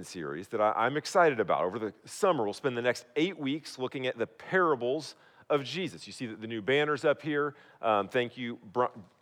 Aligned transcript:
sermon 0.00 0.04
series 0.04 0.48
that 0.48 0.60
I, 0.60 0.86
am 0.86 0.96
excited 0.96 1.40
about. 1.40 1.64
Over 1.64 1.78
the 1.78 1.92
summer, 2.04 2.44
we'll 2.44 2.52
spend 2.52 2.76
the 2.76 2.82
next 2.82 3.04
eight 3.16 3.38
weeks 3.38 3.78
looking 3.78 4.06
at 4.06 4.16
the 4.16 4.26
parables 4.26 5.14
of 5.48 5.64
Jesus. 5.64 6.06
You 6.06 6.12
see 6.12 6.26
that 6.26 6.40
the 6.40 6.46
new 6.46 6.62
banners 6.62 7.04
up 7.04 7.22
here. 7.22 7.54
Um, 7.82 8.08
thank 8.08 8.36
you, 8.38 8.58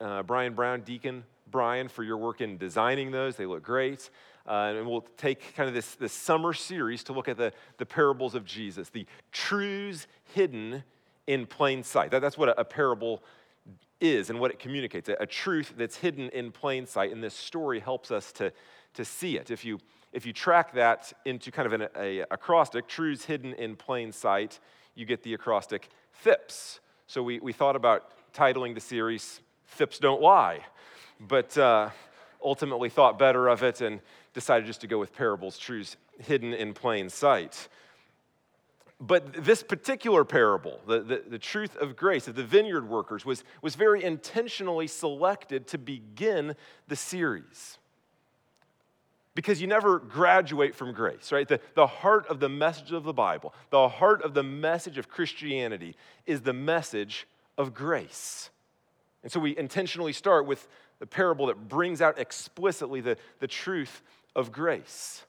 uh, 0.01 0.22
Brian 0.22 0.54
Brown, 0.54 0.83
Deacon 0.83 1.25
Brian, 1.51 1.88
for 1.88 2.04
your 2.04 2.17
work 2.17 2.41
in 2.41 2.59
designing 2.59 3.11
those. 3.11 3.37
They 3.37 3.46
look 3.46 3.62
great. 3.62 4.11
Uh, 4.46 4.75
and 4.77 4.87
we'll 4.87 5.06
take 5.17 5.54
kind 5.54 5.69
of 5.69 5.75
this, 5.75 5.95
this 5.96 6.12
summer 6.12 6.53
series 6.53 7.03
to 7.05 7.13
look 7.13 7.29
at 7.29 7.37
the, 7.37 7.53
the 7.79 7.87
parables 7.87 8.35
of 8.35 8.45
Jesus, 8.45 8.89
the 8.89 9.07
truths 9.33 10.07
hidden 10.35 10.85
in 11.27 11.47
plain 11.47 11.83
sight. 11.83 12.11
That, 12.11 12.21
that's 12.21 12.39
what 12.39 12.51
a, 12.51 12.61
a 12.61 12.65
parable 12.65 13.23
is 14.01 14.31
and 14.31 14.39
what 14.39 14.51
it 14.51 14.59
communicates 14.59 15.09
a, 15.09 15.17
a, 15.21 15.27
truth 15.27 15.75
that's 15.77 15.97
hidden 15.97 16.31
in 16.31 16.53
plain 16.53 16.87
sight. 16.87 17.13
And 17.13 17.23
this 17.23 17.35
story 17.35 17.81
helps 17.81 18.11
us 18.11 18.33
to, 18.33 18.53
to 18.95 19.05
see 19.05 19.37
it. 19.37 19.51
If 19.51 19.65
you, 19.65 19.81
if 20.12 20.27
you 20.27 20.32
track 20.32 20.72
that 20.72 21.12
into 21.25 21.50
kind 21.50 21.66
of 21.66 21.72
an 21.72 21.88
a, 21.96 22.20
acrostic, 22.30 22.89
truths 22.89 23.25
hidden 23.25 23.53
in 23.54 23.76
plain 23.76 24.12
sight, 24.12 24.58
you 24.94 25.04
get 25.04 25.22
the 25.22 25.35
acrostic 25.35 25.89
THIPS. 26.25 26.80
So 27.07 27.22
we, 27.22 27.40
we 27.40 27.53
thought 27.53 27.76
about 27.76 28.11
titling 28.32 28.75
the 28.75 28.80
series 28.80 29.40
THIPS 29.76 29.99
Don't 29.99 30.21
Lie, 30.21 30.61
but 31.21 31.57
uh, 31.58 31.90
ultimately 32.42 32.89
thought 32.89 33.19
better 33.19 33.48
of 33.48 33.62
it 33.62 33.80
and 33.80 34.00
decided 34.34 34.66
just 34.66 34.80
to 34.80 34.86
go 34.86 34.98
with 34.98 35.14
parables, 35.14 35.58
truths 35.58 35.97
hidden 36.19 36.55
in 36.55 36.75
plain 36.75 37.08
sight. 37.08 37.69
But 39.00 39.44
this 39.44 39.62
particular 39.62 40.25
parable, 40.25 40.80
the, 40.86 41.00
the, 41.00 41.22
the, 41.28 41.38
truth 41.38 41.77
of 41.77 41.94
grace 41.94 42.27
of 42.27 42.34
the 42.34 42.42
vineyard 42.42 42.88
workers, 42.88 43.25
was, 43.25 43.44
was 43.62 43.77
very 43.77 44.02
intentionally 44.02 44.88
selected 44.88 45.69
to 45.69 45.78
begin 45.78 46.56
the 46.88 46.97
series. 46.97 47.78
Because 49.39 49.61
you 49.61 49.69
never 49.69 50.01
graduate 50.01 50.75
from 50.75 50.92
grace, 50.92 51.31
right? 51.31 51.47
The, 51.47 51.61
the 51.77 51.87
heart 51.87 52.27
of 52.27 52.41
the 52.41 52.48
message 52.48 52.91
of 52.91 53.05
the 53.05 53.12
Bible, 53.12 53.55
the 53.70 53.89
heart 53.89 54.23
of 54.23 54.34
the 54.34 54.42
message 54.42 54.98
of 54.98 55.08
Christianity 55.08 55.95
is 56.27 56.41
the 56.41 56.53
message 56.53 57.25
of 57.56 57.72
grace. 57.72 58.50
And 59.22 59.30
so 59.30 59.39
we 59.39 59.56
intentionally 59.56 60.12
start 60.12 60.45
with 60.45 60.67
the 60.98 61.06
parable 61.06 61.47
that 61.47 61.69
brings 61.69 62.03
out 62.03 62.19
explicitly 62.19 63.00
the, 63.00 63.17
the 63.39 63.47
truth 63.47 64.03
of 64.34 64.50
grace. 64.50 65.25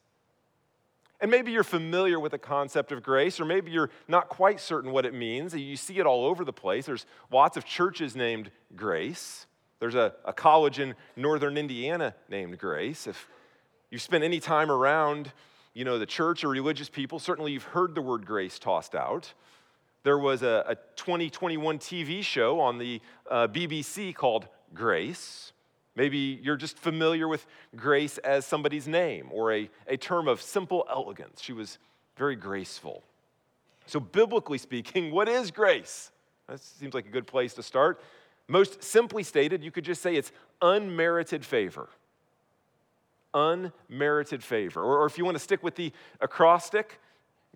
And 1.22 1.30
maybe 1.30 1.52
you're 1.52 1.64
familiar 1.64 2.20
with 2.20 2.32
the 2.32 2.40
concept 2.40 2.92
of 2.92 3.04
grace, 3.04 3.40
or 3.40 3.46
maybe 3.46 3.70
you're 3.70 3.92
not 4.08 4.28
quite 4.28 4.60
certain 4.60 4.92
what 4.92 5.06
it 5.06 5.14
means. 5.14 5.54
You 5.54 5.76
see 5.76 6.00
it 6.00 6.08
all 6.08 6.26
over 6.26 6.44
the 6.44 6.52
place. 6.52 6.88
There's 6.88 7.06
lots 7.32 7.58
of 7.58 7.64
churches 7.64 8.16
named 8.16 8.50
Grace. 8.76 9.46
There's 9.80 9.94
a, 9.94 10.16
a 10.26 10.34
college 10.34 10.80
in 10.80 10.96
northern 11.16 11.60
Indiana 11.60 12.16
named 12.28 12.58
Grace. 12.58 13.06
If 13.06 13.28
you've 13.90 14.02
spent 14.02 14.24
any 14.24 14.40
time 14.40 14.72
around, 14.72 15.32
you 15.74 15.86
know, 15.86 16.00
the 16.00 16.06
church 16.06 16.44
or 16.44 16.50
religious 16.50 16.90
people, 16.90 17.20
certainly 17.20 17.52
you've 17.52 17.64
heard 17.64 17.96
the 17.96 18.02
word 18.02 18.26
grace 18.26 18.60
tossed 18.60 18.96
out. 18.96 19.34
There 20.04 20.18
was 20.18 20.44
a, 20.44 20.64
a 20.68 20.76
2021 20.96 21.80
TV 21.80 22.24
show 22.24 22.60
on 22.60 22.78
the 22.78 23.02
uh, 23.30 23.48
BBC 23.48 24.16
called 24.16 24.48
Grace. 24.74 25.52
Maybe 25.96 26.40
you're 26.42 26.56
just 26.56 26.78
familiar 26.78 27.28
with 27.28 27.46
grace 27.76 28.18
as 28.20 28.46
somebody's 28.46 28.88
name 28.88 29.28
or 29.32 29.52
a, 29.52 29.70
a 29.88 29.98
term 29.98 30.28
of 30.28 30.42
simple 30.42 30.86
elegance. 30.90 31.42
She 31.42 31.52
was 31.52 31.78
very 32.16 32.36
graceful. 32.36 33.04
So, 33.86 34.00
biblically 34.00 34.60
speaking, 34.60 35.12
what 35.12 35.28
is 35.28 35.52
grace? 35.52 36.12
That 36.48 36.62
seems 36.62 36.94
like 36.94 37.06
a 37.06 37.10
good 37.10 37.28
place 37.28 37.54
to 37.56 37.64
start. 37.64 38.02
Most 38.48 38.84
simply 38.84 39.24
stated, 39.24 39.64
you 39.64 39.72
could 39.72 39.84
just 39.84 40.02
say 40.02 40.16
it's 40.16 40.32
unmerited 40.62 41.46
favor. 41.46 41.90
Unmerited 43.34 44.44
favor. 44.44 44.82
Or, 44.82 45.00
or 45.00 45.06
if 45.06 45.18
you 45.18 45.26
want 45.26 45.36
to 45.36 45.44
stick 45.44 45.64
with 45.64 45.76
the 45.76 45.92
acrostic, 46.20 47.00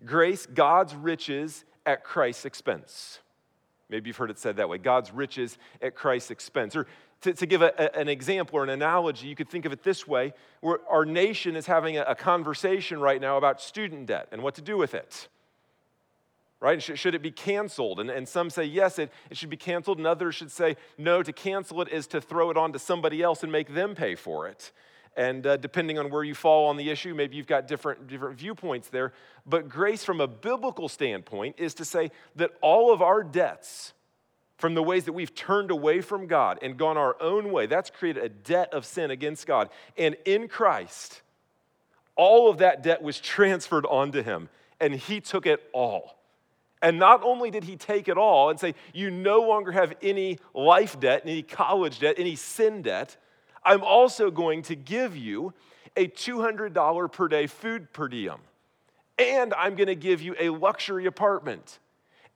grace, 0.04 0.46
God's 0.46 0.94
riches 0.94 1.64
at 1.86 2.04
Christ's 2.04 2.44
expense. 2.44 3.20
Maybe 3.88 4.08
you've 4.08 4.16
heard 4.16 4.30
it 4.30 4.38
said 4.38 4.56
that 4.56 4.68
way 4.68 4.78
God's 4.78 5.12
riches 5.12 5.58
at 5.82 5.94
Christ's 5.94 6.30
expense. 6.30 6.74
Or 6.74 6.86
to, 7.22 7.32
to 7.32 7.46
give 7.46 7.62
a, 7.62 7.72
a, 7.78 7.98
an 7.98 8.08
example 8.08 8.58
or 8.58 8.64
an 8.64 8.70
analogy, 8.70 9.28
you 9.28 9.34
could 9.34 9.48
think 9.48 9.64
of 9.64 9.72
it 9.72 9.82
this 9.82 10.06
way 10.06 10.32
where 10.60 10.78
our 10.90 11.04
nation 11.04 11.56
is 11.56 11.66
having 11.66 11.96
a, 11.98 12.02
a 12.02 12.14
conversation 12.14 13.00
right 13.00 13.20
now 13.20 13.36
about 13.36 13.60
student 13.60 14.06
debt 14.06 14.28
and 14.32 14.42
what 14.42 14.54
to 14.54 14.62
do 14.62 14.76
with 14.76 14.94
it. 14.94 15.28
Right? 16.60 16.82
Should, 16.82 16.98
should 16.98 17.14
it 17.14 17.22
be 17.22 17.30
canceled? 17.30 18.00
And, 18.00 18.08
and 18.08 18.26
some 18.26 18.48
say 18.48 18.64
yes, 18.64 18.98
it, 18.98 19.12
it 19.28 19.36
should 19.36 19.50
be 19.50 19.56
canceled, 19.56 19.98
and 19.98 20.06
others 20.06 20.34
should 20.34 20.50
say 20.50 20.76
no, 20.96 21.22
to 21.22 21.32
cancel 21.32 21.82
it 21.82 21.88
is 21.88 22.06
to 22.08 22.22
throw 22.22 22.50
it 22.50 22.56
on 22.56 22.72
to 22.72 22.78
somebody 22.78 23.22
else 23.22 23.42
and 23.42 23.52
make 23.52 23.74
them 23.74 23.94
pay 23.94 24.14
for 24.14 24.48
it. 24.48 24.72
And 25.16 25.46
uh, 25.46 25.56
depending 25.56 25.98
on 25.98 26.10
where 26.10 26.24
you 26.24 26.34
fall 26.34 26.66
on 26.66 26.76
the 26.76 26.90
issue, 26.90 27.14
maybe 27.14 27.36
you've 27.36 27.46
got 27.46 27.68
different, 27.68 28.08
different 28.08 28.36
viewpoints 28.36 28.88
there. 28.88 29.12
But 29.46 29.68
grace, 29.68 30.02
from 30.04 30.20
a 30.20 30.26
biblical 30.26 30.88
standpoint, 30.88 31.56
is 31.58 31.74
to 31.74 31.84
say 31.84 32.10
that 32.36 32.50
all 32.60 32.92
of 32.92 33.00
our 33.00 33.22
debts, 33.22 33.92
from 34.56 34.74
the 34.74 34.82
ways 34.82 35.04
that 35.04 35.12
we've 35.12 35.34
turned 35.34 35.70
away 35.70 36.00
from 36.00 36.26
God 36.26 36.58
and 36.62 36.76
gone 36.76 36.96
our 36.96 37.20
own 37.20 37.52
way. 37.52 37.66
That's 37.66 37.90
created 37.90 38.22
a 38.22 38.28
debt 38.28 38.72
of 38.72 38.86
sin 38.86 39.10
against 39.10 39.46
God. 39.46 39.68
And 39.98 40.16
in 40.24 40.48
Christ, 40.48 41.22
all 42.16 42.48
of 42.48 42.58
that 42.58 42.82
debt 42.82 43.02
was 43.02 43.20
transferred 43.20 43.86
onto 43.86 44.22
him, 44.22 44.48
and 44.80 44.94
he 44.94 45.20
took 45.20 45.46
it 45.46 45.62
all. 45.72 46.16
And 46.80 46.98
not 46.98 47.22
only 47.22 47.50
did 47.50 47.64
he 47.64 47.76
take 47.76 48.08
it 48.08 48.18
all 48.18 48.50
and 48.50 48.60
say, 48.60 48.74
You 48.92 49.10
no 49.10 49.40
longer 49.42 49.72
have 49.72 49.94
any 50.02 50.38
life 50.52 51.00
debt, 51.00 51.22
any 51.24 51.42
college 51.42 51.98
debt, 51.98 52.16
any 52.18 52.36
sin 52.36 52.82
debt, 52.82 53.16
I'm 53.64 53.82
also 53.82 54.30
going 54.30 54.62
to 54.62 54.76
give 54.76 55.16
you 55.16 55.54
a 55.96 56.08
$200 56.08 57.12
per 57.12 57.28
day 57.28 57.46
food 57.46 57.92
per 57.92 58.08
diem. 58.08 58.38
And 59.18 59.54
I'm 59.54 59.76
going 59.76 59.86
to 59.86 59.94
give 59.94 60.22
you 60.22 60.34
a 60.38 60.50
luxury 60.50 61.06
apartment 61.06 61.78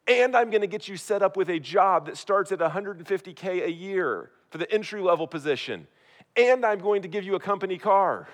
and 0.09 0.35
I'm 0.35 0.49
going 0.49 0.63
to 0.63 0.67
get 0.67 0.89
you 0.89 0.97
set 0.97 1.23
up 1.23 1.37
with 1.37 1.51
a 1.51 1.61
job 1.61 2.07
that 2.07 2.17
starts 2.17 2.51
at 2.51 2.59
150K 2.59 3.65
a 3.65 3.71
year 3.71 4.31
for 4.49 4.57
the 4.57 4.71
entry 4.73 5.03
level 5.03 5.27
position. 5.27 5.87
And 6.35 6.65
I'm 6.65 6.79
going 6.79 7.03
to 7.03 7.09
give 7.09 7.25
you 7.25 7.35
a 7.35 7.41
company 7.41 7.77
car. 7.77 8.27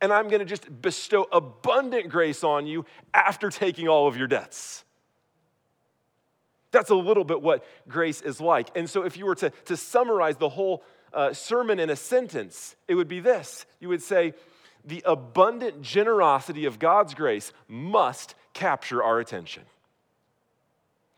And 0.00 0.12
I'm 0.12 0.28
going 0.28 0.40
to 0.40 0.44
just 0.44 0.82
bestow 0.82 1.28
abundant 1.30 2.08
grace 2.08 2.42
on 2.42 2.66
you 2.66 2.84
after 3.14 3.50
taking 3.50 3.88
all 3.88 4.08
of 4.08 4.16
your 4.16 4.26
debts. 4.26 4.84
That's 6.72 6.90
a 6.90 6.96
little 6.96 7.24
bit 7.24 7.40
what 7.40 7.64
grace 7.88 8.20
is 8.20 8.40
like. 8.40 8.76
And 8.76 8.90
so, 8.90 9.04
if 9.04 9.16
you 9.16 9.26
were 9.26 9.36
to, 9.36 9.50
to 9.66 9.76
summarize 9.76 10.36
the 10.36 10.48
whole 10.48 10.82
sermon 11.32 11.78
in 11.78 11.90
a 11.90 11.96
sentence, 11.96 12.76
it 12.88 12.94
would 12.94 13.08
be 13.08 13.20
this 13.20 13.66
you 13.80 13.88
would 13.88 14.02
say, 14.02 14.34
The 14.84 15.02
abundant 15.04 15.82
generosity 15.82 16.64
of 16.64 16.78
God's 16.78 17.14
grace 17.14 17.52
must 17.68 18.34
capture 18.52 19.02
our 19.02 19.20
attention. 19.20 19.64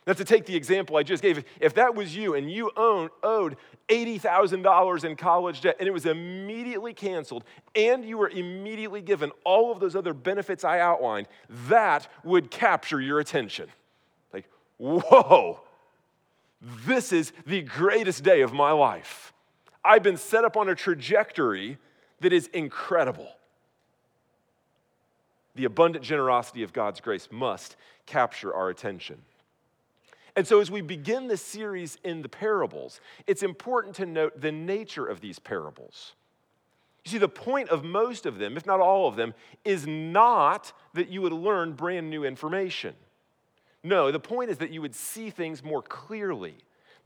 Now, 0.07 0.13
to 0.13 0.25
take 0.25 0.47
the 0.47 0.55
example 0.55 0.97
I 0.97 1.03
just 1.03 1.21
gave, 1.21 1.45
if 1.61 1.75
that 1.75 1.97
was 1.97 2.15
you 2.15 2.35
and 2.35 2.49
you 2.49 2.71
owned, 2.77 3.11
owed 3.25 3.57
$80,000 3.89 5.05
in 5.05 5.17
college 5.17 5.63
debt 5.63 5.77
and 5.81 5.89
it 5.89 5.93
was 5.93 6.07
immediately 6.07 6.95
canceled 6.95 7.43
and 7.75 8.05
you 8.05 8.17
were 8.17 8.29
immediately 8.29 9.01
given 9.01 9.33
all 9.43 9.73
of 9.73 9.81
those 9.81 9.97
other 9.97 10.15
benefits 10.15 10.63
I 10.63 10.79
outlined, 10.79 11.27
that 11.69 12.07
would 12.23 12.53
capture 12.53 13.01
your 13.01 13.19
attention. 13.19 13.69
Like, 14.33 14.49
whoa, 14.77 15.61
this 16.87 17.13
is 17.13 17.33
the 17.45 17.63
greatest 17.63 18.23
day 18.23 18.43
of 18.43 18.53
my 18.53 18.71
life. 18.71 19.33
I've 19.87 20.03
been 20.03 20.17
set 20.17 20.45
up 20.45 20.57
on 20.57 20.69
a 20.69 20.75
trajectory 20.75 21.79
that 22.21 22.33
is 22.33 22.49
incredible. 22.49 23.29
The 25.55 25.65
abundant 25.65 26.05
generosity 26.05 26.63
of 26.63 26.73
God's 26.73 27.01
grace 27.01 27.29
must 27.31 27.77
capture 28.05 28.53
our 28.53 28.69
attention. 28.69 29.23
And 30.35 30.47
so, 30.47 30.61
as 30.61 30.71
we 30.71 30.83
begin 30.83 31.29
this 31.29 31.41
series 31.41 31.97
in 32.05 32.21
the 32.21 32.29
parables, 32.29 33.01
it's 33.27 33.43
important 33.43 33.97
to 33.97 34.07
note 34.07 34.39
the 34.39 34.53
nature 34.53 35.07
of 35.07 35.23
these 35.23 35.39
parables. 35.39 36.13
You 37.05 37.13
see, 37.13 37.19
the 37.19 37.29
point 37.29 37.71
of 37.71 37.85
most 37.85 38.27
of 38.27 38.39
them, 38.39 38.57
if 38.57 38.67
not 38.67 38.81
all 38.81 39.09
of 39.09 39.17
them, 39.17 39.33
is 39.65 39.87
not 39.87 40.73
that 40.93 41.09
you 41.09 41.23
would 41.23 41.33
learn 41.33 41.73
brand 41.73 42.11
new 42.11 42.25
information. 42.25 42.95
No, 43.83 44.11
the 44.11 44.21
point 44.21 44.51
is 44.51 44.59
that 44.59 44.73
you 44.73 44.83
would 44.83 44.95
see 44.95 45.31
things 45.31 45.63
more 45.63 45.81
clearly. 45.81 46.57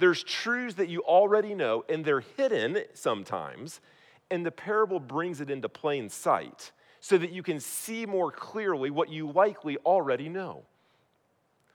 There's 0.00 0.22
truths 0.22 0.76
that 0.76 0.88
you 0.88 1.02
already 1.02 1.54
know, 1.54 1.84
and 1.86 2.02
they're 2.02 2.24
hidden 2.38 2.78
sometimes, 2.94 3.82
and 4.30 4.46
the 4.46 4.50
parable 4.50 4.98
brings 4.98 5.42
it 5.42 5.50
into 5.50 5.68
plain 5.68 6.08
sight 6.08 6.72
so 7.00 7.18
that 7.18 7.32
you 7.32 7.42
can 7.42 7.60
see 7.60 8.06
more 8.06 8.32
clearly 8.32 8.88
what 8.88 9.10
you 9.10 9.30
likely 9.30 9.76
already 9.84 10.30
know. 10.30 10.62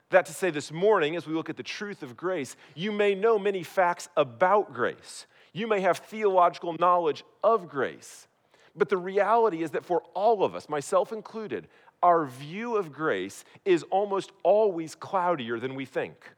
That 0.10 0.26
to 0.26 0.34
say, 0.34 0.50
this 0.50 0.72
morning, 0.72 1.16
as 1.16 1.28
we 1.28 1.36
look 1.36 1.52
at 1.52 1.58
the 1.58 1.62
truth 1.62 2.02
of 2.02 2.18
grace, 2.18 2.56
you 2.74 2.92
may 2.92 3.14
know 3.14 3.38
many 3.38 3.62
facts 3.62 4.10
about 4.18 4.74
grace. 4.74 5.28
You 5.54 5.68
may 5.68 5.82
have 5.82 6.00
theological 6.00 6.74
knowledge 6.80 7.24
of 7.44 7.70
grace. 7.70 8.28
But 8.76 8.90
the 8.90 8.98
reality 8.98 9.62
is 9.62 9.70
that 9.72 9.86
for 9.86 10.02
all 10.16 10.44
of 10.44 10.56
us, 10.56 10.68
myself 10.68 11.12
included, 11.12 11.68
our 12.02 12.26
view 12.26 12.76
of 12.76 12.92
grace 12.92 13.46
is 13.66 13.84
almost 13.92 14.32
always 14.42 14.96
cloudier 14.96 15.60
than 15.60 15.76
we 15.76 15.86
think. 15.86 16.32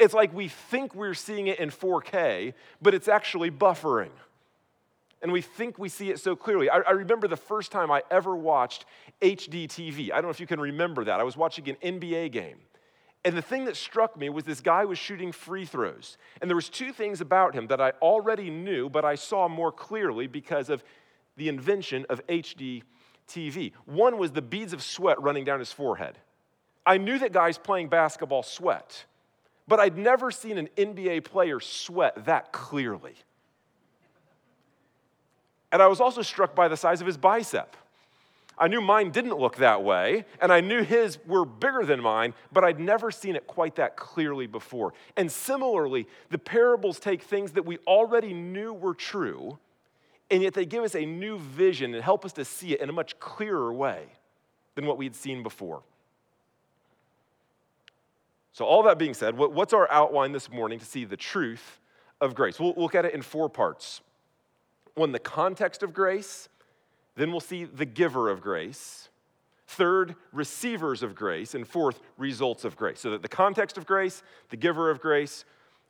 It's 0.00 0.14
like 0.14 0.34
we 0.34 0.48
think 0.48 0.94
we're 0.94 1.14
seeing 1.14 1.46
it 1.46 1.60
in 1.60 1.70
4K, 1.70 2.54
but 2.80 2.94
it's 2.94 3.06
actually 3.06 3.50
buffering. 3.50 4.10
and 5.22 5.30
we 5.30 5.42
think 5.42 5.78
we 5.78 5.90
see 5.90 6.08
it 6.10 6.18
so 6.18 6.34
clearly. 6.34 6.70
I, 6.70 6.78
I, 6.78 6.92
remember 6.92 7.28
the 7.28 7.36
first 7.36 7.70
time 7.70 7.90
I 7.90 8.02
ever 8.10 8.34
watched 8.34 8.86
HD 9.20 9.66
TV. 9.66 10.10
I 10.10 10.14
don't 10.14 10.24
know 10.24 10.30
if 10.30 10.40
you 10.40 10.46
can 10.46 10.58
remember 10.58 11.04
that. 11.04 11.20
I 11.20 11.22
was 11.24 11.36
watching 11.36 11.68
an 11.68 11.76
NBA 12.00 12.32
game. 12.32 12.56
And 13.22 13.36
the 13.36 13.42
thing 13.42 13.66
that 13.66 13.76
struck 13.76 14.16
me 14.16 14.30
was 14.30 14.44
this 14.44 14.62
guy 14.62 14.86
was 14.86 14.98
shooting 14.98 15.30
free 15.30 15.66
throws. 15.66 16.16
And 16.40 16.48
there 16.48 16.56
was 16.56 16.70
two 16.70 16.90
things 16.92 17.20
about 17.20 17.54
him 17.54 17.66
that 17.66 17.80
I 17.80 17.90
already 18.00 18.48
knew, 18.48 18.88
but 18.88 19.04
I 19.04 19.14
saw 19.14 19.46
more 19.46 19.70
clearly 19.70 20.26
because 20.26 20.70
of 20.70 20.82
the 21.36 21.48
invention 21.48 22.06
of 22.08 22.26
HD 22.28 22.82
TV. 23.28 23.72
One 23.84 24.16
was 24.16 24.32
the 24.32 24.42
beads 24.42 24.72
of 24.72 24.82
sweat 24.82 25.20
running 25.20 25.44
down 25.44 25.58
his 25.58 25.72
forehead. 25.72 26.16
I 26.86 26.96
knew 26.96 27.18
that 27.18 27.32
guys 27.32 27.58
playing 27.58 27.88
basketball 27.88 28.42
sweat, 28.42 29.04
but 29.70 29.78
I'd 29.78 29.96
never 29.96 30.32
seen 30.32 30.58
an 30.58 30.68
NBA 30.76 31.22
player 31.22 31.60
sweat 31.60 32.24
that 32.24 32.50
clearly. 32.50 33.14
And 35.70 35.80
I 35.80 35.86
was 35.86 36.00
also 36.00 36.22
struck 36.22 36.56
by 36.56 36.66
the 36.66 36.76
size 36.76 37.00
of 37.00 37.06
his 37.06 37.16
bicep. 37.16 37.76
I 38.58 38.66
knew 38.66 38.80
mine 38.80 39.12
didn't 39.12 39.38
look 39.38 39.58
that 39.58 39.84
way, 39.84 40.24
and 40.40 40.52
I 40.52 40.60
knew 40.60 40.82
his 40.82 41.24
were 41.24 41.44
bigger 41.44 41.84
than 41.84 42.00
mine, 42.00 42.34
but 42.50 42.64
I'd 42.64 42.80
never 42.80 43.12
seen 43.12 43.36
it 43.36 43.46
quite 43.46 43.76
that 43.76 43.96
clearly 43.96 44.48
before. 44.48 44.92
And 45.16 45.30
similarly, 45.30 46.08
the 46.30 46.38
parables 46.38 46.98
take 46.98 47.22
things 47.22 47.52
that 47.52 47.64
we 47.64 47.78
already 47.86 48.34
knew 48.34 48.72
were 48.72 48.94
true, 48.94 49.56
and 50.32 50.42
yet 50.42 50.52
they 50.52 50.66
give 50.66 50.82
us 50.82 50.96
a 50.96 51.06
new 51.06 51.38
vision 51.38 51.94
and 51.94 52.02
help 52.02 52.24
us 52.24 52.32
to 52.32 52.44
see 52.44 52.72
it 52.72 52.80
in 52.80 52.88
a 52.88 52.92
much 52.92 53.20
clearer 53.20 53.72
way 53.72 54.06
than 54.74 54.84
what 54.84 54.98
we 54.98 55.04
had 55.04 55.14
seen 55.14 55.44
before. 55.44 55.84
So, 58.52 58.64
all 58.64 58.82
that 58.84 58.98
being 58.98 59.14
said, 59.14 59.36
what's 59.36 59.72
our 59.72 59.90
outline 59.90 60.32
this 60.32 60.50
morning 60.50 60.78
to 60.78 60.84
see 60.84 61.04
the 61.04 61.16
truth 61.16 61.80
of 62.20 62.34
grace? 62.34 62.58
We'll 62.58 62.74
look 62.76 62.94
at 62.94 63.04
it 63.04 63.14
in 63.14 63.22
four 63.22 63.48
parts. 63.48 64.00
One, 64.94 65.12
the 65.12 65.18
context 65.18 65.82
of 65.82 65.94
grace. 65.94 66.48
Then 67.16 67.30
we'll 67.30 67.40
see 67.40 67.64
the 67.64 67.84
giver 67.84 68.28
of 68.28 68.40
grace. 68.40 69.08
Third, 69.66 70.16
receivers 70.32 71.02
of 71.02 71.14
grace. 71.14 71.54
And 71.54 71.66
fourth, 71.66 72.00
results 72.18 72.64
of 72.64 72.76
grace. 72.76 73.00
So 73.00 73.10
that 73.10 73.22
the 73.22 73.28
context 73.28 73.78
of 73.78 73.86
grace, 73.86 74.22
the 74.48 74.56
giver 74.56 74.90
of 74.90 75.00
grace, 75.00 75.44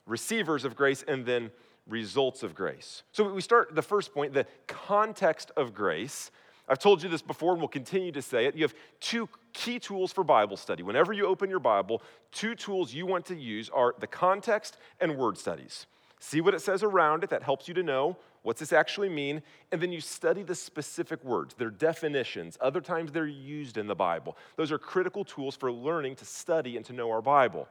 receivers 0.07 0.65
of 0.65 0.77
grace, 0.77 1.03
and 1.09 1.25
then 1.25 1.51
results 1.89 2.43
of 2.43 2.55
grace. 2.55 3.03
So 3.13 3.33
we 3.33 3.41
start 3.41 3.75
the 3.75 3.83
first 3.83 4.13
point, 4.13 4.33
the 4.35 4.47
context 4.67 5.51
of 5.57 5.75
grace. 5.75 6.31
I've 6.71 6.79
told 6.79 7.03
you 7.03 7.09
this 7.09 7.21
before 7.21 7.53
and 7.53 7.61
we'll 7.61 7.69
continue 7.69 8.13
to 8.13 8.23
say 8.23 8.47
it. 8.47 8.55
You 8.55 8.63
have 8.63 8.75
two 9.01 9.29
key 9.53 9.81
tools 9.81 10.13
for 10.13 10.23
Bible 10.23 10.57
study. 10.57 10.85
Whenever 10.85 11.13
you 11.13 11.27
open 11.27 11.51
your 11.51 11.59
Bible, 11.59 12.01
two 12.31 12.55
tools 12.55 12.95
you 12.95 13.07
want 13.07 13.27
to 13.27 13.35
use 13.35 13.69
are 13.71 13.97
the 13.99 14.07
context 14.07 14.77
and 15.01 15.19
word 15.19 15.37
studies. 15.37 15.87
See 16.21 16.41
what 16.41 16.55
it 16.55 16.61
says 16.61 16.85
around 16.85 17.25
it, 17.25 17.31
that 17.31 17.43
helps 17.43 17.67
you 17.67 17.75
to 17.75 17.83
know 17.83 18.17
what's 18.43 18.61
this 18.61 18.73
actually 18.73 19.09
mean, 19.09 19.43
and 19.73 19.81
then 19.81 19.91
you 19.91 20.01
study 20.01 20.43
the 20.45 20.55
specific 20.55 21.23
words, 21.25 21.55
their 21.55 21.71
definitions. 21.71 22.57
Other 22.61 22.81
times 22.81 23.11
they're 23.11 23.27
used 23.27 23.77
in 23.77 23.89
the 23.89 23.95
Bible. 23.97 24.37
Those 24.57 24.71
are 24.71 24.79
critical 24.79 25.25
tools 25.25 25.57
for 25.57 25.73
learning 25.73 26.17
to 26.17 26.25
study 26.25 26.77
and 26.77 26.87
to 26.87 26.93
know 26.93 27.11
our 27.11 27.21
Bible. 27.21 27.67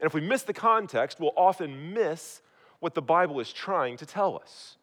And 0.00 0.06
if 0.06 0.14
we 0.14 0.20
miss 0.20 0.42
the 0.42 0.52
context, 0.52 1.20
we'll 1.20 1.32
often 1.36 1.94
miss 1.94 2.42
what 2.80 2.94
the 2.94 3.02
Bible 3.02 3.38
is 3.38 3.52
trying 3.52 3.96
to 3.98 4.06
tell 4.06 4.36
us. 4.36 4.76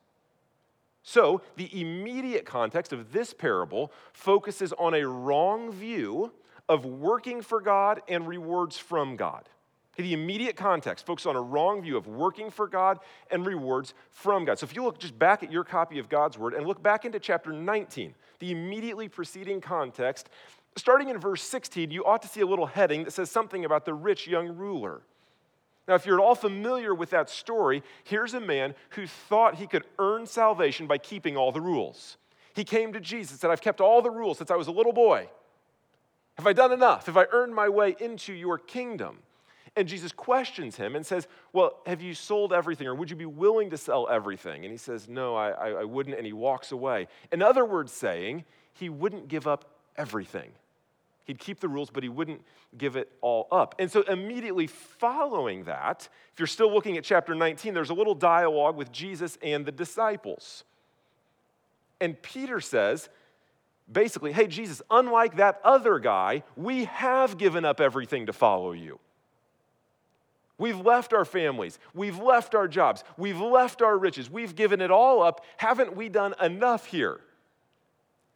So, 1.09 1.39
the 1.55 1.69
immediate 1.79 2.45
context 2.45 2.91
of 2.91 3.13
this 3.13 3.33
parable 3.33 3.93
focuses 4.11 4.73
on 4.73 4.93
a 4.93 5.07
wrong 5.07 5.71
view 5.71 6.33
of 6.67 6.83
working 6.83 7.41
for 7.41 7.61
God 7.61 8.01
and 8.09 8.27
rewards 8.27 8.77
from 8.77 9.15
God. 9.15 9.47
The 9.95 10.11
immediate 10.11 10.57
context 10.57 11.05
focuses 11.05 11.27
on 11.27 11.37
a 11.37 11.41
wrong 11.41 11.81
view 11.81 11.95
of 11.95 12.07
working 12.07 12.51
for 12.51 12.67
God 12.67 12.99
and 13.31 13.45
rewards 13.45 13.93
from 14.11 14.43
God. 14.43 14.59
So, 14.59 14.65
if 14.65 14.75
you 14.75 14.83
look 14.83 14.99
just 14.99 15.17
back 15.17 15.43
at 15.43 15.49
your 15.49 15.63
copy 15.63 15.97
of 15.97 16.09
God's 16.09 16.37
Word 16.37 16.53
and 16.53 16.67
look 16.67 16.83
back 16.83 17.05
into 17.05 17.21
chapter 17.21 17.53
19, 17.53 18.13
the 18.39 18.51
immediately 18.51 19.07
preceding 19.07 19.61
context, 19.61 20.27
starting 20.75 21.07
in 21.07 21.19
verse 21.19 21.41
16, 21.41 21.89
you 21.89 22.03
ought 22.03 22.21
to 22.23 22.27
see 22.27 22.41
a 22.41 22.45
little 22.45 22.65
heading 22.65 23.05
that 23.05 23.11
says 23.11 23.31
something 23.31 23.63
about 23.63 23.85
the 23.85 23.93
rich 23.93 24.27
young 24.27 24.49
ruler. 24.57 25.03
Now, 25.87 25.95
if 25.95 26.05
you're 26.05 26.19
at 26.19 26.23
all 26.23 26.35
familiar 26.35 26.93
with 26.93 27.11
that 27.11 27.29
story, 27.29 27.81
here's 28.03 28.33
a 28.33 28.41
man 28.41 28.75
who 28.91 29.07
thought 29.07 29.55
he 29.55 29.67
could 29.67 29.85
earn 29.99 30.25
salvation 30.25 30.85
by 30.85 30.97
keeping 30.97 31.37
all 31.37 31.51
the 31.51 31.61
rules. 31.61 32.17
He 32.53 32.63
came 32.63 32.91
to 32.93 32.99
Jesus 32.99 33.31
and 33.31 33.39
said, 33.39 33.51
I've 33.51 33.61
kept 33.61 33.79
all 33.79 34.01
the 34.01 34.11
rules 34.11 34.37
since 34.37 34.51
I 34.51 34.55
was 34.55 34.67
a 34.67 34.71
little 34.71 34.91
boy. 34.91 35.29
Have 36.37 36.47
I 36.47 36.53
done 36.53 36.71
enough? 36.71 37.05
Have 37.05 37.17
I 37.17 37.25
earned 37.31 37.55
my 37.55 37.69
way 37.69 37.95
into 37.99 38.33
your 38.33 38.57
kingdom? 38.57 39.19
And 39.75 39.87
Jesus 39.87 40.11
questions 40.11 40.75
him 40.75 40.95
and 40.95 41.05
says, 41.05 41.27
Well, 41.53 41.79
have 41.85 42.01
you 42.01 42.15
sold 42.15 42.51
everything, 42.51 42.87
or 42.87 42.95
would 42.95 43.09
you 43.09 43.15
be 43.15 43.25
willing 43.25 43.69
to 43.69 43.77
sell 43.77 44.07
everything? 44.09 44.65
And 44.65 44.71
he 44.71 44.77
says, 44.77 45.07
No, 45.07 45.35
I, 45.35 45.51
I 45.51 45.83
wouldn't. 45.83 46.17
And 46.17 46.25
he 46.25 46.33
walks 46.33 46.71
away. 46.71 47.07
In 47.31 47.43
other 47.43 47.63
words, 47.63 47.91
saying, 47.91 48.43
he 48.73 48.89
wouldn't 48.89 49.27
give 49.27 49.47
up 49.47 49.65
everything. 49.95 50.51
He'd 51.27 51.39
keep 51.39 51.59
the 51.59 51.67
rules, 51.67 51.89
but 51.89 52.03
he 52.03 52.09
wouldn't 52.09 52.41
give 52.77 52.95
it 52.95 53.11
all 53.19 53.49
up. 53.51 53.75
And 53.79 53.91
so, 53.91 54.01
immediately 54.03 54.65
following 54.65 55.65
that, 55.65 56.07
if 56.31 56.39
you're 56.39 56.47
still 56.47 56.73
looking 56.73 56.97
at 56.97 57.03
chapter 57.03 57.35
19, 57.35 57.73
there's 57.73 57.89
a 57.89 57.93
little 57.93 58.15
dialogue 58.15 58.77
with 58.77 58.93
Jesus 58.93 59.37
and 59.43 59.65
the 59.65 59.71
disciples. 59.73 60.63
And 61.99 62.19
Peter 62.21 62.61
says, 62.61 63.09
basically, 63.91 64.31
hey, 64.31 64.47
Jesus, 64.47 64.81
unlike 64.89 65.35
that 65.35 65.59
other 65.65 65.99
guy, 65.99 66.43
we 66.55 66.85
have 66.85 67.37
given 67.37 67.65
up 67.65 67.81
everything 67.81 68.27
to 68.27 68.33
follow 68.33 68.71
you. 68.71 68.97
We've 70.57 70.79
left 70.79 71.13
our 71.13 71.25
families. 71.25 71.77
We've 71.93 72.19
left 72.19 72.55
our 72.55 72.69
jobs. 72.69 73.03
We've 73.17 73.41
left 73.41 73.81
our 73.81 73.97
riches. 73.97 74.29
We've 74.29 74.55
given 74.55 74.79
it 74.79 74.91
all 74.91 75.21
up. 75.21 75.43
Haven't 75.57 75.97
we 75.97 76.07
done 76.07 76.35
enough 76.41 76.85
here? 76.85 77.19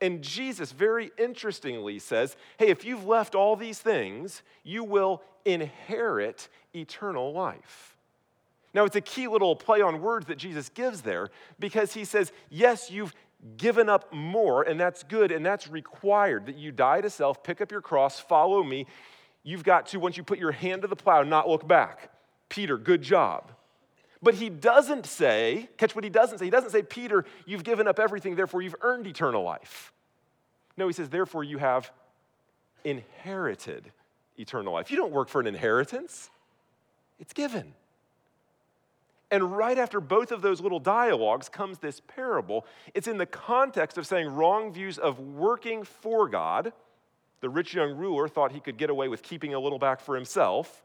And 0.01 0.23
Jesus 0.23 0.71
very 0.71 1.11
interestingly 1.17 1.99
says, 1.99 2.35
Hey, 2.57 2.69
if 2.69 2.83
you've 2.83 3.05
left 3.05 3.35
all 3.35 3.55
these 3.55 3.79
things, 3.79 4.41
you 4.63 4.83
will 4.83 5.21
inherit 5.45 6.49
eternal 6.75 7.31
life. 7.31 7.95
Now, 8.73 8.85
it's 8.85 8.95
a 8.95 9.01
key 9.01 9.27
little 9.27 9.55
play 9.55 9.81
on 9.81 10.01
words 10.01 10.27
that 10.27 10.37
Jesus 10.37 10.69
gives 10.69 11.01
there 11.01 11.29
because 11.59 11.93
he 11.93 12.03
says, 12.03 12.31
Yes, 12.49 12.89
you've 12.89 13.13
given 13.57 13.89
up 13.89 14.11
more, 14.13 14.63
and 14.63 14.79
that's 14.79 15.03
good, 15.03 15.31
and 15.31 15.45
that's 15.45 15.67
required 15.67 16.45
that 16.47 16.57
you 16.57 16.71
die 16.71 17.01
to 17.01 17.09
self, 17.09 17.43
pick 17.43 17.61
up 17.61 17.71
your 17.71 17.81
cross, 17.81 18.19
follow 18.19 18.63
me. 18.63 18.85
You've 19.43 19.63
got 19.63 19.87
to, 19.87 19.99
once 19.99 20.17
you 20.17 20.23
put 20.23 20.37
your 20.37 20.51
hand 20.51 20.83
to 20.83 20.87
the 20.87 20.95
plow, 20.95 21.23
not 21.23 21.49
look 21.49 21.67
back. 21.67 22.11
Peter, 22.49 22.77
good 22.77 23.01
job. 23.01 23.51
But 24.23 24.35
he 24.35 24.49
doesn't 24.49 25.05
say, 25.05 25.67
catch 25.77 25.95
what 25.95 26.03
he 26.03 26.09
doesn't 26.09 26.37
say. 26.37 26.45
He 26.45 26.51
doesn't 26.51 26.69
say, 26.69 26.83
Peter, 26.83 27.25
you've 27.45 27.63
given 27.63 27.87
up 27.87 27.99
everything, 27.99 28.35
therefore 28.35 28.61
you've 28.61 28.75
earned 28.81 29.07
eternal 29.07 29.43
life. 29.43 29.91
No, 30.77 30.87
he 30.87 30.93
says, 30.93 31.09
therefore 31.09 31.43
you 31.43 31.57
have 31.57 31.91
inherited 32.83 33.91
eternal 34.37 34.73
life. 34.73 34.91
You 34.91 34.97
don't 34.97 35.11
work 35.11 35.27
for 35.27 35.41
an 35.41 35.47
inheritance, 35.47 36.29
it's 37.19 37.33
given. 37.33 37.73
And 39.31 39.55
right 39.55 39.77
after 39.77 40.01
both 40.01 40.31
of 40.33 40.41
those 40.41 40.59
little 40.59 40.79
dialogues 40.79 41.47
comes 41.47 41.77
this 41.77 42.01
parable. 42.01 42.65
It's 42.93 43.07
in 43.07 43.17
the 43.17 43.25
context 43.25 43.97
of 43.97 44.05
saying 44.05 44.27
wrong 44.27 44.73
views 44.73 44.97
of 44.97 45.19
working 45.19 45.83
for 45.83 46.27
God. 46.27 46.73
The 47.39 47.49
rich 47.49 47.73
young 47.73 47.95
ruler 47.95 48.27
thought 48.27 48.51
he 48.51 48.59
could 48.59 48.77
get 48.77 48.89
away 48.89 49.07
with 49.07 49.23
keeping 49.23 49.53
a 49.53 49.59
little 49.59 49.79
back 49.79 50.01
for 50.01 50.15
himself 50.15 50.83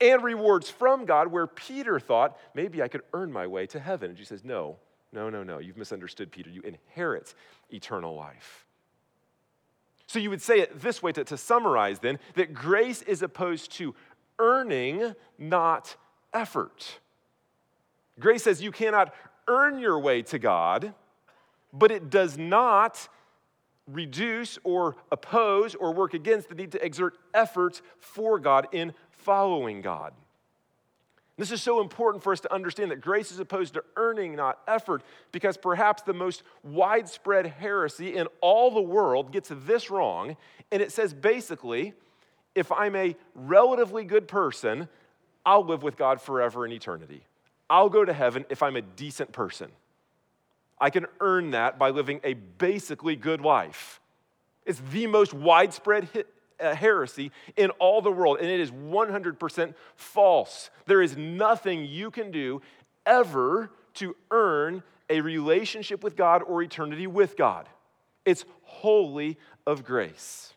and 0.00 0.22
rewards 0.22 0.68
from 0.68 1.04
God, 1.04 1.28
where 1.28 1.46
Peter 1.46 1.98
thought, 1.98 2.38
maybe 2.54 2.82
I 2.82 2.88
could 2.88 3.02
earn 3.12 3.32
my 3.32 3.46
way 3.46 3.66
to 3.68 3.80
heaven. 3.80 4.10
And 4.10 4.16
Jesus 4.16 4.28
says, 4.40 4.44
No, 4.44 4.76
no, 5.12 5.30
no, 5.30 5.42
no. 5.42 5.58
You've 5.58 5.76
misunderstood, 5.76 6.30
Peter. 6.30 6.50
You 6.50 6.62
inherit 6.62 7.34
eternal 7.70 8.14
life. 8.14 8.66
So 10.06 10.18
you 10.18 10.30
would 10.30 10.42
say 10.42 10.60
it 10.60 10.80
this 10.80 11.02
way 11.02 11.12
to, 11.12 11.24
to 11.24 11.36
summarize 11.36 11.98
then 11.98 12.18
that 12.34 12.54
grace 12.54 13.02
is 13.02 13.22
opposed 13.22 13.72
to 13.72 13.94
earning, 14.38 15.14
not 15.38 15.96
effort. 16.32 17.00
Grace 18.18 18.44
says 18.44 18.62
you 18.62 18.72
cannot 18.72 19.12
earn 19.48 19.78
your 19.78 19.98
way 19.98 20.22
to 20.22 20.38
God, 20.38 20.94
but 21.72 21.90
it 21.90 22.08
does 22.10 22.38
not 22.38 23.08
reduce 23.86 24.58
or 24.64 24.96
oppose 25.12 25.74
or 25.74 25.92
work 25.92 26.14
against 26.14 26.48
the 26.48 26.54
need 26.54 26.72
to 26.72 26.84
exert 26.84 27.16
effort 27.34 27.80
for 27.98 28.38
God 28.38 28.68
in 28.72 28.92
following 29.10 29.80
God. 29.80 30.12
This 31.38 31.52
is 31.52 31.62
so 31.62 31.82
important 31.82 32.24
for 32.24 32.32
us 32.32 32.40
to 32.40 32.52
understand 32.52 32.90
that 32.90 33.02
grace 33.02 33.30
is 33.30 33.38
opposed 33.38 33.74
to 33.74 33.84
earning, 33.96 34.36
not 34.36 34.58
effort, 34.66 35.02
because 35.32 35.58
perhaps 35.58 36.02
the 36.02 36.14
most 36.14 36.42
widespread 36.62 37.46
heresy 37.46 38.16
in 38.16 38.26
all 38.40 38.70
the 38.70 38.80
world 38.80 39.32
gets 39.32 39.50
this 39.52 39.90
wrong. 39.90 40.36
And 40.72 40.80
it 40.80 40.92
says 40.92 41.12
basically, 41.12 41.92
if 42.54 42.72
I'm 42.72 42.96
a 42.96 43.14
relatively 43.34 44.04
good 44.04 44.28
person, 44.28 44.88
I'll 45.44 45.64
live 45.64 45.82
with 45.82 45.98
God 45.98 46.22
forever 46.22 46.64
in 46.64 46.72
eternity. 46.72 47.22
I'll 47.68 47.90
go 47.90 48.04
to 48.04 48.14
heaven 48.14 48.46
if 48.48 48.62
I'm 48.62 48.76
a 48.76 48.82
decent 48.82 49.32
person. 49.32 49.70
I 50.78 50.90
can 50.90 51.06
earn 51.20 51.50
that 51.50 51.78
by 51.78 51.90
living 51.90 52.20
a 52.22 52.34
basically 52.34 53.16
good 53.16 53.40
life. 53.40 54.00
It's 54.64 54.80
the 54.92 55.06
most 55.06 55.32
widespread 55.32 56.08
a 56.58 56.70
uh, 56.70 56.74
heresy 56.74 57.32
in 57.56 57.70
all 57.72 58.00
the 58.00 58.10
world, 58.10 58.38
and 58.40 58.48
it 58.48 58.60
is 58.60 58.70
100% 58.70 59.74
false. 59.94 60.70
There 60.86 61.02
is 61.02 61.16
nothing 61.16 61.84
you 61.84 62.10
can 62.10 62.30
do 62.30 62.62
ever 63.04 63.70
to 63.94 64.16
earn 64.30 64.82
a 65.08 65.20
relationship 65.20 66.02
with 66.02 66.16
God 66.16 66.42
or 66.42 66.62
eternity 66.62 67.06
with 67.06 67.36
God. 67.36 67.68
It's 68.24 68.44
wholly 68.62 69.38
of 69.66 69.84
grace. 69.84 70.54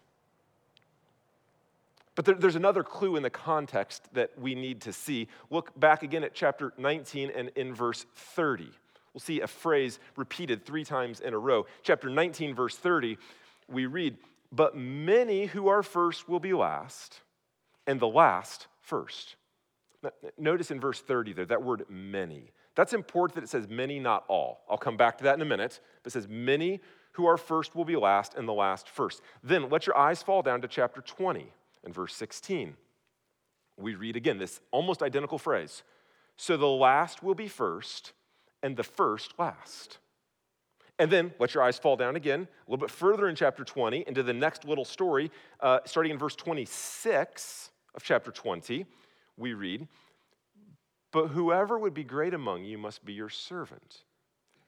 But 2.16 2.26
there, 2.26 2.36
there's 2.36 2.56
another 2.56 2.84
clue 2.84 3.16
in 3.16 3.24
the 3.24 3.30
context 3.30 4.04
that 4.14 4.38
we 4.38 4.56
need 4.56 4.82
to 4.82 4.94
see. 4.94 5.28
Look 5.50 5.78
back 5.80 6.04
again 6.04 6.24
at 6.24 6.34
chapter 6.34 6.74
19 6.78 7.32
and 7.36 7.50
in 7.56 7.74
verse 7.74 8.06
30. 8.16 8.70
We'll 9.14 9.22
see 9.22 9.42
a 9.42 9.48
phrase 9.48 10.00
repeated 10.16 10.66
three 10.66 10.84
times 10.84 11.20
in 11.20 11.34
a 11.34 11.40
row. 11.40 11.66
Chapter 11.84 12.10
19, 12.10 12.54
verse 12.56 12.76
30, 12.76 13.18
we 13.68 13.86
read, 13.86 14.18
But 14.52 14.78
many 14.78 15.46
who 15.46 15.68
are 15.68 15.84
first 15.84 16.30
will 16.30 16.40
be 16.40 16.54
last, 16.54 17.22
and 17.88 18.00
the 18.00 18.08
last 18.08 18.68
first. 18.82 19.36
Notice 20.38 20.72
in 20.72 20.80
verse 20.80 21.02
30 21.02 21.34
there, 21.34 21.46
that 21.46 21.64
word 21.64 21.86
many. 21.90 22.52
That's 22.76 22.94
important 22.94 23.36
that 23.36 23.44
it 23.44 23.50
says 23.50 23.68
many, 23.68 24.00
not 24.00 24.24
all. 24.28 24.62
I'll 24.70 24.78
come 24.78 24.96
back 24.96 25.18
to 25.18 25.24
that 25.26 25.36
in 25.36 25.42
a 25.42 25.46
minute. 25.46 25.80
But 26.04 26.12
it 26.12 26.14
says 26.14 26.28
many 26.30 26.80
who 27.14 27.26
are 27.26 27.38
first 27.38 27.76
will 27.76 27.86
be 27.86 27.96
last, 27.96 28.36
and 28.36 28.48
the 28.48 28.54
last 28.54 28.88
first. 28.88 29.22
Then 29.44 29.70
let 29.70 29.86
your 29.86 29.98
eyes 29.98 30.24
fall 30.24 30.42
down 30.42 30.62
to 30.62 30.68
chapter 30.68 31.02
20 31.02 31.52
and 31.84 31.94
verse 31.94 32.16
16. 32.16 32.76
We 33.78 33.96
read 33.96 34.16
again 34.16 34.38
this 34.38 34.62
almost 34.72 35.02
identical 35.02 35.38
phrase. 35.38 35.84
So 36.38 36.56
the 36.56 36.68
last 36.68 37.22
will 37.22 37.36
be 37.36 37.48
first, 37.48 38.14
and 38.64 38.76
the 38.76 38.84
first 38.84 39.34
last. 39.38 40.00
And 40.98 41.10
then 41.10 41.34
let 41.40 41.54
your 41.54 41.64
eyes 41.64 41.80
fall 41.80 41.96
down 41.96 42.18
again, 42.18 42.48
a 42.68 42.72
little 42.72 42.86
bit 42.86 42.92
further 42.92 43.30
in 43.30 43.36
chapter 43.36 43.64
20, 43.64 44.04
into 44.06 44.22
the 44.22 44.34
next 44.34 44.66
little 44.66 44.84
story, 44.84 45.32
uh, 45.62 45.80
starting 45.86 46.12
in 46.12 46.18
verse 46.18 46.36
26 46.36 47.72
of 47.96 48.04
chapter 48.04 48.32
20 48.32 48.86
we 49.40 49.54
read, 49.54 49.88
But 51.12 51.28
whoever 51.28 51.80
would 51.80 51.94
be 51.94 52.04
great 52.04 52.34
among 52.34 52.66
you 52.66 52.78
must 52.78 53.06
be 53.06 53.14
your 53.14 53.30
servant, 53.30 54.04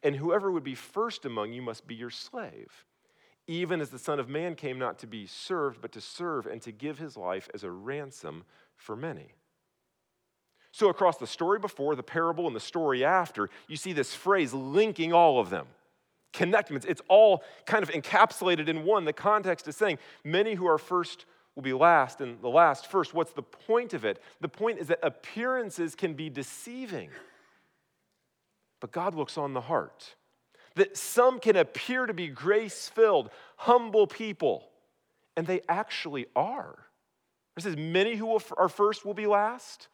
and 0.02 0.16
whoever 0.16 0.52
would 0.52 0.64
be 0.64 0.76
first 0.76 1.26
among 1.26 1.54
you 1.54 1.62
must 1.62 1.86
be 1.86 1.94
your 1.94 2.10
slave, 2.10 2.86
even 3.46 3.82
as 3.82 3.90
the 3.90 4.00
Son 4.00 4.20
of 4.20 4.30
Man 4.30 4.56
came 4.56 4.80
not 4.80 4.98
to 5.00 5.08
be 5.08 5.28
served, 5.28 5.82
but 5.82 5.92
to 5.92 6.02
serve 6.02 6.48
and 6.48 6.62
to 6.62 6.72
give 6.72 6.98
his 6.98 7.18
life 7.18 7.50
as 7.54 7.64
a 7.64 7.72
ransom 7.72 8.46
for 8.78 8.96
many. 8.96 9.34
So, 10.72 10.90
across 10.90 11.18
the 11.18 11.28
story 11.28 11.60
before, 11.60 11.96
the 11.96 12.04
parable, 12.04 12.48
and 12.48 12.56
the 12.56 12.62
story 12.62 13.04
after, 13.04 13.50
you 13.68 13.76
see 13.76 13.92
this 13.92 14.16
phrase 14.16 14.54
linking 14.54 15.12
all 15.12 15.40
of 15.40 15.50
them. 15.50 15.68
Connecting. 16.32 16.80
It's 16.88 17.02
all 17.10 17.44
kind 17.66 17.84
of 17.84 17.90
encapsulated 17.90 18.70
in 18.70 18.86
one. 18.86 19.04
The 19.04 19.12
context 19.12 19.68
is 19.68 19.76
saying, 19.76 20.00
Many 20.24 20.54
who 20.54 20.66
are 20.68 20.78
first 20.78 21.26
will 21.56 21.64
be 21.64 21.74
last 21.74 22.22
and 22.22 22.42
the 22.42 22.50
last 22.50 22.88
first. 22.88 23.14
What's 23.14 23.34
the 23.34 23.44
point 23.44 23.94
of 23.94 24.06
it? 24.06 24.22
The 24.40 24.48
point 24.48 24.80
is 24.80 24.88
that 24.88 25.00
appearances 25.04 25.94
can 25.94 26.14
be 26.14 26.30
deceiving, 26.30 27.10
but 28.80 28.92
God 28.92 29.14
looks 29.14 29.38
on 29.38 29.54
the 29.54 29.62
heart. 29.62 30.16
That 30.76 30.96
some 30.96 31.40
can 31.40 31.58
appear 31.58 32.06
to 32.06 32.14
be 32.14 32.30
grace 32.30 32.88
filled, 32.88 33.30
humble 33.58 34.08
people, 34.08 34.70
and 35.36 35.46
they 35.46 35.60
actually 35.68 36.28
are. 36.34 36.78
It 37.58 37.64
says, 37.64 37.76
Many 37.76 38.16
who 38.16 38.40
are 38.58 38.70
first 38.70 39.06
will 39.06 39.14
be 39.14 39.28
last. 39.28 39.90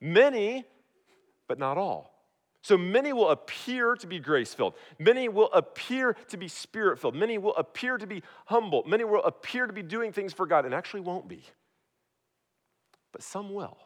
Many, 0.00 0.64
but 1.46 1.58
not 1.58 1.76
all. 1.76 2.14
So 2.62 2.76
many 2.76 3.12
will 3.12 3.30
appear 3.30 3.94
to 3.96 4.06
be 4.06 4.18
grace 4.18 4.52
filled. 4.52 4.74
Many 4.98 5.28
will 5.28 5.50
appear 5.52 6.14
to 6.28 6.36
be 6.36 6.48
spirit 6.48 6.98
filled. 6.98 7.14
Many 7.14 7.38
will 7.38 7.56
appear 7.56 7.96
to 7.96 8.06
be 8.06 8.22
humble. 8.46 8.82
Many 8.86 9.04
will 9.04 9.22
appear 9.24 9.66
to 9.66 9.72
be 9.72 9.82
doing 9.82 10.12
things 10.12 10.32
for 10.32 10.46
God 10.46 10.64
and 10.64 10.74
actually 10.74 11.00
won't 11.00 11.28
be. 11.28 11.42
But 13.12 13.22
some 13.22 13.54
will. 13.54 13.78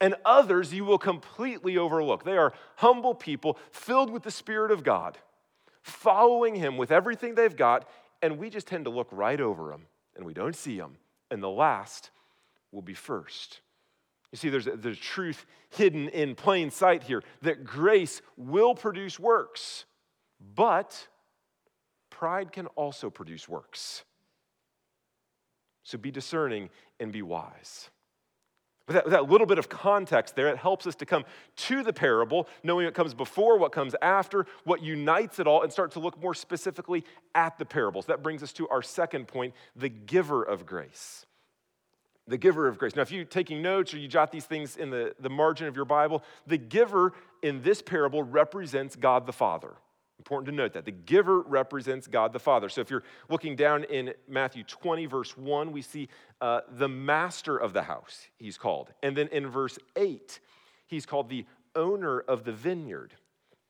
And 0.00 0.14
others 0.24 0.74
you 0.74 0.84
will 0.84 0.98
completely 0.98 1.78
overlook. 1.78 2.24
They 2.24 2.36
are 2.36 2.52
humble 2.76 3.14
people 3.14 3.58
filled 3.70 4.10
with 4.10 4.22
the 4.24 4.30
Spirit 4.30 4.70
of 4.70 4.84
God, 4.84 5.18
following 5.82 6.54
Him 6.54 6.76
with 6.76 6.92
everything 6.92 7.34
they've 7.34 7.56
got, 7.56 7.88
and 8.20 8.38
we 8.38 8.50
just 8.50 8.66
tend 8.66 8.84
to 8.84 8.90
look 8.90 9.08
right 9.10 9.40
over 9.40 9.70
them 9.70 9.86
and 10.16 10.24
we 10.24 10.34
don't 10.34 10.56
see 10.56 10.76
them. 10.76 10.96
And 11.30 11.42
the 11.42 11.48
last 11.48 12.10
will 12.72 12.82
be 12.82 12.94
first. 12.94 13.60
You 14.32 14.38
see, 14.38 14.50
there's 14.50 14.66
a, 14.66 14.76
there's 14.76 14.98
truth 14.98 15.46
hidden 15.70 16.08
in 16.08 16.34
plain 16.34 16.70
sight 16.70 17.02
here 17.02 17.22
that 17.42 17.64
grace 17.64 18.20
will 18.36 18.74
produce 18.74 19.18
works, 19.18 19.86
but 20.54 21.08
pride 22.10 22.52
can 22.52 22.66
also 22.68 23.08
produce 23.10 23.48
works. 23.48 24.04
So 25.82 25.96
be 25.96 26.10
discerning 26.10 26.68
and 27.00 27.10
be 27.10 27.22
wise. 27.22 27.88
With 28.86 28.94
that, 28.94 29.04
with 29.04 29.12
that, 29.12 29.30
little 29.30 29.46
bit 29.46 29.58
of 29.58 29.68
context 29.68 30.34
there, 30.34 30.48
it 30.48 30.56
helps 30.58 30.86
us 30.86 30.94
to 30.96 31.06
come 31.06 31.24
to 31.56 31.82
the 31.82 31.92
parable, 31.92 32.48
knowing 32.62 32.86
what 32.86 32.94
comes 32.94 33.14
before, 33.14 33.58
what 33.58 33.72
comes 33.72 33.94
after, 34.00 34.46
what 34.64 34.82
unites 34.82 35.38
it 35.38 35.46
all, 35.46 35.62
and 35.62 35.72
start 35.72 35.92
to 35.92 36.00
look 36.00 36.20
more 36.20 36.34
specifically 36.34 37.04
at 37.34 37.58
the 37.58 37.66
parables. 37.66 38.06
That 38.06 38.22
brings 38.22 38.42
us 38.42 38.52
to 38.54 38.68
our 38.68 38.82
second 38.82 39.28
point 39.28 39.54
the 39.76 39.90
giver 39.90 40.42
of 40.42 40.66
grace 40.66 41.26
the 42.28 42.36
giver 42.36 42.68
of 42.68 42.78
grace. 42.78 42.94
Now, 42.94 43.02
if 43.02 43.10
you're 43.10 43.24
taking 43.24 43.62
notes 43.62 43.92
or 43.94 43.98
you 43.98 44.06
jot 44.06 44.30
these 44.30 44.44
things 44.44 44.76
in 44.76 44.90
the, 44.90 45.14
the 45.18 45.30
margin 45.30 45.66
of 45.66 45.74
your 45.74 45.86
Bible, 45.86 46.22
the 46.46 46.58
giver 46.58 47.14
in 47.42 47.62
this 47.62 47.82
parable 47.82 48.22
represents 48.22 48.94
God 48.94 49.26
the 49.26 49.32
Father. 49.32 49.74
Important 50.18 50.46
to 50.48 50.54
note 50.54 50.74
that. 50.74 50.84
The 50.84 50.92
giver 50.92 51.40
represents 51.40 52.06
God 52.06 52.32
the 52.32 52.38
Father. 52.38 52.68
So 52.68 52.80
if 52.80 52.90
you're 52.90 53.04
looking 53.30 53.56
down 53.56 53.84
in 53.84 54.12
Matthew 54.28 54.64
20, 54.64 55.06
verse 55.06 55.36
1, 55.36 55.72
we 55.72 55.80
see 55.80 56.08
uh, 56.40 56.60
the 56.76 56.88
master 56.88 57.56
of 57.56 57.72
the 57.72 57.82
house, 57.82 58.28
he's 58.36 58.58
called. 58.58 58.92
And 59.02 59.16
then 59.16 59.28
in 59.28 59.48
verse 59.48 59.78
8, 59.96 60.40
he's 60.86 61.06
called 61.06 61.30
the 61.30 61.46
owner 61.74 62.20
of 62.20 62.44
the 62.44 62.52
vineyard. 62.52 63.14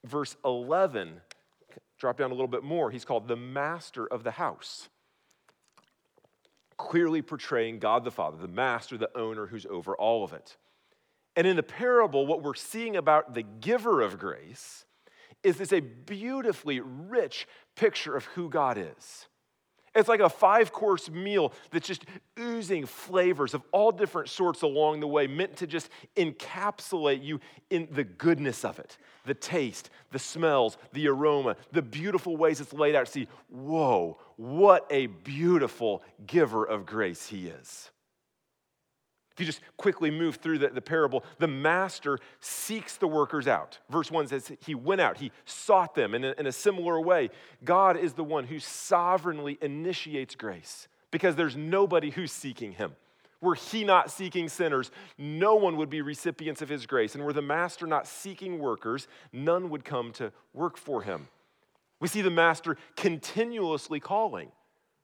Verse 0.04 0.36
11, 0.44 1.20
drop 1.98 2.16
down 2.16 2.30
a 2.30 2.34
little 2.34 2.48
bit 2.48 2.64
more, 2.64 2.90
he's 2.90 3.04
called 3.04 3.28
the 3.28 3.36
master 3.36 4.06
of 4.06 4.24
the 4.24 4.32
house 4.32 4.88
clearly 6.78 7.20
portraying 7.20 7.78
God 7.78 8.04
the 8.04 8.10
Father, 8.10 8.38
the 8.38 8.48
master, 8.48 8.96
the 8.96 9.16
owner 9.16 9.46
who's 9.46 9.66
over 9.66 9.94
all 9.96 10.24
of 10.24 10.32
it. 10.32 10.56
And 11.36 11.46
in 11.46 11.56
the 11.56 11.62
parable, 11.62 12.26
what 12.26 12.42
we're 12.42 12.54
seeing 12.54 12.96
about 12.96 13.34
the 13.34 13.42
giver 13.42 14.00
of 14.00 14.18
grace 14.18 14.86
is 15.42 15.56
this 15.56 15.72
a 15.72 15.80
beautifully 15.80 16.80
rich 16.80 17.46
picture 17.76 18.16
of 18.16 18.24
who 18.26 18.48
God 18.48 18.78
is. 18.78 19.26
It's 19.94 20.08
like 20.08 20.20
a 20.20 20.28
five 20.28 20.72
course 20.72 21.10
meal 21.10 21.52
that's 21.70 21.86
just 21.86 22.04
oozing 22.38 22.86
flavors 22.86 23.54
of 23.54 23.62
all 23.72 23.92
different 23.92 24.28
sorts 24.28 24.62
along 24.62 25.00
the 25.00 25.08
way, 25.08 25.26
meant 25.26 25.56
to 25.56 25.66
just 25.66 25.90
encapsulate 26.16 27.22
you 27.22 27.40
in 27.70 27.88
the 27.90 28.04
goodness 28.04 28.64
of 28.64 28.78
it 28.78 28.96
the 29.24 29.34
taste, 29.34 29.90
the 30.10 30.18
smells, 30.18 30.78
the 30.94 31.06
aroma, 31.06 31.54
the 31.72 31.82
beautiful 31.82 32.36
ways 32.36 32.60
it's 32.60 32.72
laid 32.72 32.94
out. 32.94 33.06
See, 33.06 33.28
whoa, 33.50 34.18
what 34.36 34.86
a 34.90 35.06
beautiful 35.06 36.02
giver 36.26 36.64
of 36.64 36.86
grace 36.86 37.28
he 37.28 37.48
is. 37.48 37.90
If 39.38 39.42
you 39.42 39.46
just 39.46 39.60
quickly 39.76 40.10
move 40.10 40.34
through 40.34 40.58
the, 40.58 40.66
the, 40.70 40.82
parable, 40.82 41.22
the 41.38 41.46
master 41.46 42.18
seeks 42.40 42.96
the 42.96 43.06
workers 43.06 43.46
out. 43.46 43.78
Verse 43.88 44.10
1 44.10 44.26
says, 44.26 44.50
He 44.66 44.74
went 44.74 45.00
out, 45.00 45.18
He 45.18 45.30
sought 45.44 45.94
them. 45.94 46.12
In 46.12 46.24
a, 46.24 46.34
in 46.38 46.48
a 46.48 46.50
similar 46.50 47.00
way, 47.00 47.30
God 47.64 47.96
is 47.96 48.14
the 48.14 48.24
one 48.24 48.42
who 48.42 48.58
sovereignly 48.58 49.56
initiates 49.62 50.34
grace 50.34 50.88
because 51.12 51.36
there's 51.36 51.56
nobody 51.56 52.10
who's 52.10 52.32
seeking 52.32 52.72
Him. 52.72 52.96
Were 53.40 53.54
He 53.54 53.84
not 53.84 54.10
seeking 54.10 54.48
sinners, 54.48 54.90
no 55.16 55.54
one 55.54 55.76
would 55.76 55.88
be 55.88 56.02
recipients 56.02 56.60
of 56.60 56.68
His 56.68 56.84
grace. 56.84 57.14
And 57.14 57.22
were 57.22 57.32
the 57.32 57.40
master 57.40 57.86
not 57.86 58.08
seeking 58.08 58.58
workers, 58.58 59.06
none 59.32 59.70
would 59.70 59.84
come 59.84 60.10
to 60.14 60.32
work 60.52 60.76
for 60.76 61.02
Him. 61.02 61.28
We 62.00 62.08
see 62.08 62.22
the 62.22 62.30
master 62.30 62.76
continuously 62.96 64.00
calling, 64.00 64.50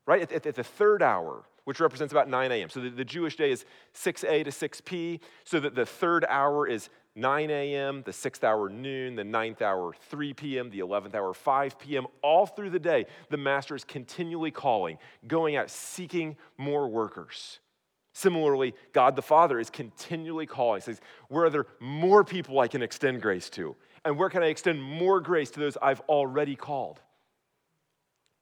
right? 0.07 0.23
At, 0.23 0.33
at, 0.33 0.45
at 0.45 0.55
the 0.57 0.65
third 0.65 1.05
hour, 1.05 1.45
which 1.65 1.81
represents 1.81 2.13
about 2.13 2.29
9 2.29 2.53
a.m. 2.53 2.69
So 2.69 2.81
the, 2.81 2.91
the, 2.91 3.05
Jewish 3.05 3.37
day 3.37 3.51
is 3.51 3.65
6a 3.95 4.45
to 4.45 4.53
6 4.53 4.81
p, 4.83 5.21
so 5.45 5.61
that 5.61 5.75
the 5.75 5.87
third 5.87 6.25
hour 6.29 6.67
is 6.67 6.91
9 7.17 7.51
a.m., 7.51 8.03
the 8.05 8.13
sixth 8.13 8.43
hour 8.43 8.69
noon, 8.69 9.15
the 9.15 9.25
ninth 9.25 9.63
hour 9.63 9.93
3 10.09 10.35
p.m., 10.35 10.71
the 10.71 10.81
11th 10.81 11.15
hour 11.15 11.33
5 11.33 11.79
p.m. 11.79 12.07
All 12.23 12.45
through 12.45 12.71
the 12.71 12.79
day, 12.79 13.07
the 13.31 13.37
master 13.37 13.77
is 13.77 13.85
continually 13.85 14.51
calling, 14.51 14.99
going 15.29 15.55
out, 15.55 15.71
seeking 15.71 16.37
more 16.59 16.89
workers. 16.89 17.61
Similarly, 18.15 18.75
God 18.93 19.17
the 19.17 19.23
Father 19.23 19.59
is 19.59 19.71
continually 19.71 20.47
calling. 20.47 20.81
He 20.81 20.85
says, 20.85 21.01
Where 21.29 21.45
are 21.45 21.51
there 21.51 21.67
more 21.81 22.25
people 22.25 22.61
I 22.61 22.69
can 22.69 22.83
extend 22.83 23.23
grace 23.23 23.49
to? 23.51 23.77
And 24.05 24.19
where 24.19 24.29
can 24.29 24.43
I 24.43 24.47
extend 24.47 24.83
more 24.83 25.21
grace 25.21 25.51
to 25.53 25.61
those 25.61 25.77
I've 25.81 26.01
already 26.03 26.57
called? 26.57 27.01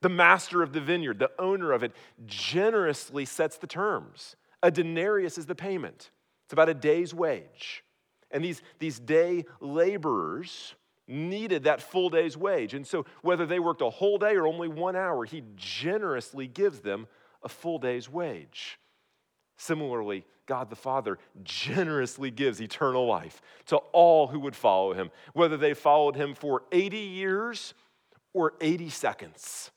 The 0.02 0.08
master 0.08 0.62
of 0.62 0.72
the 0.72 0.80
vineyard, 0.80 1.18
the 1.18 1.30
owner 1.38 1.72
of 1.72 1.82
it, 1.82 1.92
generously 2.26 3.24
sets 3.24 3.56
the 3.56 3.66
terms. 3.66 4.36
A 4.62 4.70
denarius 4.70 5.38
is 5.38 5.46
the 5.46 5.54
payment, 5.54 6.10
it's 6.44 6.52
about 6.52 6.68
a 6.68 6.74
day's 6.74 7.14
wage. 7.14 7.82
And 8.30 8.42
these, 8.42 8.62
these 8.78 8.98
day 8.98 9.44
laborers 9.60 10.74
needed 11.06 11.64
that 11.64 11.82
full 11.82 12.08
day's 12.08 12.36
wage. 12.36 12.72
And 12.72 12.86
so, 12.86 13.04
whether 13.20 13.44
they 13.44 13.58
worked 13.58 13.82
a 13.82 13.90
whole 13.90 14.18
day 14.18 14.34
or 14.36 14.46
only 14.46 14.68
one 14.68 14.96
hour, 14.96 15.24
he 15.24 15.42
generously 15.56 16.46
gives 16.46 16.80
them 16.80 17.06
a 17.42 17.48
full 17.48 17.78
day's 17.78 18.08
wage. 18.08 18.78
Similarly, 19.56 20.24
God 20.46 20.70
the 20.70 20.76
Father 20.76 21.18
generously 21.44 22.30
gives 22.30 22.60
eternal 22.60 23.06
life 23.06 23.40
to 23.66 23.76
all 23.76 24.26
who 24.26 24.40
would 24.40 24.56
follow 24.56 24.92
him, 24.92 25.10
whether 25.34 25.56
they 25.56 25.74
followed 25.74 26.16
him 26.16 26.34
for 26.34 26.62
80 26.72 26.96
years 26.98 27.74
or 28.32 28.54
80 28.60 28.88
seconds, 28.88 29.70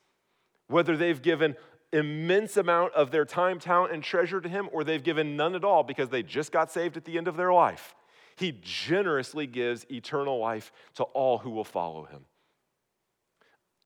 whether 0.67 0.97
they've 0.97 1.21
given 1.21 1.55
immense 1.93 2.57
amount 2.57 2.93
of 2.93 3.11
their 3.11 3.25
time, 3.25 3.59
talent, 3.59 3.93
and 3.93 4.03
treasure 4.03 4.41
to 4.41 4.49
him, 4.49 4.69
or 4.71 4.83
they've 4.83 5.03
given 5.03 5.37
none 5.37 5.55
at 5.55 5.63
all 5.63 5.83
because 5.83 6.09
they 6.09 6.23
just 6.23 6.51
got 6.51 6.71
saved 6.71 6.97
at 6.97 7.05
the 7.05 7.17
end 7.17 7.27
of 7.27 7.37
their 7.37 7.53
life. 7.53 7.95
He 8.35 8.59
generously 8.61 9.47
gives 9.47 9.85
eternal 9.89 10.39
life 10.39 10.71
to 10.95 11.03
all 11.03 11.37
who 11.37 11.51
will 11.51 11.63
follow 11.63 12.05
him. 12.05 12.25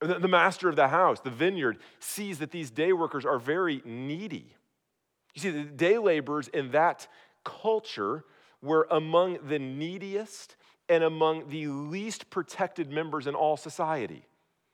The 0.01 0.27
master 0.29 0.69
of 0.69 0.75
the 0.75 0.87
house, 0.87 1.19
the 1.19 1.29
vineyard, 1.29 1.77
sees 1.99 2.39
that 2.39 2.51
these 2.51 2.71
day 2.71 2.93
workers 2.93 3.25
are 3.25 3.37
very 3.37 3.81
needy. 3.85 4.55
You 5.35 5.41
see, 5.41 5.49
the 5.49 5.63
day 5.63 5.97
laborers 5.97 6.47
in 6.47 6.71
that 6.71 7.07
culture 7.43 8.23
were 8.61 8.87
among 8.89 9.39
the 9.47 9.59
neediest 9.59 10.55
and 10.87 11.03
among 11.03 11.49
the 11.49 11.67
least 11.67 12.29
protected 12.29 12.89
members 12.89 13.27
in 13.27 13.35
all 13.35 13.57
society. 13.57 14.25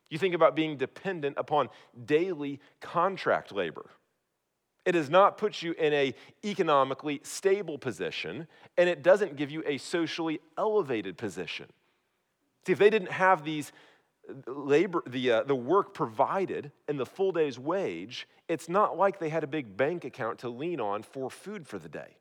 You 0.09 0.17
think 0.17 0.35
about 0.35 0.55
being 0.55 0.77
dependent 0.77 1.35
upon 1.37 1.69
daily 2.05 2.59
contract 2.79 3.51
labor. 3.51 3.89
It 4.85 4.91
does 4.91 5.09
not 5.09 5.37
put 5.37 5.63
you 5.63 5.73
in 5.73 5.93
a 5.93 6.13
economically 6.43 7.19
stable 7.23 7.79
position, 7.79 8.47
and 8.77 8.87
it 8.87 9.01
doesn't 9.01 9.35
give 9.35 9.49
you 9.49 9.63
a 9.65 9.79
socially 9.79 10.39
elevated 10.57 11.17
position. 11.17 11.65
See, 12.65 12.73
if 12.73 12.79
they 12.79 12.91
didn't 12.91 13.11
have 13.11 13.43
these 13.43 13.71
labor, 14.47 15.03
the, 15.07 15.31
uh, 15.31 15.43
the 15.43 15.55
work 15.55 15.93
provided 15.93 16.71
and 16.87 16.99
the 16.99 17.05
full 17.05 17.31
day's 17.31 17.57
wage, 17.57 18.27
it's 18.47 18.69
not 18.69 18.97
like 18.97 19.19
they 19.19 19.29
had 19.29 19.43
a 19.43 19.47
big 19.47 19.75
bank 19.75 20.05
account 20.05 20.39
to 20.39 20.49
lean 20.49 20.79
on 20.79 21.01
for 21.03 21.29
food 21.31 21.67
for 21.67 21.79
the 21.79 21.89
day. 21.89 22.17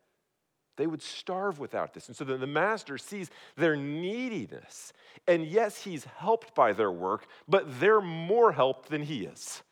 They 0.77 0.87
would 0.87 1.03
starve 1.03 1.59
without 1.59 1.95
this. 1.95 2.09
And 2.09 2.17
so 2.17 2.25
the, 2.25 2.47
master 2.47 2.99
sees 2.99 3.31
their 3.57 3.77
neediness. 3.77 4.93
And 5.29 5.47
yes, 5.47 5.83
he's 5.83 6.05
helped 6.05 6.55
by 6.55 6.73
their 6.73 6.91
work, 6.91 7.27
but 7.49 7.81
they're 7.81 8.01
more 8.01 8.53
helped 8.53 8.89
than 8.91 9.03
he 9.03 9.25
is. 9.25 9.63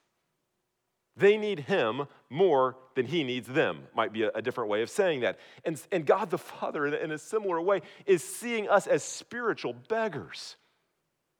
They 1.16 1.36
need 1.36 1.60
him 1.60 2.06
more 2.30 2.76
than 2.94 3.06
he 3.06 3.22
needs 3.22 3.46
them, 3.46 3.82
might 3.94 4.12
be 4.12 4.22
a, 4.22 4.30
a 4.34 4.40
different 4.40 4.70
way 4.70 4.80
of 4.80 4.88
saying 4.88 5.20
that. 5.20 5.38
And, 5.64 5.80
and 5.92 6.06
God 6.06 6.30
the 6.30 6.38
Father, 6.38 6.86
in 6.86 6.94
in 6.94 7.10
a 7.10 7.18
similar 7.18 7.60
way, 7.60 7.82
is 8.06 8.24
seeing 8.24 8.68
us 8.68 8.86
as 8.86 9.02
spiritual 9.02 9.74
beggars. 9.88 10.56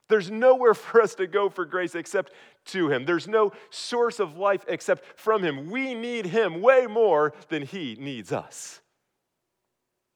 There's 0.08 0.30
nowhere 0.30 0.74
for 0.74 1.00
us 1.00 1.14
to 1.14 1.26
go 1.26 1.48
for 1.48 1.64
grace 1.64 1.94
except 1.94 2.32
to 2.66 2.90
Him. 2.90 3.06
There's 3.06 3.26
no 3.26 3.52
source 3.70 4.20
of 4.20 4.36
life 4.36 4.64
except 4.68 5.18
from 5.18 5.42
Him. 5.42 5.70
We 5.70 5.94
need 5.94 6.26
Him 6.26 6.60
way 6.60 6.86
more 6.86 7.32
than 7.48 7.62
He 7.62 7.96
needs 7.98 8.30
us. 8.30 8.81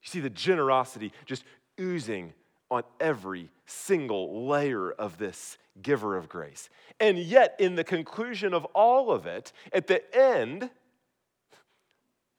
You 0.07 0.11
see 0.11 0.21
the 0.21 0.31
generosity 0.31 1.13
just 1.25 1.45
oozing 1.81 2.33
on 2.71 2.85
every 3.01 3.51
single 3.67 4.47
layer 4.47 4.93
of 4.93 5.19
this 5.19 5.59
giver 5.83 6.17
of 6.17 6.29
grace. 6.29 6.69
And 7.01 7.19
yet, 7.19 7.57
in 7.59 7.75
the 7.75 7.83
conclusion 7.83 8.55
of 8.55 8.65
all 8.67 9.11
of 9.11 9.27
it, 9.27 9.53
at 9.73 9.89
the 9.89 10.17
end, 10.17 10.71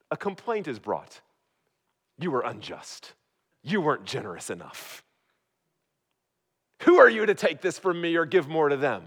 a 0.10 0.18
complaint 0.18 0.70
is 0.70 0.80
brought. 0.80 1.20
You 2.18 2.32
were 2.32 2.42
unjust. 2.42 3.14
You 3.64 3.82
weren't 3.82 4.06
generous 4.06 4.50
enough. 4.50 5.04
Who 6.84 7.00
are 7.00 7.10
you 7.10 7.26
to 7.26 7.36
take 7.36 7.60
this 7.60 7.78
from 7.78 8.00
me 8.00 8.16
or 8.16 8.26
give 8.26 8.48
more 8.48 8.70
to 8.70 8.78
them? 8.78 9.04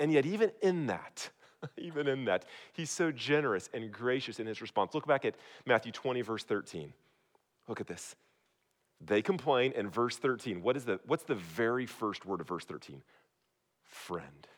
And 0.00 0.12
yet, 0.12 0.26
even 0.26 0.50
in 0.62 0.86
that, 0.86 1.30
even 1.78 2.08
in 2.08 2.24
that, 2.24 2.46
he's 2.72 2.90
so 2.90 3.12
generous 3.12 3.70
and 3.72 3.92
gracious 3.92 4.40
in 4.40 4.48
his 4.48 4.60
response. 4.60 4.94
Look 4.94 5.06
back 5.06 5.24
at 5.24 5.36
Matthew 5.64 5.92
20, 5.92 6.22
verse 6.22 6.42
13. 6.42 6.92
Look 7.70 7.80
at 7.80 7.86
this. 7.86 8.16
They 9.00 9.22
complain 9.22 9.72
in 9.72 9.88
verse 9.88 10.18
13. 10.18 10.60
What 10.60 10.76
is 10.76 10.84
the, 10.84 10.98
what's 11.06 11.22
the 11.22 11.36
very 11.36 11.86
first 11.86 12.26
word 12.26 12.40
of 12.40 12.48
verse 12.48 12.64
13? 12.64 13.00
Friend. 13.84 14.48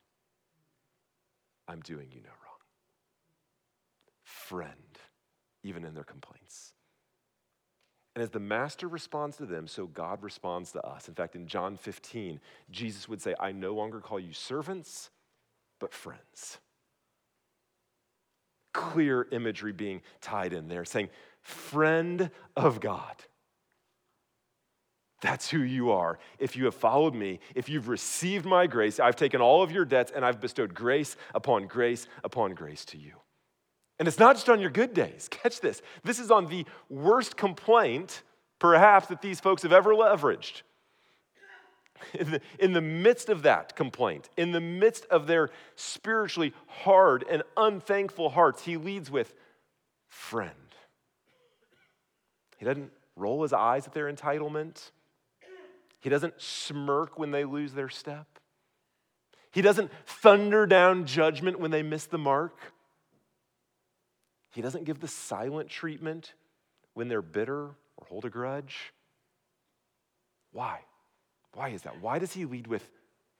I'm 1.68 1.80
doing 1.80 2.08
you 2.10 2.22
no 2.22 2.30
wrong. 2.30 2.58
Friend, 4.24 4.98
even 5.62 5.84
in 5.84 5.92
their 5.92 6.04
complaints. 6.04 6.72
And 8.16 8.22
as 8.22 8.30
the 8.30 8.40
master 8.40 8.88
responds 8.88 9.36
to 9.36 9.46
them, 9.46 9.66
so 9.66 9.86
God 9.86 10.22
responds 10.22 10.72
to 10.72 10.82
us. 10.82 11.06
In 11.06 11.14
fact, 11.14 11.36
in 11.36 11.46
John 11.46 11.76
15, 11.76 12.40
Jesus 12.70 13.10
would 13.10 13.20
say, 13.20 13.34
I 13.38 13.52
no 13.52 13.74
longer 13.74 14.00
call 14.00 14.18
you 14.18 14.32
servants, 14.32 15.10
but 15.78 15.92
friends. 15.92 16.58
Clear 18.72 19.28
imagery 19.32 19.72
being 19.72 20.00
tied 20.22 20.54
in 20.54 20.68
there, 20.68 20.86
saying, 20.86 21.10
friend 21.42 22.30
of 22.56 22.80
God. 22.80 23.16
That's 25.20 25.48
who 25.48 25.60
you 25.62 25.92
are. 25.92 26.18
If 26.40 26.56
you 26.56 26.64
have 26.64 26.74
followed 26.74 27.14
me, 27.14 27.38
if 27.54 27.68
you've 27.68 27.88
received 27.88 28.44
my 28.44 28.66
grace, 28.66 28.98
I've 28.98 29.14
taken 29.14 29.40
all 29.40 29.62
of 29.62 29.70
your 29.70 29.84
debts 29.84 30.10
and 30.14 30.24
I've 30.24 30.40
bestowed 30.40 30.74
grace 30.74 31.16
upon 31.32 31.68
grace 31.68 32.08
upon 32.24 32.54
grace 32.54 32.84
to 32.86 32.98
you. 32.98 33.12
And 34.00 34.08
it's 34.08 34.18
not 34.18 34.34
just 34.34 34.48
on 34.48 34.60
your 34.60 34.70
good 34.70 34.94
days. 34.94 35.28
Catch 35.30 35.60
this. 35.60 35.80
This 36.02 36.18
is 36.18 36.32
on 36.32 36.48
the 36.48 36.66
worst 36.90 37.36
complaint, 37.36 38.22
perhaps, 38.58 39.06
that 39.08 39.22
these 39.22 39.38
folks 39.38 39.62
have 39.62 39.72
ever 39.72 39.94
leveraged. 39.94 40.62
In 42.14 42.32
the, 42.32 42.40
in 42.58 42.72
the 42.72 42.80
midst 42.80 43.28
of 43.28 43.42
that 43.42 43.76
complaint, 43.76 44.28
in 44.36 44.50
the 44.50 44.60
midst 44.60 45.04
of 45.04 45.28
their 45.28 45.50
spiritually 45.76 46.52
hard 46.66 47.24
and 47.30 47.44
unthankful 47.56 48.30
hearts, 48.30 48.64
he 48.64 48.76
leads 48.76 49.08
with 49.08 49.32
friend. 50.08 50.61
He 52.62 52.66
doesn't 52.66 52.92
roll 53.16 53.42
his 53.42 53.52
eyes 53.52 53.88
at 53.88 53.92
their 53.92 54.06
entitlement. 54.06 54.92
He 55.98 56.08
doesn't 56.08 56.40
smirk 56.40 57.18
when 57.18 57.32
they 57.32 57.44
lose 57.44 57.72
their 57.72 57.88
step. 57.88 58.38
He 59.50 59.62
doesn't 59.62 59.90
thunder 60.06 60.64
down 60.64 61.04
judgment 61.04 61.58
when 61.58 61.72
they 61.72 61.82
miss 61.82 62.04
the 62.04 62.18
mark. 62.18 62.56
He 64.52 64.62
doesn't 64.62 64.84
give 64.84 65.00
the 65.00 65.08
silent 65.08 65.70
treatment 65.70 66.34
when 66.94 67.08
they're 67.08 67.20
bitter 67.20 67.62
or 67.62 68.06
hold 68.08 68.26
a 68.26 68.30
grudge. 68.30 68.92
Why? 70.52 70.82
Why 71.54 71.70
is 71.70 71.82
that? 71.82 72.00
Why 72.00 72.20
does 72.20 72.32
he 72.32 72.44
lead 72.44 72.68
with 72.68 72.88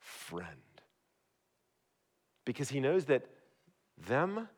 friend? 0.00 0.48
Because 2.44 2.70
he 2.70 2.80
knows 2.80 3.04
that 3.04 3.26
them 4.04 4.48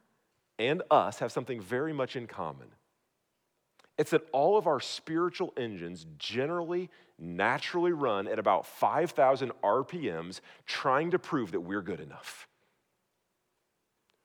and 0.59 0.81
us 0.91 1.19
have 1.19 1.33
something 1.33 1.61
very 1.61 1.93
much 1.93 2.17
in 2.17 2.27
common. 2.27 2.69
It's 3.97 4.11
that 4.11 4.27
all 4.33 4.59
of 4.59 4.67
our 4.67 4.81
spiritual 4.81 5.53
engines 5.57 6.07
generally, 6.19 6.91
naturally 7.19 7.93
run 7.93 8.27
at 8.27 8.39
about 8.39 8.67
5,000 8.67 9.53
RPMs 9.63 10.41
trying 10.67 11.13
to 11.13 11.19
prove 11.19 11.53
that 11.53 11.61
we're 11.61 11.83
good 11.83 12.01
enough. 12.01 12.49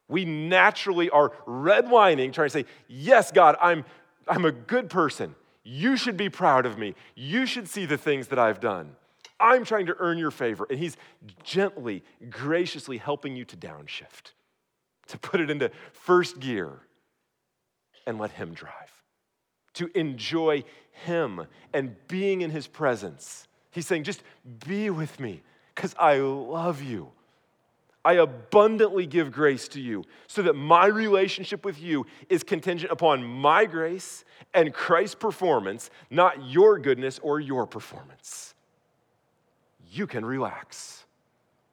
We 0.08 0.26
naturally 0.26 1.12
are 1.12 1.32
redlining, 1.46 2.34
trying 2.34 2.48
to 2.48 2.50
say, 2.50 2.66
Yes, 2.88 3.32
God, 3.32 3.56
I'm, 3.62 3.86
I'm 4.28 4.46
a 4.46 4.52
good 4.52 4.90
person. 4.90 5.36
You 5.64 5.98
should 5.98 6.18
be 6.18 6.30
proud 6.30 6.66
of 6.66 6.80
me. 6.80 6.96
You 7.14 7.46
should 7.46 7.68
see 7.68 7.86
the 7.86 7.98
things 7.98 8.30
that 8.30 8.40
I've 8.40 8.60
done. 8.60 8.96
I'm 9.40 9.64
trying 9.64 9.86
to 9.86 9.96
earn 10.00 10.18
your 10.18 10.32
favor. 10.32 10.66
And 10.68 10.80
He's 10.80 10.98
gently, 11.44 12.04
graciously 12.32 12.98
helping 12.98 13.36
you 13.36 13.46
to 13.46 13.56
downshift, 13.56 14.32
to 15.08 15.20
put 15.20 15.42
it 15.42 15.52
into 15.52 15.70
first 15.94 16.40
gear 16.40 16.72
and 18.08 18.18
let 18.18 18.32
Him 18.32 18.56
drive 18.56 18.99
to 19.80 19.90
enjoy 19.98 20.64
Him 20.92 21.46
and 21.74 21.96
being 22.08 22.42
in 22.42 22.52
His 22.52 22.68
presence. 22.68 23.48
He's 23.72 23.88
saying, 23.88 24.04
just 24.04 24.24
be 24.68 24.90
with 24.90 25.20
me 25.20 25.42
because 25.74 25.96
I 25.98 26.18
love 26.18 26.82
you. 26.82 27.12
I 28.04 28.14
abundantly 28.14 29.06
give 29.06 29.32
grace 29.32 29.68
to 29.70 29.82
you 29.82 30.04
so 30.28 30.42
that 30.44 30.54
my 30.54 30.88
relationship 30.88 31.66
with 31.66 31.82
you 31.82 32.06
is 32.30 32.44
contingent 32.44 32.92
upon 32.92 33.24
my 33.24 33.66
grace 33.66 34.24
and 34.54 34.74
Christ's 34.74 35.16
performance, 35.16 35.90
not 36.10 36.50
your 36.50 36.80
goodness 36.80 37.20
or 37.22 37.40
your 37.40 37.68
performance. 37.68 38.56
You 39.92 40.08
can 40.08 40.26
relax. 40.26 41.06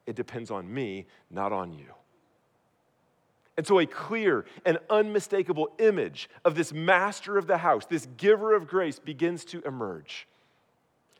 It 0.05 0.15
depends 0.15 0.51
on 0.51 0.71
me, 0.71 1.05
not 1.31 1.53
on 1.53 1.73
you. 1.73 1.93
And 3.57 3.65
so, 3.65 3.79
a 3.79 3.87
clear 3.87 4.45
and 4.65 4.77
unmistakable 4.87 5.71
image 5.79 6.29
of 6.45 6.53
this 6.53 6.71
master 6.71 7.39
of 7.39 7.47
the 7.47 7.57
house, 7.57 7.85
this 7.87 8.07
giver 8.15 8.53
of 8.53 8.67
grace, 8.67 8.99
begins 8.99 9.43
to 9.45 9.61
emerge. 9.65 10.27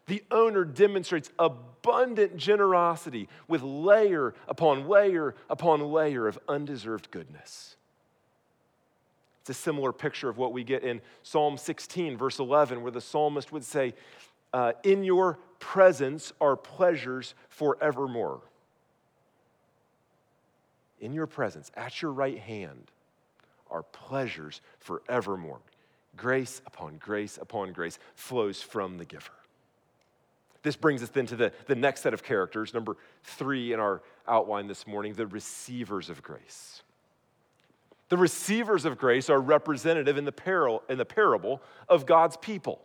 The 0.06 0.24
owner 0.30 0.64
demonstrates 0.64 1.32
abundant 1.40 2.38
generosity 2.38 3.28
with 3.48 3.64
layer 3.64 4.36
upon 4.48 4.88
layer 4.88 5.36
upon 5.50 5.82
layer 5.92 6.28
of 6.28 6.38
undeserved 6.48 7.10
goodness. 7.10 7.76
It's 9.42 9.50
a 9.50 9.54
similar 9.56 9.92
picture 9.92 10.30
of 10.30 10.38
what 10.38 10.54
we 10.54 10.64
get 10.64 10.84
in 10.84 11.02
Psalm 11.24 11.58
16, 11.58 12.18
verse 12.18 12.38
11, 12.38 12.84
where 12.84 12.92
the 12.92 13.02
psalmist 13.02 13.52
would 13.52 13.64
say, 13.64 13.96
uh, 14.54 14.74
In 14.84 15.04
your 15.04 15.40
presence 15.60 16.34
are 16.40 16.56
pleasures 16.56 17.34
forevermore 17.50 18.42
in 21.00 21.14
your 21.14 21.28
presence, 21.28 21.72
at 21.76 22.02
your 22.02 22.12
right 22.12 22.40
hand, 22.40 22.92
are 23.70 23.84
pleasures 23.84 24.62
forevermore. 24.80 25.60
Grace 26.16 26.62
upon 26.66 26.98
grace 26.98 27.38
upon 27.40 27.74
grace 27.74 28.00
flows 28.16 28.62
from 28.62 28.98
the 28.98 29.06
giver. 29.06 29.32
This 30.64 30.76
brings 30.76 31.04
us 31.04 31.10
then 31.10 31.28
to 31.28 31.36
the, 31.36 31.54
the 31.68 31.76
next 31.76 32.02
set 32.02 32.14
of 32.14 32.24
characters, 32.24 32.74
number 32.74 32.98
three 33.24 33.72
in 33.72 33.80
our 33.80 34.02
outline 34.28 34.68
this 34.68 34.88
morning 34.88 35.14
the 35.14 35.28
receivers 35.28 36.10
of 36.10 36.24
grace. 36.24 36.82
The 38.10 38.18
receivers 38.18 38.86
of 38.86 38.98
grace 38.98 39.30
are 39.30 39.40
representative 39.40 40.18
in 40.18 40.26
the, 40.26 40.32
parable, 40.32 40.82
in 40.90 40.98
the 40.98 41.06
parable 41.06 41.62
of 41.88 42.06
God's 42.06 42.38
people. 42.38 42.82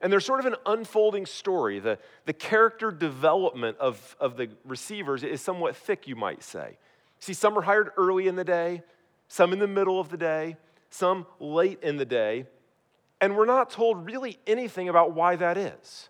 And 0.00 0.12
there's 0.12 0.24
sort 0.24 0.40
of 0.40 0.46
an 0.46 0.56
unfolding 0.66 1.26
story. 1.26 1.78
The, 1.78 1.98
the 2.24 2.32
character 2.32 2.90
development 2.90 3.76
of, 3.78 4.16
of 4.18 4.36
the 4.36 4.48
receivers 4.64 5.22
is 5.22 5.40
somewhat 5.40 5.76
thick, 5.76 6.08
you 6.08 6.16
might 6.16 6.42
say. 6.42 6.78
See, 7.20 7.34
some 7.34 7.56
are 7.56 7.62
hired 7.62 7.90
early 7.96 8.26
in 8.26 8.36
the 8.36 8.44
day, 8.44 8.82
some 9.28 9.52
in 9.52 9.58
the 9.58 9.68
middle 9.68 10.00
of 10.00 10.08
the 10.08 10.16
day, 10.16 10.56
some 10.90 11.26
late 11.38 11.78
in 11.82 11.96
the 11.96 12.04
day, 12.04 12.46
and 13.20 13.36
we're 13.36 13.46
not 13.46 13.70
told 13.70 14.06
really 14.06 14.38
anything 14.46 14.88
about 14.88 15.12
why 15.12 15.36
that 15.36 15.56
is. 15.56 16.08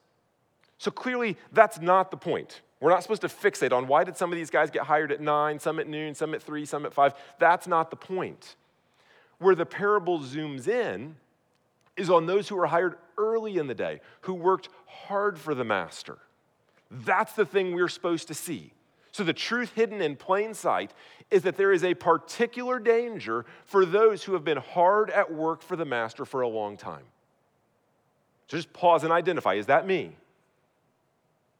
So 0.79 0.90
clearly, 0.90 1.37
that's 1.53 1.81
not 1.81 2.11
the 2.11 2.16
point. 2.16 2.62
We're 2.81 2.90
not 2.90 3.03
supposed 3.03 3.23
to 3.23 3.29
fixate 3.29 3.73
on 3.73 3.88
why 3.88 4.05
did 4.05 4.16
some 4.16 4.33
of 4.33 4.37
these 4.37 4.49
guys 4.49 4.70
get 4.70 4.83
hired 4.83 5.12
at 5.12 5.20
nine, 5.20 5.59
some 5.59 5.79
at 5.79 5.87
noon, 5.87 6.14
some 6.14 6.33
at 6.33 6.42
three, 6.42 6.64
some 6.64 6.87
at 6.87 6.94
five. 6.94 7.12
That's 7.38 7.66
not 7.66 7.90
the 7.90 7.96
point. 7.96 8.57
Where 9.38 9.55
the 9.55 9.66
parable 9.66 10.20
zooms 10.20 10.66
in 10.66 11.16
is 11.96 12.09
on 12.09 12.25
those 12.25 12.49
who 12.49 12.57
were 12.57 12.66
hired 12.66 12.96
early 13.18 13.59
in 13.59 13.66
the 13.66 13.75
day, 13.75 14.01
who 14.23 14.33
worked 14.33 14.70
hard 14.87 15.38
for 15.38 15.55
the 15.55 15.64
master. 15.64 16.16
That's 16.90 17.35
the 17.35 17.44
thing 17.44 17.75
we're 17.75 17.88
supposed 17.88 18.29
to 18.29 18.35
see. 18.35 18.73
So, 19.12 19.25
the 19.25 19.33
truth 19.33 19.73
hidden 19.75 20.01
in 20.01 20.16
plain 20.16 20.55
sight 20.55 20.92
is 21.31 21.42
that 21.42 21.57
there 21.57 21.73
is 21.73 21.83
a 21.83 21.94
particular 21.94 22.79
danger 22.79 23.44
for 23.64 23.85
those 23.85 24.23
who 24.23 24.35
have 24.35 24.44
been 24.44 24.59
hard 24.59 25.11
at 25.11 25.33
work 25.33 25.62
for 25.62 25.77
the 25.77 25.85
master 25.85 26.25
for 26.25 26.42
a 26.42 26.49
long 26.49 26.77
time. 26.77 27.05
So, 28.49 28.57
just 28.57 28.73
pause 28.73 29.03
and 29.03 29.12
identify 29.12 29.55
is 29.55 29.66
that 29.66 29.87
me? 29.87 30.16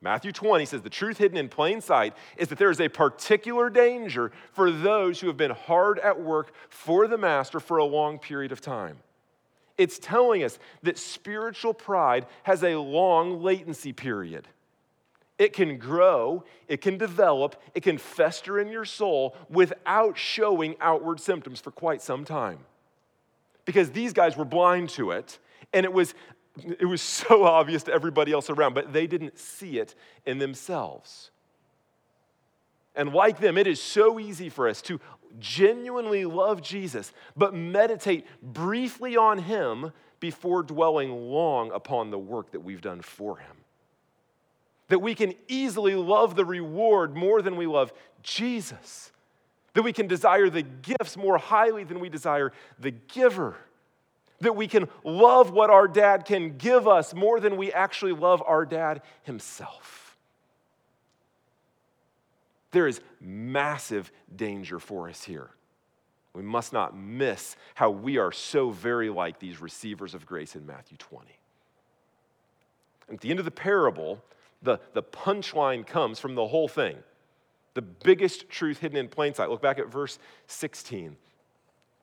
Matthew 0.03 0.33
20 0.33 0.65
says 0.65 0.81
the 0.81 0.89
truth 0.89 1.19
hidden 1.19 1.37
in 1.37 1.49
plain 1.49 1.81
sight 1.81 2.15
is 2.39 2.49
that 2.49 2.59
there 2.59 2.71
is 2.71 2.81
a 2.81 2.89
particular 2.89 3.69
danger 3.69 4.33
for 4.53 4.71
those 4.71 5.21
who 5.21 5.27
have 5.27 5.37
been 5.37 5.51
hard 5.51 5.99
at 5.99 6.21
work 6.21 6.53
for 6.71 7.07
the 7.07 7.19
master 7.19 7.61
for 7.61 7.77
a 7.77 7.85
long 7.85 8.19
period 8.19 8.51
of 8.51 8.63
time. 8.63 8.99
It's 9.77 9.99
telling 9.99 10.43
us 10.43 10.59
that 10.83 10.99
spiritual 10.99 11.75
pride 11.75 12.27
has 12.45 12.63
a 12.65 12.77
long 12.77 13.43
latency 13.43 13.93
period. 13.93 14.49
It 15.41 15.55
can 15.55 15.79
grow, 15.79 16.45
it 16.69 16.83
can 16.83 16.99
develop, 16.99 17.57
it 17.75 17.83
can 17.83 17.97
fester 17.97 18.61
in 18.61 18.69
your 18.69 18.85
soul 18.85 19.35
without 19.49 20.19
showing 20.19 20.77
outward 20.83 21.19
symptoms 21.19 21.63
for 21.63 21.71
quite 21.71 22.03
some 22.03 22.27
time. 22.27 22.59
Because 23.65 23.91
these 23.91 24.13
guys 24.13 24.37
were 24.37 24.45
blind 24.45 24.91
to 24.91 25.13
it, 25.13 25.39
and 25.73 25.85
it 25.87 25.93
was, 25.95 26.13
it 26.79 26.85
was 26.85 27.01
so 27.23 27.45
obvious 27.45 27.85
to 27.85 27.93
everybody 27.93 28.33
else 28.33 28.51
around, 28.51 28.75
but 28.75 28.93
they 28.93 29.07
didn't 29.07 29.39
see 29.39 29.79
it 29.79 29.95
in 30.27 30.37
themselves. 30.37 31.31
And 32.95 33.15
like 33.15 33.41
them, 33.41 33.57
it 33.57 33.67
is 33.67 33.81
so 33.81 34.21
easy 34.21 34.51
for 34.51 34.69
us 34.69 34.83
to 34.83 35.01
genuinely 35.39 36.27
love 36.27 36.61
Jesus, 36.61 37.15
but 37.35 37.55
meditate 37.55 38.27
briefly 38.43 39.17
on 39.17 39.39
him 39.39 39.93
before 40.19 40.63
dwelling 40.63 41.31
long 41.31 41.73
upon 41.73 42.11
the 42.11 42.19
work 42.19 42.51
that 42.51 42.61
we've 42.61 42.83
done 42.83 43.01
for 43.01 43.39
him. 43.39 43.60
That 44.91 44.99
we 44.99 45.15
can 45.15 45.35
easily 45.49 45.95
love 45.95 46.37
the 46.37 46.45
reward 46.45 47.17
more 47.17 47.43
than 47.43 47.57
we 47.57 47.67
love 47.67 47.93
Jesus. 48.23 49.13
That 49.75 49.83
we 49.83 49.93
can 49.93 50.09
desire 50.09 50.51
the 50.51 50.63
gifts 50.63 51.17
more 51.17 51.39
highly 51.39 51.85
than 51.85 52.01
we 52.01 52.09
desire 52.09 52.53
the 52.79 52.91
giver. 52.91 53.57
That 54.41 54.57
we 54.57 54.67
can 54.67 54.89
love 55.05 55.53
what 55.53 55.71
our 55.71 55.87
dad 55.87 56.25
can 56.25 56.59
give 56.59 56.89
us 56.89 57.15
more 57.15 57.39
than 57.41 57.57
we 57.57 57.73
actually 57.73 58.13
love 58.13 58.43
our 58.45 58.67
dad 58.67 59.03
himself. 59.23 60.17
There 62.73 62.89
is 62.89 63.01
massive 63.21 64.11
danger 64.35 64.81
for 64.81 65.09
us 65.09 65.23
here. 65.23 65.51
We 66.33 66.43
must 66.43 66.73
not 66.73 66.97
miss 66.97 67.57
how 67.75 67.91
we 67.91 68.19
are 68.19 68.33
so 68.33 68.71
very 68.71 69.09
like 69.09 69.39
these 69.39 69.61
receivers 69.61 70.15
of 70.15 70.27
grace 70.27 70.57
in 70.57 70.67
Matthew 70.67 70.97
20. 70.99 71.27
At 73.13 73.21
the 73.21 73.31
end 73.31 73.39
of 73.39 73.45
the 73.45 73.51
parable, 73.51 74.23
the, 74.63 74.79
the 74.93 75.03
punchline 75.03 75.87
comes 75.87 76.19
from 76.19 76.35
the 76.35 76.47
whole 76.47 76.69
thing. 76.69 76.97
The 77.75 77.83
biggest 77.83 78.49
truth 78.49 78.79
hidden 78.79 78.99
in 78.99 79.09
plain 79.09 79.35
sight. 79.35 79.49
Look 79.49 79.63
back 79.63 79.79
at 79.79 79.91
verse 79.91 80.19
16. 80.49 81.17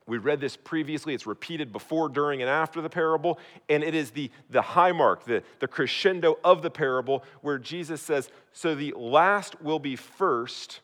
We 0.06 0.16
read 0.16 0.40
this 0.40 0.56
previously. 0.56 1.12
It's 1.12 1.26
repeated 1.26 1.70
before, 1.70 2.08
during, 2.08 2.40
and 2.40 2.50
after 2.50 2.80
the 2.80 2.88
parable. 2.88 3.38
And 3.68 3.84
it 3.84 3.94
is 3.94 4.10
the, 4.10 4.30
the 4.48 4.62
high 4.62 4.92
mark, 4.92 5.24
the, 5.24 5.42
the 5.60 5.68
crescendo 5.68 6.38
of 6.42 6.62
the 6.62 6.70
parable, 6.70 7.22
where 7.42 7.58
Jesus 7.58 8.00
says, 8.00 8.30
So 8.52 8.74
the 8.74 8.94
last 8.96 9.60
will 9.60 9.78
be 9.78 9.96
first, 9.96 10.80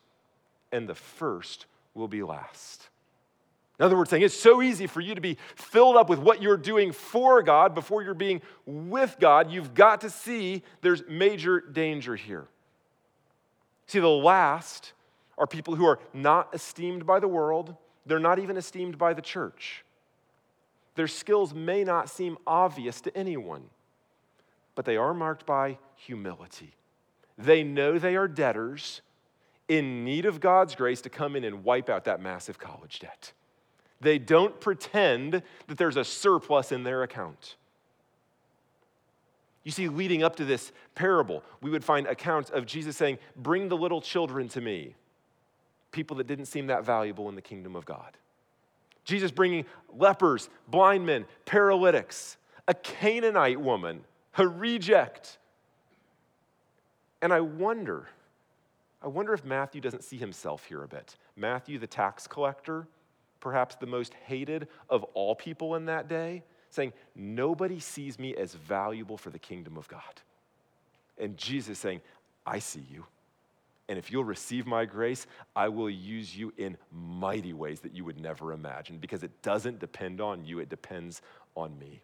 and 0.71 0.87
the 0.87 0.95
first 0.95 1.65
will 1.95 2.07
be 2.07 2.21
last. 2.21 2.89
In 3.77 3.85
other 3.85 3.97
words, 3.97 4.09
saying 4.09 4.23
it's 4.23 4.39
so 4.39 4.61
easy 4.61 4.87
for 4.87 5.01
you 5.01 5.15
to 5.15 5.21
be 5.21 5.37
filled 5.55 5.97
up 5.97 6.09
with 6.09 6.19
what 6.19 6.41
you're 6.41 6.57
doing 6.57 6.91
for 6.91 7.41
God 7.43 7.75
before 7.75 8.01
you're 8.01 8.13
being 8.13 8.41
with 8.65 9.17
God. 9.19 9.51
You've 9.51 9.73
got 9.73 10.01
to 10.01 10.09
see 10.09 10.63
there's 10.81 11.03
major 11.09 11.59
danger 11.59 12.15
here. 12.15 12.47
See, 13.87 13.99
the 13.99 14.07
last 14.07 14.93
are 15.37 15.45
people 15.45 15.75
who 15.75 15.85
are 15.85 15.99
not 16.13 16.55
esteemed 16.55 17.05
by 17.05 17.19
the 17.19 17.27
world, 17.27 17.75
they're 18.05 18.19
not 18.19 18.39
even 18.39 18.55
esteemed 18.55 18.97
by 18.97 19.13
the 19.13 19.21
church. 19.21 19.83
Their 20.95 21.07
skills 21.07 21.53
may 21.53 21.83
not 21.83 22.09
seem 22.09 22.37
obvious 22.47 23.01
to 23.01 23.15
anyone, 23.17 23.65
but 24.75 24.85
they 24.85 24.95
are 24.95 25.13
marked 25.13 25.45
by 25.45 25.77
humility. 25.95 26.75
They 27.37 27.63
know 27.63 27.99
they 27.99 28.15
are 28.15 28.29
debtors 28.29 29.01
in 29.67 30.05
need 30.05 30.25
of 30.25 30.39
God's 30.39 30.75
grace 30.75 31.01
to 31.01 31.09
come 31.09 31.35
in 31.35 31.43
and 31.43 31.65
wipe 31.65 31.89
out 31.89 32.05
that 32.05 32.21
massive 32.21 32.57
college 32.57 32.99
debt. 32.99 33.33
They 34.01 34.17
don't 34.19 34.59
pretend 34.59 35.41
that 35.67 35.77
there's 35.77 35.97
a 35.97 36.03
surplus 36.03 36.71
in 36.71 36.83
their 36.83 37.03
account. 37.03 37.55
You 39.63 39.71
see, 39.71 39.89
leading 39.89 40.23
up 40.23 40.35
to 40.35 40.45
this 40.45 40.71
parable, 40.93 41.43
we 41.61 41.71
would 41.71 41.83
find 41.83 42.05
accounts 42.05 42.51
of 42.51 42.65
Jesus 42.65 42.95
saying, 42.95 43.17
Bring 43.35 43.67
the 43.67 43.75
little 43.77 43.99
children 43.99 44.47
to 44.49 44.61
me, 44.61 44.95
people 45.91 46.17
that 46.17 46.27
didn't 46.27 46.45
seem 46.45 46.67
that 46.67 46.85
valuable 46.85 47.29
in 47.29 47.35
the 47.35 47.41
kingdom 47.41 47.75
of 47.75 47.83
God. 47.85 48.15
Jesus 49.05 49.31
bringing 49.31 49.65
lepers, 49.93 50.49
blind 50.67 51.05
men, 51.05 51.25
paralytics, 51.45 52.37
a 52.67 52.73
Canaanite 52.73 53.59
woman, 53.59 54.03
a 54.37 54.47
reject. 54.47 55.37
And 57.21 57.33
I 57.33 57.39
wonder, 57.39 58.07
I 59.01 59.07
wonder 59.07 59.33
if 59.33 59.43
Matthew 59.45 59.81
doesn't 59.81 60.03
see 60.03 60.17
himself 60.17 60.65
here 60.65 60.83
a 60.83 60.87
bit. 60.87 61.15
Matthew, 61.35 61.79
the 61.79 61.87
tax 61.87 62.27
collector, 62.27 62.87
perhaps 63.45 63.75
the 63.75 63.85
most 63.85 64.11
hated 64.25 64.67
of 64.89 65.03
all 65.13 65.35
people 65.35 65.75
in 65.75 65.85
that 65.85 66.07
day, 66.07 66.41
saying, 66.71 66.91
Nobody 67.15 67.79
sees 67.79 68.17
me 68.17 68.33
as 68.35 68.55
valuable 68.55 69.17
for 69.17 69.29
the 69.29 69.37
kingdom 69.37 69.77
of 69.77 69.87
God. 69.87 70.01
And 71.19 71.37
Jesus 71.37 71.77
saying, 71.77 72.01
I 72.43 72.57
see 72.57 72.83
you. 72.91 73.05
And 73.87 73.99
if 73.99 74.11
you'll 74.11 74.23
receive 74.23 74.65
my 74.65 74.85
grace, 74.85 75.27
I 75.55 75.69
will 75.69 75.91
use 75.91 76.35
you 76.35 76.53
in 76.57 76.75
mighty 76.91 77.53
ways 77.53 77.81
that 77.81 77.95
you 77.95 78.03
would 78.03 78.19
never 78.19 78.51
imagine 78.51 78.97
because 78.97 79.21
it 79.21 79.43
doesn't 79.43 79.77
depend 79.77 80.21
on 80.21 80.43
you, 80.43 80.57
it 80.57 80.69
depends 80.69 81.21
on 81.53 81.77
me. 81.77 82.01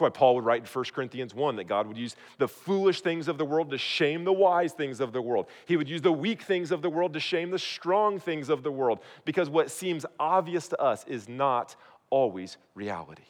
That's 0.00 0.14
why 0.14 0.18
Paul 0.18 0.36
would 0.36 0.46
write 0.46 0.62
in 0.62 0.66
1 0.66 0.84
Corinthians 0.94 1.34
1 1.34 1.56
that 1.56 1.64
God 1.64 1.86
would 1.86 1.98
use 1.98 2.16
the 2.38 2.48
foolish 2.48 3.02
things 3.02 3.28
of 3.28 3.36
the 3.36 3.44
world 3.44 3.68
to 3.70 3.76
shame 3.76 4.24
the 4.24 4.32
wise 4.32 4.72
things 4.72 4.98
of 4.98 5.12
the 5.12 5.20
world. 5.20 5.44
He 5.66 5.76
would 5.76 5.90
use 5.90 6.00
the 6.00 6.10
weak 6.10 6.40
things 6.40 6.70
of 6.70 6.80
the 6.80 6.88
world 6.88 7.12
to 7.12 7.20
shame 7.20 7.50
the 7.50 7.58
strong 7.58 8.18
things 8.18 8.48
of 8.48 8.62
the 8.62 8.72
world 8.72 9.00
because 9.26 9.50
what 9.50 9.70
seems 9.70 10.06
obvious 10.18 10.68
to 10.68 10.80
us 10.80 11.04
is 11.06 11.28
not 11.28 11.76
always 12.08 12.56
reality. 12.74 13.24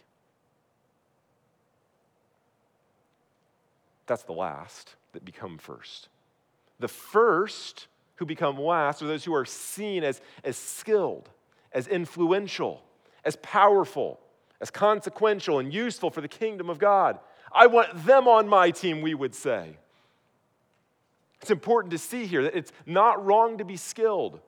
That's 4.07 4.23
the 4.23 4.33
last 4.33 4.95
that 5.11 5.25
become 5.25 5.59
first. 5.59 6.09
The 6.79 6.87
first 6.87 7.89
who 8.15 8.27
become 8.27 8.61
last 8.61 9.03
are 9.03 9.09
those 9.09 9.25
who 9.25 9.35
are 9.35 9.45
seen 9.45 10.05
as, 10.05 10.21
as 10.45 10.57
skilled, 10.57 11.31
as 11.73 11.89
influential, 11.89 12.85
as 13.25 13.35
powerful 13.43 14.21
as 14.61 14.71
consequential 14.71 15.59
and 15.59 15.73
useful 15.73 16.11
for 16.11 16.21
the 16.21 16.29
kingdom 16.29 16.69
of 16.69 16.79
God. 16.79 17.19
I 17.53 17.67
want 17.67 18.05
them 18.05 18.29
on 18.29 18.49
my 18.49 18.71
team, 18.71 19.01
we 19.01 19.15
would 19.15 19.35
say. 19.35 19.77
It's 21.41 21.51
important 21.51 21.93
to 21.93 21.99
see 21.99 22.27
here 22.27 22.43
that 22.45 22.57
it's 22.57 22.73
not 22.85 23.25
wrong 23.25 23.59
to 23.59 23.65
be 23.65 23.77
skilled. 23.77 24.41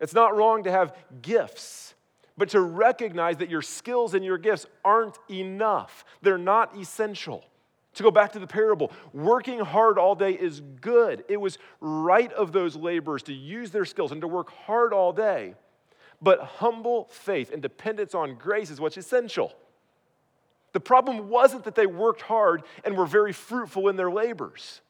It's 0.00 0.14
not 0.14 0.36
wrong 0.36 0.62
to 0.64 0.70
have 0.70 0.96
gifts, 1.20 1.94
but 2.36 2.50
to 2.50 2.60
recognize 2.60 3.38
that 3.38 3.50
your 3.50 3.62
skills 3.62 4.14
and 4.14 4.24
your 4.24 4.38
gifts 4.38 4.66
aren't 4.84 5.18
enough. 5.28 6.04
They're 6.22 6.38
not 6.38 6.78
essential. 6.78 7.44
To 7.94 8.02
go 8.04 8.12
back 8.12 8.32
to 8.34 8.38
the 8.38 8.46
parable, 8.46 8.92
working 9.12 9.58
hard 9.58 9.98
all 9.98 10.14
day 10.14 10.30
is 10.30 10.60
good. 10.60 11.24
It 11.28 11.38
was 11.38 11.58
right 11.80 12.32
of 12.32 12.52
those 12.52 12.76
laborers 12.76 13.24
to 13.24 13.34
use 13.34 13.72
their 13.72 13.84
skills 13.84 14.12
and 14.12 14.20
to 14.20 14.28
work 14.28 14.52
hard 14.52 14.92
all 14.92 15.12
day. 15.12 15.54
But 16.20 16.40
humble 16.40 17.08
faith 17.10 17.52
and 17.52 17.62
dependence 17.62 18.14
on 18.14 18.34
grace 18.34 18.70
is 18.70 18.80
what's 18.80 18.96
essential. 18.96 19.52
The 20.72 20.80
problem 20.80 21.28
wasn't 21.28 21.64
that 21.64 21.74
they 21.74 21.86
worked 21.86 22.22
hard 22.22 22.62
and 22.84 22.96
were 22.96 23.06
very 23.06 23.32
fruitful 23.32 23.88
in 23.88 23.96
their 23.96 24.10
labors. 24.10 24.80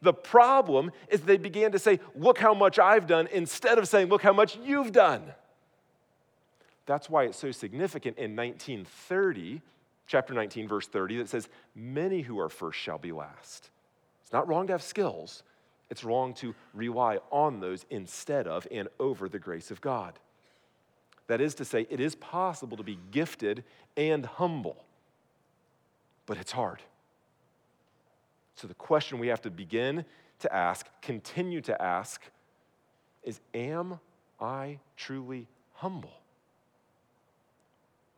The 0.00 0.12
problem 0.12 0.92
is 1.08 1.22
they 1.22 1.38
began 1.38 1.72
to 1.72 1.78
say, 1.78 1.98
Look 2.14 2.38
how 2.38 2.54
much 2.54 2.78
I've 2.78 3.06
done, 3.06 3.28
instead 3.32 3.78
of 3.78 3.88
saying, 3.88 4.08
Look 4.08 4.22
how 4.22 4.32
much 4.32 4.56
you've 4.56 4.92
done. 4.92 5.22
That's 6.86 7.10
why 7.10 7.24
it's 7.24 7.38
so 7.38 7.50
significant 7.50 8.16
in 8.16 8.34
1930, 8.36 9.60
chapter 10.06 10.32
19, 10.34 10.68
verse 10.68 10.86
30, 10.86 11.18
that 11.18 11.28
says, 11.28 11.48
Many 11.74 12.22
who 12.22 12.38
are 12.38 12.48
first 12.48 12.78
shall 12.78 12.98
be 12.98 13.12
last. 13.12 13.70
It's 14.22 14.32
not 14.32 14.46
wrong 14.46 14.66
to 14.68 14.74
have 14.74 14.82
skills, 14.82 15.42
it's 15.90 16.04
wrong 16.04 16.32
to 16.34 16.54
rely 16.74 17.18
on 17.30 17.60
those 17.60 17.84
instead 17.90 18.46
of 18.46 18.68
and 18.70 18.88
over 19.00 19.28
the 19.28 19.38
grace 19.38 19.70
of 19.70 19.80
God. 19.80 20.18
That 21.28 21.40
is 21.40 21.54
to 21.56 21.64
say, 21.64 21.86
it 21.88 22.00
is 22.00 22.14
possible 22.14 22.76
to 22.76 22.82
be 22.82 22.98
gifted 23.10 23.62
and 23.96 24.26
humble, 24.26 24.76
but 26.26 26.38
it's 26.38 26.52
hard. 26.52 26.82
So, 28.56 28.66
the 28.66 28.74
question 28.74 29.18
we 29.18 29.28
have 29.28 29.42
to 29.42 29.50
begin 29.50 30.04
to 30.40 30.52
ask, 30.52 30.86
continue 31.00 31.60
to 31.60 31.80
ask, 31.80 32.22
is 33.22 33.40
Am 33.54 34.00
I 34.40 34.80
truly 34.96 35.46
humble? 35.74 36.12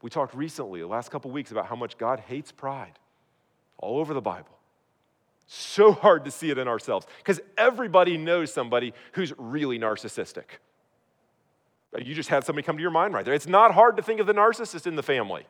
We 0.02 0.08
talked 0.08 0.34
recently, 0.34 0.80
the 0.80 0.86
last 0.86 1.10
couple 1.10 1.30
weeks, 1.30 1.50
about 1.50 1.66
how 1.66 1.76
much 1.76 1.98
God 1.98 2.20
hates 2.20 2.52
pride 2.52 2.98
all 3.76 3.98
over 3.98 4.14
the 4.14 4.22
Bible. 4.22 4.56
So 5.46 5.92
hard 5.92 6.24
to 6.26 6.30
see 6.30 6.50
it 6.50 6.58
in 6.58 6.68
ourselves 6.68 7.06
because 7.18 7.40
everybody 7.58 8.16
knows 8.16 8.52
somebody 8.52 8.94
who's 9.12 9.32
really 9.36 9.78
narcissistic. 9.78 10.44
You 11.98 12.14
just 12.14 12.28
had 12.28 12.44
somebody 12.44 12.64
come 12.64 12.76
to 12.76 12.82
your 12.82 12.90
mind 12.90 13.14
right 13.14 13.24
there. 13.24 13.34
It's 13.34 13.48
not 13.48 13.74
hard 13.74 13.96
to 13.96 14.02
think 14.02 14.20
of 14.20 14.26
the 14.26 14.32
narcissist 14.32 14.86
in 14.86 14.94
the 14.96 15.02
family 15.02 15.44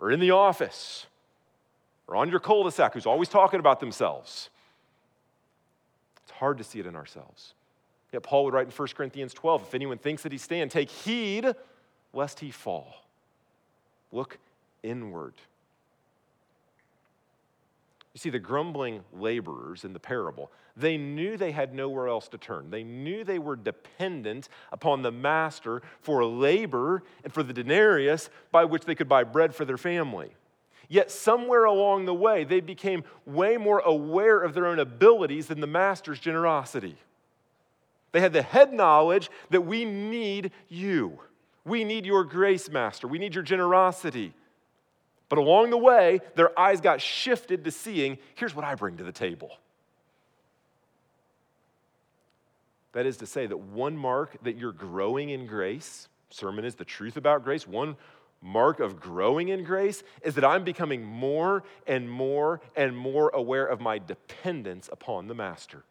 or 0.00 0.10
in 0.10 0.18
the 0.18 0.30
office 0.30 1.06
or 2.06 2.16
on 2.16 2.30
your 2.30 2.40
cul 2.40 2.64
de 2.64 2.70
sac 2.70 2.94
who's 2.94 3.06
always 3.06 3.28
talking 3.28 3.60
about 3.60 3.80
themselves. 3.80 4.48
It's 6.24 6.32
hard 6.32 6.58
to 6.58 6.64
see 6.64 6.80
it 6.80 6.86
in 6.86 6.96
ourselves. 6.96 7.54
Yet 8.12 8.22
Paul 8.22 8.44
would 8.44 8.54
write 8.54 8.66
in 8.66 8.72
1 8.72 8.88
Corinthians 8.94 9.34
12 9.34 9.62
if 9.62 9.74
anyone 9.74 9.98
thinks 9.98 10.22
that 10.22 10.32
he 10.32 10.38
stand, 10.38 10.70
take 10.70 10.90
heed 10.90 11.54
lest 12.12 12.40
he 12.40 12.50
fall. 12.50 13.04
Look 14.10 14.38
inward. 14.82 15.34
You 18.12 18.18
see, 18.18 18.30
the 18.30 18.40
grumbling 18.40 19.04
laborers 19.12 19.84
in 19.84 19.92
the 19.92 20.00
parable, 20.00 20.50
they 20.76 20.96
knew 20.96 21.36
they 21.36 21.52
had 21.52 21.72
nowhere 21.72 22.08
else 22.08 22.28
to 22.28 22.38
turn. 22.38 22.70
They 22.70 22.82
knew 22.82 23.22
they 23.22 23.38
were 23.38 23.54
dependent 23.54 24.48
upon 24.72 25.02
the 25.02 25.12
master 25.12 25.82
for 26.00 26.24
labor 26.24 27.04
and 27.22 27.32
for 27.32 27.44
the 27.44 27.52
denarius 27.52 28.28
by 28.50 28.64
which 28.64 28.84
they 28.84 28.96
could 28.96 29.08
buy 29.08 29.22
bread 29.22 29.54
for 29.54 29.64
their 29.64 29.78
family. 29.78 30.32
Yet, 30.88 31.12
somewhere 31.12 31.66
along 31.66 32.06
the 32.06 32.14
way, 32.14 32.42
they 32.42 32.58
became 32.58 33.04
way 33.24 33.56
more 33.56 33.78
aware 33.78 34.40
of 34.40 34.54
their 34.54 34.66
own 34.66 34.80
abilities 34.80 35.46
than 35.46 35.60
the 35.60 35.68
master's 35.68 36.18
generosity. 36.18 36.96
They 38.10 38.20
had 38.20 38.32
the 38.32 38.42
head 38.42 38.72
knowledge 38.72 39.30
that 39.50 39.60
we 39.60 39.84
need 39.84 40.50
you. 40.68 41.20
We 41.64 41.84
need 41.84 42.06
your 42.06 42.24
grace, 42.24 42.68
Master. 42.68 43.06
We 43.06 43.20
need 43.20 43.36
your 43.36 43.44
generosity. 43.44 44.34
But 45.30 45.38
along 45.38 45.70
the 45.70 45.78
way, 45.78 46.20
their 46.34 46.58
eyes 46.58 46.82
got 46.82 47.00
shifted 47.00 47.64
to 47.64 47.70
seeing 47.70 48.18
here's 48.34 48.54
what 48.54 48.66
I 48.66 48.74
bring 48.74 48.98
to 48.98 49.04
the 49.04 49.12
table. 49.12 49.56
That 52.92 53.06
is 53.06 53.16
to 53.18 53.26
say, 53.26 53.46
that 53.46 53.56
one 53.56 53.96
mark 53.96 54.36
that 54.42 54.56
you're 54.56 54.72
growing 54.72 55.30
in 55.30 55.46
grace, 55.46 56.08
sermon 56.30 56.64
is 56.64 56.74
the 56.74 56.84
truth 56.84 57.16
about 57.16 57.44
grace, 57.44 57.66
one 57.66 57.96
mark 58.42 58.80
of 58.80 58.98
growing 58.98 59.50
in 59.50 59.62
grace 59.62 60.02
is 60.22 60.34
that 60.34 60.44
I'm 60.44 60.64
becoming 60.64 61.04
more 61.04 61.62
and 61.86 62.10
more 62.10 62.60
and 62.74 62.96
more 62.96 63.30
aware 63.30 63.66
of 63.66 63.80
my 63.80 63.98
dependence 63.98 64.88
upon 64.90 65.28
the 65.28 65.34
Master. 65.34 65.84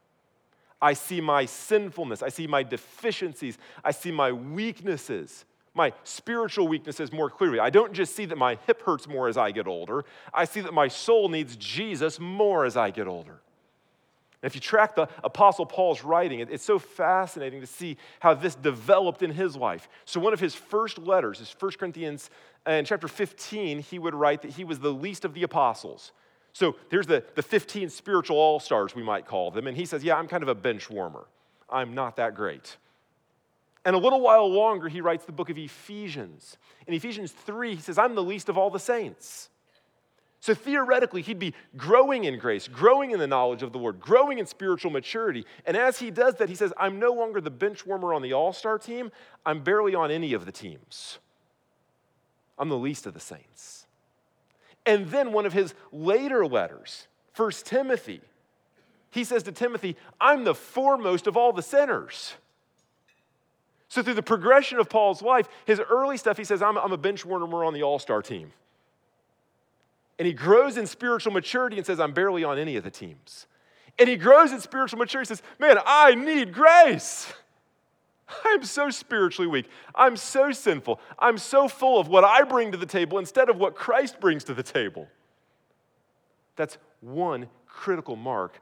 I 0.82 0.94
see 0.94 1.22
my 1.22 1.46
sinfulness, 1.46 2.22
I 2.22 2.30
see 2.30 2.48
my 2.48 2.64
deficiencies, 2.64 3.58
I 3.86 3.92
see 3.92 4.12
my 4.12 4.34
weaknesses, 4.34 5.46
my 5.80 5.94
spiritual 6.04 6.68
weaknesses 6.68 7.12
more 7.14 7.30
clearly. 7.30 7.60
I 7.60 7.70
don't 7.70 7.94
just 7.94 8.14
see 8.14 8.26
that 8.26 8.38
my 8.38 8.60
hip 8.68 8.82
hurts 8.84 9.08
more 9.08 9.30
as 9.30 9.38
I 9.38 9.52
get 9.52 9.66
older, 9.66 10.04
I 10.34 10.46
see 10.46 10.62
that 10.62 10.74
my 10.74 10.90
soul 10.90 11.30
needs 11.30 11.56
Jesus 11.56 12.20
more 12.20 12.66
as 12.66 12.76
I 12.78 12.92
get 12.92 13.08
older. 13.08 13.40
And 14.42 14.50
if 14.50 14.56
you 14.56 14.62
track 14.62 14.96
the 14.96 15.08
Apostle 15.24 15.66
Paul's 15.66 16.04
writing, 16.04 16.40
it's 16.40 16.64
so 16.64 16.80
fascinating 16.80 17.62
to 17.62 17.68
see 17.68 17.98
how 18.20 18.34
this 18.34 18.56
developed 18.56 19.22
in 19.22 19.32
his 19.32 19.56
life. 19.56 19.90
So, 20.06 20.20
one 20.20 20.34
of 20.34 20.40
his 20.40 20.54
first 20.54 20.98
letters 20.98 21.40
is 21.42 21.54
1 21.58 21.72
Corinthians, 21.80 22.30
uh, 22.68 22.72
in 22.72 22.86
chapter 22.86 23.08
15, 23.08 23.80
he 23.80 24.00
would 24.00 24.16
write 24.16 24.42
that 24.44 24.52
he 24.52 24.64
was 24.64 24.80
the 24.80 24.92
least 24.92 25.26
of 25.26 25.34
the 25.34 25.44
apostles. 25.44 26.12
So, 26.54 26.76
there's 26.90 27.08
the, 27.08 27.24
the 27.36 27.44
15 27.44 27.90
spiritual 27.90 28.38
all 28.38 28.60
stars, 28.60 28.96
we 28.96 29.04
might 29.04 29.26
call 29.26 29.52
them. 29.52 29.68
And 29.68 29.76
he 29.76 29.86
says, 29.86 30.04
Yeah, 30.04 30.16
I'm 30.16 30.28
kind 30.28 30.44
of 30.44 30.50
a 30.50 30.56
bench 30.56 30.90
warmer. 30.90 31.26
I'm 31.70 31.94
not 31.94 32.16
that 32.16 32.36
great. 32.36 32.78
And 33.90 33.96
a 33.96 34.00
little 34.00 34.22
while 34.22 34.48
longer, 34.48 34.88
he 34.88 35.02
writes 35.02 35.26
the 35.26 35.32
book 35.32 35.50
of 35.50 35.58
Ephesians. 35.58 36.60
In 36.86 36.94
Ephesians 36.94 37.32
3, 37.32 37.74
he 37.74 37.82
says, 37.82 37.98
I'm 37.98 38.14
the 38.14 38.22
least 38.22 38.48
of 38.48 38.56
all 38.56 38.70
the 38.70 38.78
saints. 38.78 39.50
So 40.42 40.54
theoretically, 40.54 41.24
he'd 41.24 41.40
be 41.40 41.56
growing 41.76 42.26
in 42.26 42.38
grace, 42.38 42.68
growing 42.68 43.10
in 43.10 43.18
the 43.18 43.26
knowledge 43.26 43.64
of 43.64 43.72
the 43.72 43.80
Lord, 43.80 44.00
growing 44.00 44.38
in 44.38 44.46
spiritual 44.46 44.92
maturity. 44.92 45.44
And 45.66 45.76
as 45.76 45.98
he 45.98 46.12
does 46.12 46.36
that, 46.36 46.50
he 46.50 46.54
says, 46.54 46.72
I'm 46.78 47.00
no 47.00 47.14
longer 47.14 47.42
the 47.42 47.50
bench 47.50 47.84
warmer 47.84 48.14
on 48.14 48.22
the 48.22 48.32
all 48.32 48.54
star 48.54 48.78
team. 48.78 49.12
I'm 49.44 49.64
barely 49.64 49.96
on 49.96 50.12
any 50.12 50.34
of 50.34 50.46
the 50.46 50.52
teams. 50.52 51.18
I'm 52.60 52.70
the 52.70 52.78
least 52.78 53.08
of 53.08 53.16
the 53.16 53.20
saints. 53.20 53.88
And 54.86 55.08
then 55.08 55.32
one 55.32 55.48
of 55.48 55.54
his 55.54 55.74
later 55.92 56.46
letters, 56.46 57.08
1 57.36 57.52
Timothy, 57.66 58.22
he 59.10 59.24
says 59.24 59.42
to 59.42 59.52
Timothy, 59.52 59.96
I'm 60.22 60.44
the 60.44 60.54
foremost 60.54 61.26
of 61.26 61.36
all 61.36 61.54
the 61.54 61.64
sinners. 61.64 62.36
So, 63.90 64.04
through 64.04 64.14
the 64.14 64.24
progression 64.24 64.80
of 64.80 64.88
Paul's 64.88 65.22
life, 65.22 65.50
his 65.66 65.80
early 65.80 66.16
stuff, 66.18 66.38
he 66.38 66.44
says, 66.44 66.62
I'm, 66.62 66.78
I'm 66.78 66.92
a 66.92 66.98
bench 66.98 67.26
warmer 67.26 67.64
on 67.64 67.74
the 67.74 67.84
all 67.84 68.00
star 68.00 68.22
team. 68.22 68.54
And 70.20 70.28
he 70.28 70.34
grows 70.34 70.78
in 70.78 70.86
spiritual 70.86 71.34
maturity 71.34 71.78
and 71.78 71.86
says, 71.86 72.00
I'm 72.00 72.14
barely 72.14 72.44
on 72.44 72.60
any 72.60 72.76
of 72.76 72.84
the 72.84 72.92
teams. 72.92 73.48
And 73.98 74.08
he 74.08 74.16
grows 74.16 74.52
in 74.52 74.60
spiritual 74.60 75.00
maturity 75.00 75.32
and 75.32 75.40
says, 75.40 75.46
Man, 75.60 75.78
I 75.86 76.14
need 76.14 76.54
grace. 76.54 77.34
I'm 78.46 78.64
so 78.64 78.92
spiritually 78.92 79.48
weak. 79.48 79.66
I'm 79.96 80.16
so 80.18 80.52
sinful. 80.52 81.00
I'm 81.18 81.38
so 81.38 81.68
full 81.68 82.00
of 82.00 82.08
what 82.08 82.24
I 82.24 82.44
bring 82.44 82.72
to 82.72 82.78
the 82.78 82.86
table 82.86 83.18
instead 83.18 83.50
of 83.50 83.58
what 83.58 83.76
Christ 83.76 84.20
brings 84.20 84.44
to 84.46 84.54
the 84.54 84.62
table. 84.62 85.08
That's 86.56 86.78
one 87.02 87.48
critical 87.66 88.16
mark 88.16 88.62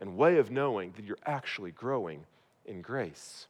and 0.00 0.16
way 0.16 0.38
of 0.38 0.50
knowing 0.50 0.92
that 0.96 1.04
you're 1.04 1.18
actually 1.24 1.70
growing 1.70 2.24
in 2.64 2.82
grace. 2.82 3.46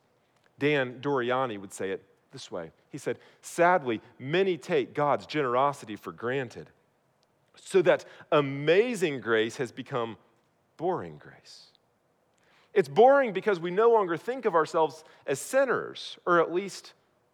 Dan 0.58 1.00
Doriani 1.00 1.58
would 1.58 1.72
say 1.72 1.90
it 1.90 2.02
this 2.32 2.50
way 2.50 2.70
He 2.90 2.98
said, 2.98 3.18
Sadly, 3.40 4.00
many 4.18 4.56
take 4.56 4.94
God's 4.94 5.26
generosity 5.26 5.96
for 5.96 6.12
granted, 6.12 6.70
so 7.54 7.82
that 7.82 8.04
amazing 8.32 9.20
grace 9.20 9.56
has 9.56 9.72
become 9.72 10.16
boring 10.76 11.18
grace. 11.18 11.66
It's 12.74 12.88
boring 12.88 13.32
because 13.32 13.58
we 13.58 13.70
no 13.70 13.90
longer 13.90 14.18
think 14.18 14.44
of 14.44 14.54
ourselves 14.54 15.02
as 15.26 15.40
sinners, 15.40 16.18
or 16.26 16.40
at 16.40 16.52
least 16.52 16.92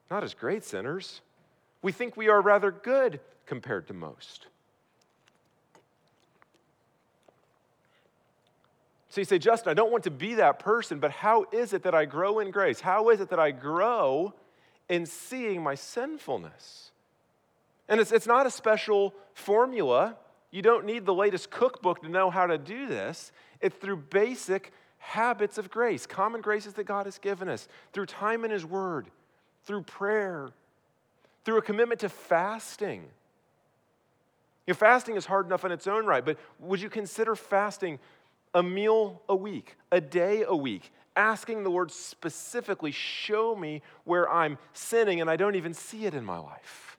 not 0.08 0.22
as 0.22 0.34
great 0.34 0.62
sinners. 0.62 1.20
We 1.82 1.90
think 1.90 2.16
we 2.16 2.28
are 2.28 2.40
rather 2.40 2.70
good 2.70 3.18
compared 3.44 3.88
to 3.88 3.94
most. 3.94 4.46
So 9.12 9.20
you 9.20 9.26
say, 9.26 9.38
Justin, 9.38 9.70
I 9.70 9.74
don't 9.74 9.92
want 9.92 10.04
to 10.04 10.10
be 10.10 10.36
that 10.36 10.58
person, 10.58 10.98
but 10.98 11.10
how 11.10 11.44
is 11.52 11.74
it 11.74 11.82
that 11.82 11.94
I 11.94 12.06
grow 12.06 12.38
in 12.38 12.50
grace? 12.50 12.80
How 12.80 13.10
is 13.10 13.20
it 13.20 13.28
that 13.28 13.38
I 13.38 13.50
grow 13.50 14.32
in 14.88 15.04
seeing 15.04 15.62
my 15.62 15.74
sinfulness? 15.74 16.92
And 17.90 18.00
it's, 18.00 18.10
it's 18.10 18.26
not 18.26 18.46
a 18.46 18.50
special 18.50 19.12
formula. 19.34 20.16
You 20.50 20.62
don't 20.62 20.86
need 20.86 21.04
the 21.04 21.12
latest 21.12 21.50
cookbook 21.50 22.00
to 22.00 22.08
know 22.08 22.30
how 22.30 22.46
to 22.46 22.56
do 22.56 22.86
this. 22.86 23.32
It's 23.60 23.76
through 23.76 23.98
basic 23.98 24.72
habits 24.96 25.58
of 25.58 25.70
grace, 25.70 26.06
common 26.06 26.40
graces 26.40 26.72
that 26.72 26.84
God 26.84 27.04
has 27.04 27.18
given 27.18 27.50
us, 27.50 27.68
through 27.92 28.06
time 28.06 28.46
in 28.46 28.50
His 28.50 28.64
Word, 28.64 29.08
through 29.66 29.82
prayer, 29.82 30.48
through 31.44 31.58
a 31.58 31.62
commitment 31.62 32.00
to 32.00 32.08
fasting. 32.08 33.02
You 34.66 34.72
know, 34.72 34.74
fasting 34.74 35.16
is 35.16 35.26
hard 35.26 35.44
enough 35.44 35.66
in 35.66 35.72
its 35.72 35.86
own 35.86 36.06
right, 36.06 36.24
but 36.24 36.38
would 36.60 36.80
you 36.80 36.88
consider 36.88 37.36
fasting 37.36 37.98
a 38.54 38.62
meal 38.62 39.22
a 39.28 39.36
week, 39.36 39.76
a 39.90 40.00
day 40.00 40.44
a 40.46 40.54
week, 40.54 40.92
asking 41.16 41.62
the 41.62 41.70
Lord 41.70 41.90
specifically, 41.90 42.90
show 42.90 43.54
me 43.54 43.82
where 44.04 44.30
I'm 44.30 44.58
sinning 44.72 45.20
and 45.20 45.30
I 45.30 45.36
don't 45.36 45.54
even 45.54 45.74
see 45.74 46.06
it 46.06 46.14
in 46.14 46.24
my 46.24 46.38
life. 46.38 46.98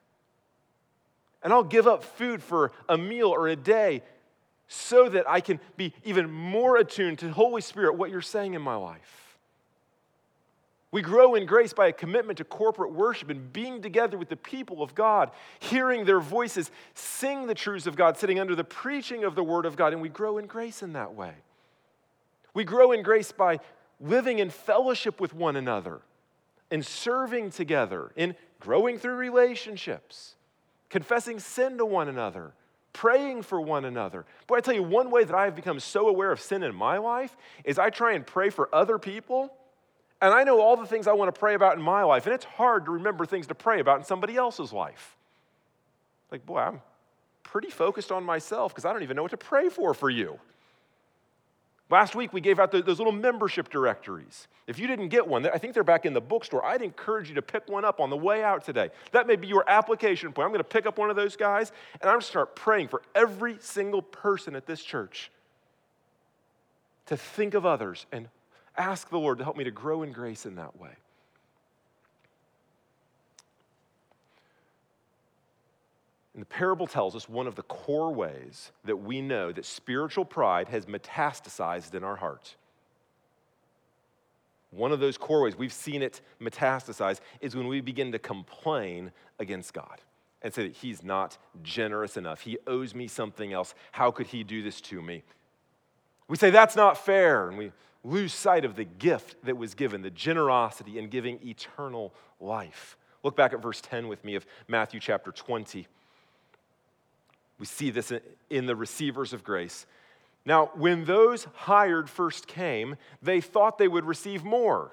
And 1.42 1.52
I'll 1.52 1.63
give 1.63 1.88
up 1.88 2.04
food 2.04 2.42
for 2.42 2.72
a 2.88 2.98
meal 2.98 3.28
or 3.28 3.48
a 3.48 3.56
day 3.56 4.02
so 4.68 5.10
that 5.10 5.30
I 5.30 5.42
can 5.42 5.60
be 5.78 5.94
even 6.04 6.32
more 6.32 6.78
attuned 6.78 7.20
to 7.20 7.32
Holy 7.32 7.62
Spirit, 7.62 7.96
what 7.98 8.10
you're 8.10 8.22
saying 8.22 8.54
in 8.54 8.62
my 8.62 8.76
life. 8.76 9.22
We 10.93 11.01
grow 11.01 11.34
in 11.34 11.47
grace 11.47 11.73
by 11.73 11.88
a 11.88 11.91
commitment 11.91 12.38
to 12.38 12.43
corporate 12.43 12.93
worship 12.93 13.32
and 13.32 13.51
being 13.51 13.82
together 13.82 14.15
with 14.15 14.29
the 14.29 14.36
people 14.36 14.84
of 14.84 14.93
God, 14.93 15.32
hearing 15.60 16.06
their 16.06 16.19
voices 16.19 16.69
sing 16.93 17.47
the 17.47 17.56
truths 17.56 17.88
of 17.88 17.95
God, 17.95 18.15
sitting 18.15 18.39
under 18.39 18.53
the 18.53 18.63
preaching 18.63 19.23
of 19.23 19.34
the 19.34 19.43
Word 19.43 19.65
of 19.65 19.75
God, 19.75 19.93
and 19.93 20.03
we 20.03 20.10
grow 20.10 20.38
in 20.38 20.45
grace 20.45 20.84
in 20.84 20.93
that 20.93 21.15
way. 21.15 21.34
We 22.53 22.63
grow 22.63 22.91
in 22.91 23.01
grace 23.01 23.32
by 23.32 23.60
living 23.99 24.38
in 24.38 24.51
fellowship 24.51 25.19
with 25.19 25.34
one 25.34 25.56
another 25.56 26.01
and 26.69 26.86
serving 26.86 27.49
together, 27.49 28.12
in 28.15 28.36
growing 28.60 28.99
through 28.99 29.15
relationships, 29.15 30.36
confessing 30.91 31.39
sin 31.39 31.79
to 31.79 31.88
one 31.88 32.08
another, 32.08 32.53
praying 32.93 33.41
for 33.41 33.60
one 33.60 33.86
another. 33.86 34.27
Boy, 34.45 34.58
I 34.58 34.62
tell 34.62 34.75
you, 34.75 34.84
one 34.84 35.10
way 35.10 35.23
that 35.23 35.36
I 35.36 35.45
have 35.45 35.56
become 35.56 35.79
so 35.79 36.08
aware 36.08 36.32
of 36.32 36.39
sin 36.39 36.62
in 36.62 36.75
my 36.75 36.99
life 36.99 37.36
is 37.63 37.79
I 37.79 37.89
try 37.89 38.13
and 38.13 38.23
pray 38.23 38.51
for 38.51 38.69
other 38.71 38.99
people 38.99 39.51
and 40.23 40.33
I 40.33 40.45
know 40.45 40.62
all 40.62 40.77
the 40.77 40.86
things 40.86 41.05
I 41.05 41.12
want 41.12 41.33
to 41.33 41.38
pray 41.38 41.53
about 41.53 41.75
in 41.75 41.83
my 41.83 42.01
life, 42.03 42.25
and 42.25 42.33
it's 42.33 42.45
hard 42.45 42.86
to 42.86 42.91
remember 42.91 43.25
things 43.25 43.47
to 43.47 43.55
pray 43.55 43.81
about 43.81 43.99
in 43.99 44.05
somebody 44.05 44.38
else's 44.38 44.71
life. 44.71 45.17
Like, 46.31 46.45
boy, 46.45 46.59
I'm 46.59 46.81
pretty 47.43 47.69
focused 47.69 48.09
on 48.09 48.23
myself 48.23 48.73
because 48.73 48.86
I 48.86 48.93
don't 48.93 49.03
even 49.03 49.17
know 49.17 49.21
what 49.21 49.31
to 49.31 49.38
pray 49.38 49.67
for 49.67 49.93
for 49.93 50.09
you. 50.09 50.39
Last 51.89 52.15
week, 52.15 52.31
we 52.31 52.39
gave 52.39 52.57
out 52.57 52.71
those 52.71 52.99
little 52.99 53.12
membership 53.12 53.69
directories. 53.69 54.47
If 54.65 54.79
you 54.79 54.88
didn't 54.88 55.09
get 55.09 55.27
one, 55.27 55.45
I 55.45 55.57
think 55.57 55.73
they're 55.73 55.83
back 55.83 56.05
in 56.05 56.13
the 56.13 56.21
bookstore. 56.21 56.65
I'd 56.65 56.81
encourage 56.81 57.27
you 57.27 57.36
to 57.36 57.41
pick 57.41 57.67
one 57.67 57.83
up 57.83 57.99
on 57.99 58.09
the 58.09 58.15
way 58.15 58.43
out 58.43 58.63
today. 58.63 58.91
That 59.12 59.27
may 59.27 59.36
be 59.36 59.47
your 59.47 59.65
application 59.69 60.31
point. 60.31 60.45
I'm 60.45 60.51
going 60.51 60.59
to 60.59 60.63
pick 60.63 60.86
up 60.86 60.97
one 60.97 61.09
of 61.09 61.17
those 61.17 61.36
guys, 61.36 61.73
and 61.99 62.03
I'm 62.03 62.13
going 62.13 62.21
to 62.21 62.27
start 62.27 62.55
praying 62.55 62.88
for 62.88 63.01
every 63.13 63.57
single 63.59 64.01
person 64.01 64.55
at 64.55 64.65
this 64.67 64.81
church 64.81 65.29
to 67.07 67.17
think 67.17 67.55
of 67.55 67.65
others 67.65 68.05
and 68.13 68.29
ask 68.77 69.09
the 69.09 69.19
Lord 69.19 69.38
to 69.38 69.43
help 69.43 69.57
me 69.57 69.63
to 69.63 69.71
grow 69.71 70.03
in 70.03 70.12
grace 70.12 70.45
in 70.45 70.55
that 70.55 70.79
way. 70.79 70.91
And 76.33 76.41
the 76.41 76.47
parable 76.47 76.88
tells 76.88 77.15
us 77.15 77.29
one 77.29 77.45
of 77.45 77.55
the 77.55 77.63
core 77.63 78.12
ways 78.12 78.71
that 78.86 78.97
we 78.97 79.21
know 79.21 79.51
that 79.51 79.65
spiritual 79.65 80.25
pride 80.25 80.67
has 80.69 80.88
metastasized 80.88 81.93
in 81.93 82.03
our 82.03 82.15
heart. 82.15 82.55
One 84.71 84.91
of 84.91 84.99
those 84.99 85.17
core 85.17 85.43
ways 85.43 85.55
we've 85.55 85.71
seen 85.71 86.01
it 86.01 86.21
metastasize 86.41 87.19
is 87.39 87.55
when 87.55 87.67
we 87.67 87.81
begin 87.81 88.12
to 88.13 88.19
complain 88.19 89.12
against 89.38 89.73
God 89.73 90.01
and 90.41 90.51
say 90.51 90.63
that 90.63 90.75
He's 90.75 91.03
not 91.03 91.38
generous 91.62 92.17
enough. 92.17 92.41
He 92.41 92.57
owes 92.65 92.95
me 92.95 93.07
something 93.07 93.53
else. 93.53 93.75
How 93.91 94.09
could 94.09 94.27
He 94.27 94.43
do 94.43 94.63
this 94.63 94.81
to 94.81 95.03
me? 95.03 95.23
We 96.27 96.38
say, 96.38 96.49
that's 96.49 96.75
not 96.75 96.97
fair. 96.97 97.49
And 97.49 97.57
we 97.59 97.71
lose 98.04 98.34
sight 98.34 98.66
of 98.66 98.76
the 98.76 98.84
gift 98.84 99.44
that 99.46 99.58
was 99.58 99.76
given, 99.76 100.02
the 100.02 100.10
generosity 100.10 101.00
in 101.00 101.08
giving 101.08 101.39
eternal 101.46 102.13
life. 102.39 102.98
Look 103.24 103.36
back 103.36 103.54
at 103.54 103.62
verse 103.62 103.82
10 103.82 104.08
with 104.08 104.24
me 104.26 104.36
of 104.36 104.46
Matthew 104.68 105.00
chapter 105.00 105.32
20. 105.32 105.88
We 107.60 107.66
see 107.66 107.89
this 107.89 108.12
in 108.50 108.66
the 108.66 108.76
receivers 108.76 109.32
of 109.32 109.44
grace. 109.44 109.86
Now, 110.46 110.72
when 110.76 111.06
those 111.06 111.48
hired 111.54 112.10
first 112.10 112.48
came, 112.48 112.98
they 113.22 113.39
thought 113.39 113.78
they 113.78 113.88
would 113.88 114.06
receive 114.06 114.44
more. 114.44 114.92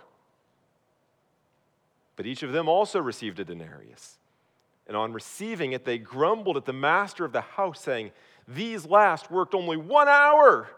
But 2.14 2.27
each 2.27 2.44
of 2.44 2.53
them 2.53 2.68
also 2.68 3.01
received 3.01 3.40
a 3.40 3.44
denarius. 3.44 4.18
And 4.87 4.96
on 4.96 5.12
receiving 5.12 5.73
it, 5.73 5.85
they 5.85 5.99
grumbled 5.99 6.57
at 6.57 6.66
the 6.66 6.73
master 6.73 7.25
of 7.25 7.33
the 7.33 7.40
house, 7.40 7.81
saying, 7.81 8.12
These 8.46 8.87
last 8.87 9.31
worked 9.31 9.55
only 9.55 9.77
one 9.77 10.07
hour 10.07 10.68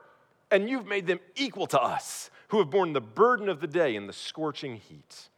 and 0.53 0.69
you've 0.69 0.87
made 0.87 1.07
them 1.07 1.19
equal 1.35 1.67
to 1.69 1.81
us, 1.81 2.31
who 2.49 2.59
have 2.59 2.71
borne 2.71 2.93
the 2.93 3.01
burden 3.01 3.49
of 3.49 3.61
the 3.61 3.67
day 3.67 3.97
in 3.97 4.07
the 4.07 4.13
scorching 4.13 4.77
heat. 4.77 5.29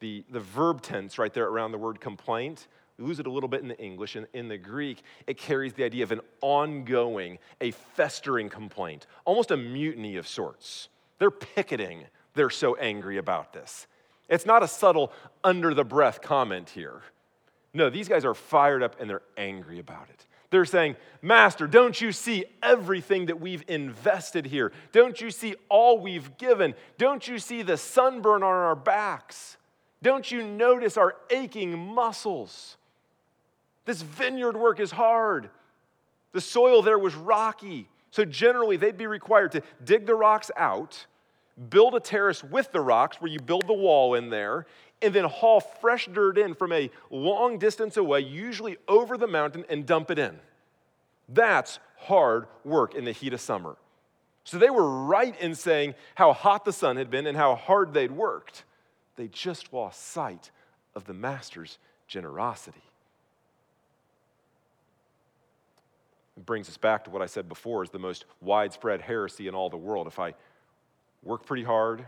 The, 0.00 0.24
the 0.30 0.40
verb 0.40 0.80
tense 0.80 1.18
right 1.18 1.34
there 1.34 1.48
around 1.48 1.72
the 1.72 1.78
word 1.78 2.00
complaint, 2.00 2.68
we 2.96 3.04
lose 3.04 3.18
it 3.18 3.26
a 3.26 3.30
little 3.30 3.48
bit 3.48 3.62
in 3.62 3.68
the 3.68 3.78
English. 3.78 4.16
and 4.16 4.26
in 4.32 4.48
the 4.48 4.56
Greek, 4.56 5.02
it 5.26 5.36
carries 5.36 5.72
the 5.74 5.84
idea 5.84 6.04
of 6.04 6.12
an 6.12 6.20
ongoing, 6.40 7.38
a 7.60 7.72
festering 7.72 8.48
complaint, 8.48 9.06
almost 9.24 9.50
a 9.50 9.56
mutiny 9.56 10.16
of 10.16 10.26
sorts. 10.26 10.88
They're 11.18 11.32
picketing, 11.32 12.04
they're 12.34 12.50
so 12.50 12.76
angry 12.76 13.18
about 13.18 13.52
this. 13.52 13.88
It's 14.28 14.46
not 14.46 14.62
a 14.62 14.68
subtle, 14.68 15.12
under 15.42 15.74
the 15.74 15.84
breath 15.84 16.20
comment 16.22 16.70
here. 16.70 17.02
No, 17.78 17.90
these 17.90 18.08
guys 18.08 18.24
are 18.24 18.34
fired 18.34 18.82
up 18.82 19.00
and 19.00 19.08
they're 19.08 19.22
angry 19.36 19.78
about 19.78 20.08
it. 20.10 20.26
They're 20.50 20.64
saying, 20.64 20.96
Master, 21.22 21.68
don't 21.68 21.98
you 22.00 22.10
see 22.10 22.44
everything 22.60 23.26
that 23.26 23.40
we've 23.40 23.62
invested 23.68 24.46
here? 24.46 24.72
Don't 24.90 25.20
you 25.20 25.30
see 25.30 25.54
all 25.68 26.00
we've 26.00 26.36
given? 26.38 26.74
Don't 26.96 27.28
you 27.28 27.38
see 27.38 27.62
the 27.62 27.76
sunburn 27.76 28.42
on 28.42 28.50
our 28.50 28.74
backs? 28.74 29.58
Don't 30.02 30.28
you 30.28 30.42
notice 30.42 30.96
our 30.96 31.14
aching 31.30 31.78
muscles? 31.78 32.76
This 33.84 34.02
vineyard 34.02 34.56
work 34.56 34.80
is 34.80 34.90
hard. 34.90 35.48
The 36.32 36.40
soil 36.40 36.82
there 36.82 36.98
was 36.98 37.14
rocky. 37.14 37.88
So, 38.10 38.24
generally, 38.24 38.76
they'd 38.76 38.98
be 38.98 39.06
required 39.06 39.52
to 39.52 39.62
dig 39.84 40.04
the 40.04 40.16
rocks 40.16 40.50
out, 40.56 41.06
build 41.70 41.94
a 41.94 42.00
terrace 42.00 42.42
with 42.42 42.72
the 42.72 42.80
rocks 42.80 43.20
where 43.20 43.30
you 43.30 43.38
build 43.38 43.68
the 43.68 43.72
wall 43.72 44.14
in 44.14 44.30
there, 44.30 44.66
and 45.00 45.14
then 45.14 45.24
haul 45.24 45.60
fresh 45.60 46.08
dirt 46.12 46.38
in 46.38 46.54
from 46.54 46.72
a 46.72 46.90
long 47.10 47.58
distance 47.58 47.96
away, 47.96 48.20
usually 48.20 48.76
over 48.88 49.16
the 49.16 49.26
mountain, 49.26 49.64
and 49.68 49.86
dump 49.86 50.10
it 50.10 50.18
in. 50.18 50.38
That's 51.28 51.78
hard 51.96 52.46
work 52.64 52.94
in 52.94 53.04
the 53.04 53.12
heat 53.12 53.32
of 53.32 53.40
summer. 53.40 53.76
So 54.44 54.58
they 54.58 54.70
were 54.70 55.04
right 55.04 55.38
in 55.40 55.54
saying 55.54 55.94
how 56.14 56.32
hot 56.32 56.64
the 56.64 56.72
sun 56.72 56.96
had 56.96 57.10
been 57.10 57.26
and 57.26 57.36
how 57.36 57.54
hard 57.54 57.92
they'd 57.92 58.10
worked. 58.10 58.64
They 59.16 59.28
just 59.28 59.72
lost 59.72 60.06
sight 60.08 60.50
of 60.94 61.04
the 61.04 61.12
master's 61.12 61.78
generosity. 62.06 62.82
It 66.36 66.46
brings 66.46 66.68
us 66.68 66.76
back 66.76 67.04
to 67.04 67.10
what 67.10 67.20
I 67.20 67.26
said 67.26 67.48
before 67.48 67.82
is 67.82 67.90
the 67.90 67.98
most 67.98 68.24
widespread 68.40 69.02
heresy 69.02 69.48
in 69.48 69.54
all 69.54 69.68
the 69.68 69.76
world. 69.76 70.06
If 70.06 70.18
I 70.18 70.34
work 71.22 71.44
pretty 71.44 71.64
hard, 71.64 72.06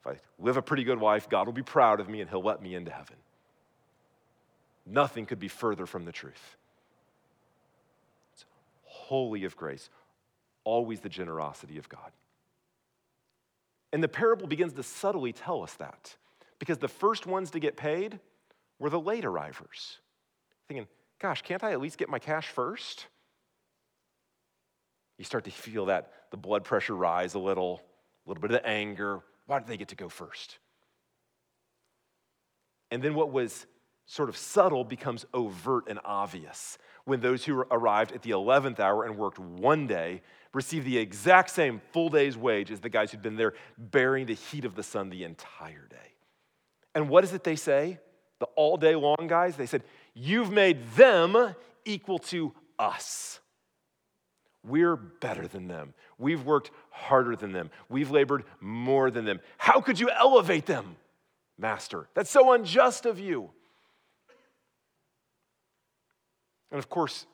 if 0.00 0.06
I 0.06 0.16
live 0.38 0.56
a 0.56 0.62
pretty 0.62 0.84
good 0.84 0.98
life, 0.98 1.28
God 1.28 1.46
will 1.46 1.52
be 1.52 1.62
proud 1.62 2.00
of 2.00 2.08
me 2.08 2.20
and 2.20 2.30
He'll 2.30 2.42
let 2.42 2.62
me 2.62 2.74
into 2.74 2.90
heaven. 2.90 3.16
Nothing 4.86 5.26
could 5.26 5.38
be 5.38 5.48
further 5.48 5.86
from 5.86 6.04
the 6.04 6.12
truth. 6.12 6.56
It's 8.32 8.44
wholly 8.84 9.44
of 9.44 9.56
grace, 9.56 9.90
always 10.64 11.00
the 11.00 11.08
generosity 11.08 11.78
of 11.78 11.88
God. 11.88 12.12
And 13.92 14.02
the 14.02 14.08
parable 14.08 14.46
begins 14.46 14.72
to 14.74 14.82
subtly 14.82 15.32
tell 15.32 15.62
us 15.62 15.74
that 15.74 16.16
because 16.58 16.78
the 16.78 16.88
first 16.88 17.26
ones 17.26 17.50
to 17.50 17.60
get 17.60 17.76
paid 17.76 18.20
were 18.78 18.90
the 18.90 19.00
late 19.00 19.24
arrivers. 19.24 19.98
Thinking, 20.68 20.86
gosh, 21.18 21.42
can't 21.42 21.62
I 21.62 21.72
at 21.72 21.80
least 21.80 21.98
get 21.98 22.08
my 22.08 22.18
cash 22.18 22.48
first? 22.48 23.06
You 25.18 25.24
start 25.24 25.44
to 25.44 25.50
feel 25.50 25.86
that 25.86 26.12
the 26.30 26.36
blood 26.36 26.64
pressure 26.64 26.96
rise 26.96 27.34
a 27.34 27.38
little, 27.38 27.82
a 28.24 28.28
little 28.30 28.40
bit 28.40 28.52
of 28.52 28.62
the 28.62 28.66
anger. 28.66 29.20
Why 29.50 29.58
did 29.58 29.66
they 29.66 29.76
get 29.76 29.88
to 29.88 29.96
go 29.96 30.08
first? 30.08 30.58
And 32.92 33.02
then 33.02 33.16
what 33.16 33.32
was 33.32 33.66
sort 34.06 34.28
of 34.28 34.36
subtle 34.36 34.84
becomes 34.84 35.26
overt 35.34 35.88
and 35.88 35.98
obvious 36.04 36.78
when 37.04 37.18
those 37.18 37.44
who 37.44 37.64
arrived 37.68 38.12
at 38.12 38.22
the 38.22 38.30
11th 38.30 38.78
hour 38.78 39.04
and 39.04 39.18
worked 39.18 39.40
one 39.40 39.88
day 39.88 40.22
received 40.54 40.86
the 40.86 40.96
exact 40.96 41.50
same 41.50 41.80
full 41.92 42.10
day's 42.10 42.36
wage 42.36 42.70
as 42.70 42.78
the 42.78 42.88
guys 42.88 43.10
who'd 43.10 43.22
been 43.22 43.34
there 43.34 43.54
bearing 43.76 44.24
the 44.24 44.34
heat 44.34 44.64
of 44.64 44.76
the 44.76 44.84
sun 44.84 45.10
the 45.10 45.24
entire 45.24 45.88
day. 45.90 45.96
And 46.94 47.08
what 47.08 47.24
is 47.24 47.32
it 47.32 47.42
they 47.42 47.56
say? 47.56 47.98
The 48.38 48.46
all 48.54 48.76
day 48.76 48.94
long 48.94 49.26
guys, 49.26 49.56
they 49.56 49.66
said, 49.66 49.82
You've 50.14 50.52
made 50.52 50.92
them 50.92 51.56
equal 51.84 52.20
to 52.20 52.52
us. 52.78 53.39
We're 54.62 54.96
better 54.96 55.46
than 55.46 55.68
them. 55.68 55.94
We've 56.18 56.44
worked 56.44 56.70
harder 56.90 57.34
than 57.34 57.52
them. 57.52 57.70
We've 57.88 58.10
labored 58.10 58.44
more 58.60 59.10
than 59.10 59.24
them. 59.24 59.40
How 59.56 59.80
could 59.80 59.98
you 59.98 60.10
elevate 60.10 60.66
them, 60.66 60.96
Master? 61.58 62.08
That's 62.14 62.30
so 62.30 62.52
unjust 62.52 63.06
of 63.06 63.18
you. 63.18 63.50
And 66.70 66.78
of 66.78 66.88
course, 66.88 67.26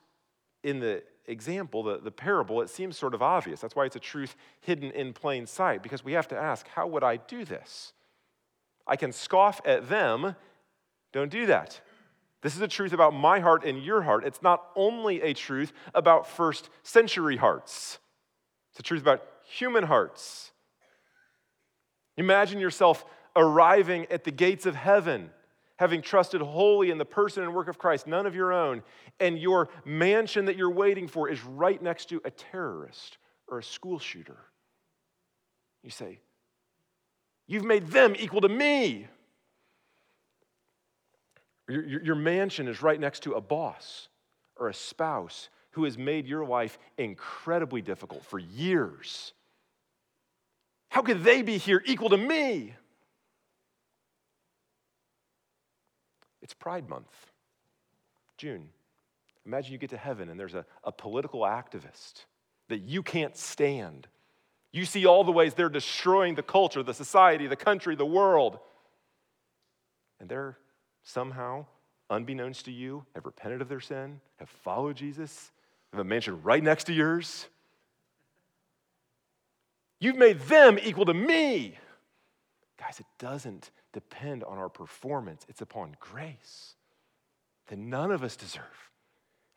in 0.63 0.81
the 0.81 1.03
example, 1.27 1.83
the, 1.83 1.99
the 1.99 2.13
parable, 2.13 2.63
it 2.63 2.71
seems 2.71 2.97
sort 2.97 3.13
of 3.13 3.23
obvious. 3.23 3.61
That's 3.61 3.75
why 3.75 3.85
it's 3.85 3.97
a 3.97 4.01
truth 4.01 4.37
hidden 4.61 4.93
in 4.93 5.13
plain 5.13 5.47
sight, 5.47 5.83
because 5.83 6.05
we 6.05 6.13
have 6.13 6.29
to 6.29 6.37
ask, 6.37 6.69
how 6.69 6.87
would 6.87 7.03
I 7.03 7.17
do 7.17 7.45
this? 7.45 7.93
I 8.87 8.97
can 8.97 9.11
scoff 9.11 9.61
at 9.65 9.89
them. 9.89 10.37
Don't 11.13 11.31
do 11.31 11.47
that. 11.47 11.81
This 12.47 12.55
is 12.55 12.63
a 12.63 12.69
truth 12.69 12.93
about 12.93 13.13
my 13.13 13.41
heart 13.41 13.65
and 13.65 13.83
your 13.83 14.03
heart. 14.03 14.25
It's 14.25 14.41
not 14.41 14.63
only 14.77 15.21
a 15.21 15.35
truth 15.35 15.73
about 15.93 16.29
first 16.29 16.71
century 16.85 17.37
hearts, 17.37 17.99
it's 18.71 18.79
a 18.79 18.85
truth 18.85 19.03
about 19.03 19.25
human 19.43 19.83
hearts. 19.83 20.53
Imagine 22.17 22.61
yourself 22.61 23.05
arriving 23.35 24.07
at 24.13 24.23
the 24.23 24.31
gates 24.31 24.65
of 24.65 24.77
heaven, 24.77 25.31
having 25.79 26.01
trusted 26.01 26.41
wholly 26.41 26.93
in 26.93 26.99
the 26.99 27.05
person 27.05 27.43
and 27.43 27.53
work 27.53 27.67
of 27.67 27.79
Christ, 27.79 28.07
none 28.07 28.27
of 28.27 28.37
your 28.37 28.53
own, 28.53 28.85
and 29.19 29.37
your 29.37 29.69
mansion 29.85 30.45
that 30.45 30.55
you're 30.55 30.71
waiting 30.71 31.09
for 31.09 31.29
is 31.29 31.43
right 31.43 31.83
next 31.83 32.11
to 32.11 32.23
a 32.25 32.31
terrorist 32.31 33.19
or 33.49 33.59
a 33.59 33.63
school 33.65 33.99
shooter. 33.99 34.39
You 35.83 35.91
say, 35.91 36.21
You've 37.49 37.65
made 37.65 37.89
them 37.89 38.15
equal 38.17 38.43
to 38.43 38.49
me. 38.49 39.09
Your, 41.69 42.03
your, 42.03 42.15
mansion 42.15 42.69
is 42.69 42.81
right 42.81 42.99
next 42.99 43.25
to 43.25 43.33
a 43.33 43.41
boss 43.41 44.09
or 44.57 44.69
a 44.69 44.75
spouse 44.75 45.49
who 45.73 45.85
has 45.85 45.99
made 45.99 46.27
your 46.27 46.45
life 46.45 46.79
incredibly 46.97 47.83
difficult 47.83 48.25
for 48.25 48.39
years. 48.39 49.33
How 50.89 51.03
could 51.03 51.25
they 51.25 51.43
be 51.43 51.59
here 51.59 51.83
equal 51.85 52.09
to 52.11 52.17
me? 52.17 52.75
It's 56.41 56.55
Pride 56.55 56.89
Month, 56.89 57.11
June. 58.39 58.69
Imagine 59.45 59.73
you 59.73 59.79
get 59.79 59.91
to 59.91 59.97
heaven 59.97 60.29
and 60.29 60.39
there's 60.39 60.55
a, 60.55 60.65
a 60.85 60.93
political 60.93 61.41
activist 61.41 62.25
that 62.69 62.83
you 62.83 63.03
can't 63.03 63.37
stand. 63.37 64.07
You 64.73 64.85
see 64.85 65.07
all 65.07 65.25
the 65.25 65.33
ways 65.33 65.55
they're 65.55 65.69
destroying 65.69 66.37
the 66.37 66.43
culture, 66.43 66.83
the 66.83 66.95
society, 66.95 67.49
the 67.49 67.57
country, 67.57 67.97
the 67.97 68.07
world. 68.07 68.59
And 70.21 70.29
they're 70.29 70.59
somehow, 71.07 71.65
unbeknownst 72.11 72.65
to 72.65 72.73
you, 72.73 73.07
have 73.15 73.25
repented 73.25 73.63
of 73.63 73.69
their 73.69 73.81
sin, 73.81 74.21
have 74.39 74.51
followed 74.51 74.97
Jesus, 74.97 75.53
have 75.93 76.01
a 76.01 76.05
mansion 76.05 76.43
right 76.43 76.63
next 76.63 76.85
to 76.85 76.93
yours. 76.93 77.47
You've 80.01 80.17
made 80.17 80.41
them 80.41 80.79
equal 80.83 81.07
to 81.07 81.15
me. 81.15 81.79
Guys, 82.79 83.01
it 83.01 83.07
doesn't 83.19 83.71
depend 83.93 84.45
on 84.45 84.59
our 84.59 84.69
performance, 84.69 85.47
it's 85.49 85.63
upon 85.63 85.97
grace 86.01 86.75
that 87.69 87.79
none 87.79 88.11
of 88.11 88.23
us 88.23 88.37
deserve. 88.37 88.91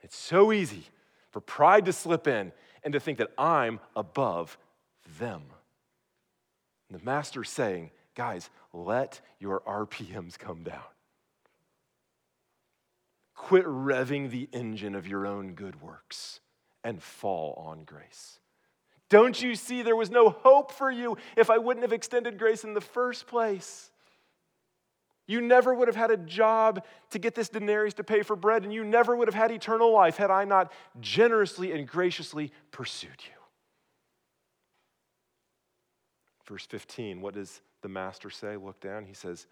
It's 0.01 0.17
so 0.17 0.53
easy 0.53 0.85
for 1.31 1.41
pride 1.41 1.85
to 1.85 1.93
slip 1.93 2.27
in 2.27 2.51
and 2.83 2.93
to 2.93 2.99
think 2.99 3.17
that 3.17 3.31
I'm 3.37 3.79
above 3.95 4.57
them. 5.19 5.41
And 6.89 6.99
the 6.99 7.03
master's 7.03 7.49
saying, 7.49 7.91
guys, 8.15 8.49
let 8.71 9.19
your 9.39 9.59
RPMs 9.61 10.37
come 10.37 10.63
down. 10.63 10.81
Quit 13.39 13.65
revving 13.65 14.29
the 14.29 14.49
engine 14.51 14.93
of 14.95 15.07
your 15.07 15.25
own 15.25 15.53
good 15.53 15.81
works 15.81 16.41
and 16.83 17.01
fall 17.01 17.53
on 17.53 17.85
grace. 17.85 18.37
Don't 19.07 19.41
you 19.41 19.55
see 19.55 19.81
there 19.81 19.95
was 19.95 20.11
no 20.11 20.29
hope 20.29 20.73
for 20.73 20.91
you 20.91 21.17
if 21.37 21.49
I 21.49 21.57
wouldn't 21.57 21.85
have 21.85 21.93
extended 21.93 22.37
grace 22.37 22.65
in 22.65 22.73
the 22.73 22.81
first 22.81 23.27
place? 23.27 23.91
You 25.25 25.39
never 25.39 25.73
would 25.73 25.87
have 25.87 25.95
had 25.95 26.11
a 26.11 26.17
job 26.17 26.83
to 27.11 27.17
get 27.17 27.33
this 27.33 27.47
denarius 27.47 27.93
to 27.95 28.03
pay 28.03 28.23
for 28.23 28.35
bread, 28.35 28.63
and 28.65 28.73
you 28.73 28.83
never 28.83 29.15
would 29.15 29.29
have 29.29 29.35
had 29.35 29.51
eternal 29.51 29.91
life 29.93 30.17
had 30.17 30.29
I 30.29 30.43
not 30.43 30.71
generously 30.99 31.71
and 31.71 31.87
graciously 31.87 32.51
pursued 32.71 33.23
you. 33.25 33.39
Verse 36.45 36.65
15, 36.65 37.21
what 37.21 37.35
does 37.35 37.61
the 37.81 37.89
master 37.89 38.29
say? 38.29 38.57
Look 38.57 38.81
down. 38.81 39.05
He 39.05 39.13
says, 39.13 39.47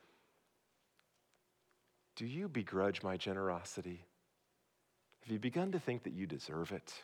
Do 2.18 2.26
you 2.26 2.50
begrudge 2.50 3.04
my 3.04 3.16
generosity? 3.16 4.04
Have 5.22 5.32
you 5.32 5.38
begun 5.38 5.72
to 5.72 5.80
think 5.80 6.04
that 6.04 6.14
you 6.14 6.26
deserve 6.26 6.72
it? 6.72 7.04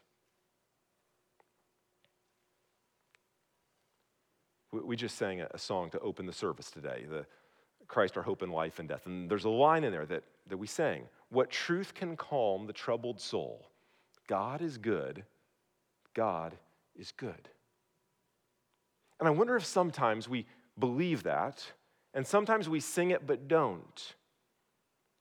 We 4.72 4.96
just 4.96 5.20
sang 5.20 5.40
a 5.42 5.58
song 5.60 5.92
to 5.92 6.00
open 6.00 6.26
the 6.26 6.34
service 6.34 6.72
today, 6.72 7.06
the 7.08 7.28
Christ, 7.88 8.18
our 8.18 8.24
hope 8.24 8.42
in 8.42 8.50
life 8.50 8.80
and 8.80 8.90
death. 8.90 9.06
And 9.06 9.30
there's 9.30 9.44
a 9.44 9.50
line 9.50 9.84
in 9.84 9.92
there 9.92 10.08
that, 10.08 10.24
that 10.48 10.58
we 10.58 10.66
sang 10.66 11.04
What 11.30 11.52
truth 11.52 11.94
can 11.94 12.18
calm 12.18 12.66
the 12.66 12.74
troubled 12.74 13.22
soul? 13.22 13.68
God 14.26 14.64
is 14.64 14.80
good. 14.80 15.26
God 16.16 16.58
is 16.96 17.12
good. 17.12 17.50
And 19.20 19.28
I 19.28 19.32
wonder 19.32 19.56
if 19.56 19.66
sometimes 19.66 20.28
we 20.28 20.48
believe 20.80 21.22
that, 21.22 21.64
and 22.16 22.26
sometimes 22.26 22.68
we 22.68 22.80
sing 22.80 23.12
it 23.12 23.28
but 23.28 23.48
don't. 23.48 24.16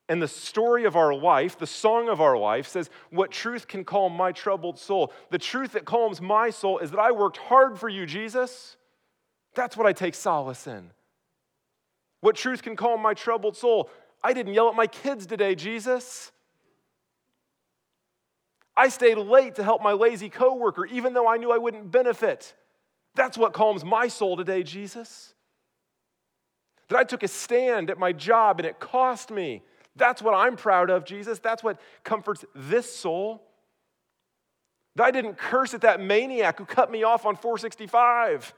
And 0.09 0.20
the 0.20 0.28
story 0.28 0.84
of 0.84 0.96
our 0.96 1.14
life, 1.14 1.59
the 1.59 1.66
song 1.66 2.09
of 2.09 2.20
our 2.20 2.36
life, 2.36 2.66
says, 2.66 2.90
What 3.11 3.30
truth 3.30 3.68
can 3.68 3.84
calm 3.84 4.12
my 4.14 4.32
troubled 4.32 4.78
soul? 4.78 5.12
The 5.30 5.38
truth 5.38 5.72
that 5.72 5.84
calms 5.84 6.20
my 6.20 6.50
soul 6.50 6.78
is 6.78 6.90
that 6.90 7.00
I 7.00 7.12
worked 7.12 7.36
hard 7.36 7.78
for 7.78 7.88
you, 7.88 8.05
Jesus. 8.05 8.76
That's 9.55 9.76
what 9.76 9.86
I 9.86 9.92
take 9.92 10.14
solace 10.14 10.66
in. 10.66 10.90
What 12.20 12.36
truth 12.36 12.62
can 12.62 12.76
calm 12.76 13.00
my 13.00 13.14
troubled 13.14 13.57
soul? 13.57 13.90
I 14.22 14.32
didn't 14.32 14.55
yell 14.55 14.68
at 14.68 14.74
my 14.74 14.86
kids 14.86 15.26
today, 15.26 15.55
Jesus. 15.55 16.32
I 18.76 18.88
stayed 18.88 19.18
late 19.18 19.57
to 19.57 19.64
help 19.64 19.82
my 19.82 19.92
lazy 19.92 20.28
coworker, 20.28 20.86
even 20.86 21.12
though 21.12 21.28
I 21.28 21.36
knew 21.36 21.53
I 21.53 21.59
wouldn't 21.59 21.90
benefit. 21.90 22.55
That's 23.14 23.36
what 23.36 23.53
calms 23.53 23.84
my 23.84 24.09
soul 24.09 24.36
today, 24.36 24.62
Jesus. 24.62 25.34
That 26.88 26.98
I 26.98 27.05
took 27.05 27.22
a 27.22 27.28
stand 27.28 27.90
at 27.90 27.98
my 27.98 28.12
job 28.12 28.59
and 28.59 28.66
it 28.66 28.80
cost 28.80 29.30
me. 29.30 29.62
That's 29.97 30.22
what 30.22 30.34
I'm 30.34 30.57
proud 30.57 30.90
of, 30.90 31.05
Jesus. 31.05 31.38
That's 31.38 31.62
what 31.62 31.80
comforts 32.05 32.45
this 32.55 32.95
soul. 32.95 33.43
That 34.97 35.05
I 35.05 35.11
didn't 35.11 35.38
curse 35.38 35.74
at 35.74 35.82
that 35.82 36.01
maniac 36.01 36.59
who 36.59 36.64
cut 36.64 36.90
me 36.90 37.03
off 37.03 37.24
on 37.26 37.36
465. 37.36 38.55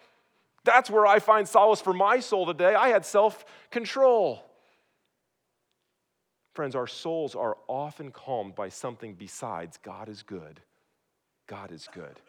That's 0.64 0.90
where 0.90 1.06
I 1.06 1.18
find 1.18 1.46
solace 1.46 1.80
for 1.80 1.92
my 1.92 2.20
soul 2.20 2.46
today. 2.46 2.74
I 2.74 2.88
had 2.88 3.04
self 3.04 3.44
control. 3.70 4.42
Friends, 6.54 6.76
our 6.76 6.86
souls 6.86 7.34
are 7.34 7.56
often 7.66 8.12
calmed 8.12 8.54
by 8.54 8.68
something 8.68 9.14
besides 9.14 9.76
God 9.82 10.08
is 10.08 10.22
good. 10.22 10.60
God 11.48 11.72
is 11.72 11.88
good. 11.92 12.20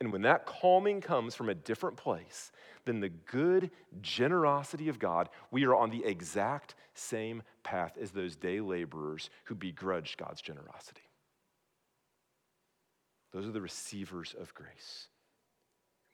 And 0.00 0.12
when 0.12 0.22
that 0.22 0.46
calming 0.46 1.00
comes 1.00 1.34
from 1.34 1.48
a 1.48 1.54
different 1.54 1.96
place 1.96 2.52
than 2.84 3.00
the 3.00 3.08
good 3.08 3.70
generosity 4.00 4.88
of 4.88 4.98
God, 4.98 5.28
we 5.50 5.64
are 5.64 5.74
on 5.74 5.90
the 5.90 6.04
exact 6.04 6.76
same 6.94 7.42
path 7.64 7.98
as 8.00 8.12
those 8.12 8.36
day 8.36 8.60
laborers 8.60 9.28
who 9.44 9.54
begrudged 9.54 10.18
God's 10.18 10.40
generosity. 10.40 11.02
Those 13.32 13.46
are 13.46 13.52
the 13.52 13.60
receivers 13.60 14.34
of 14.40 14.54
grace. 14.54 15.08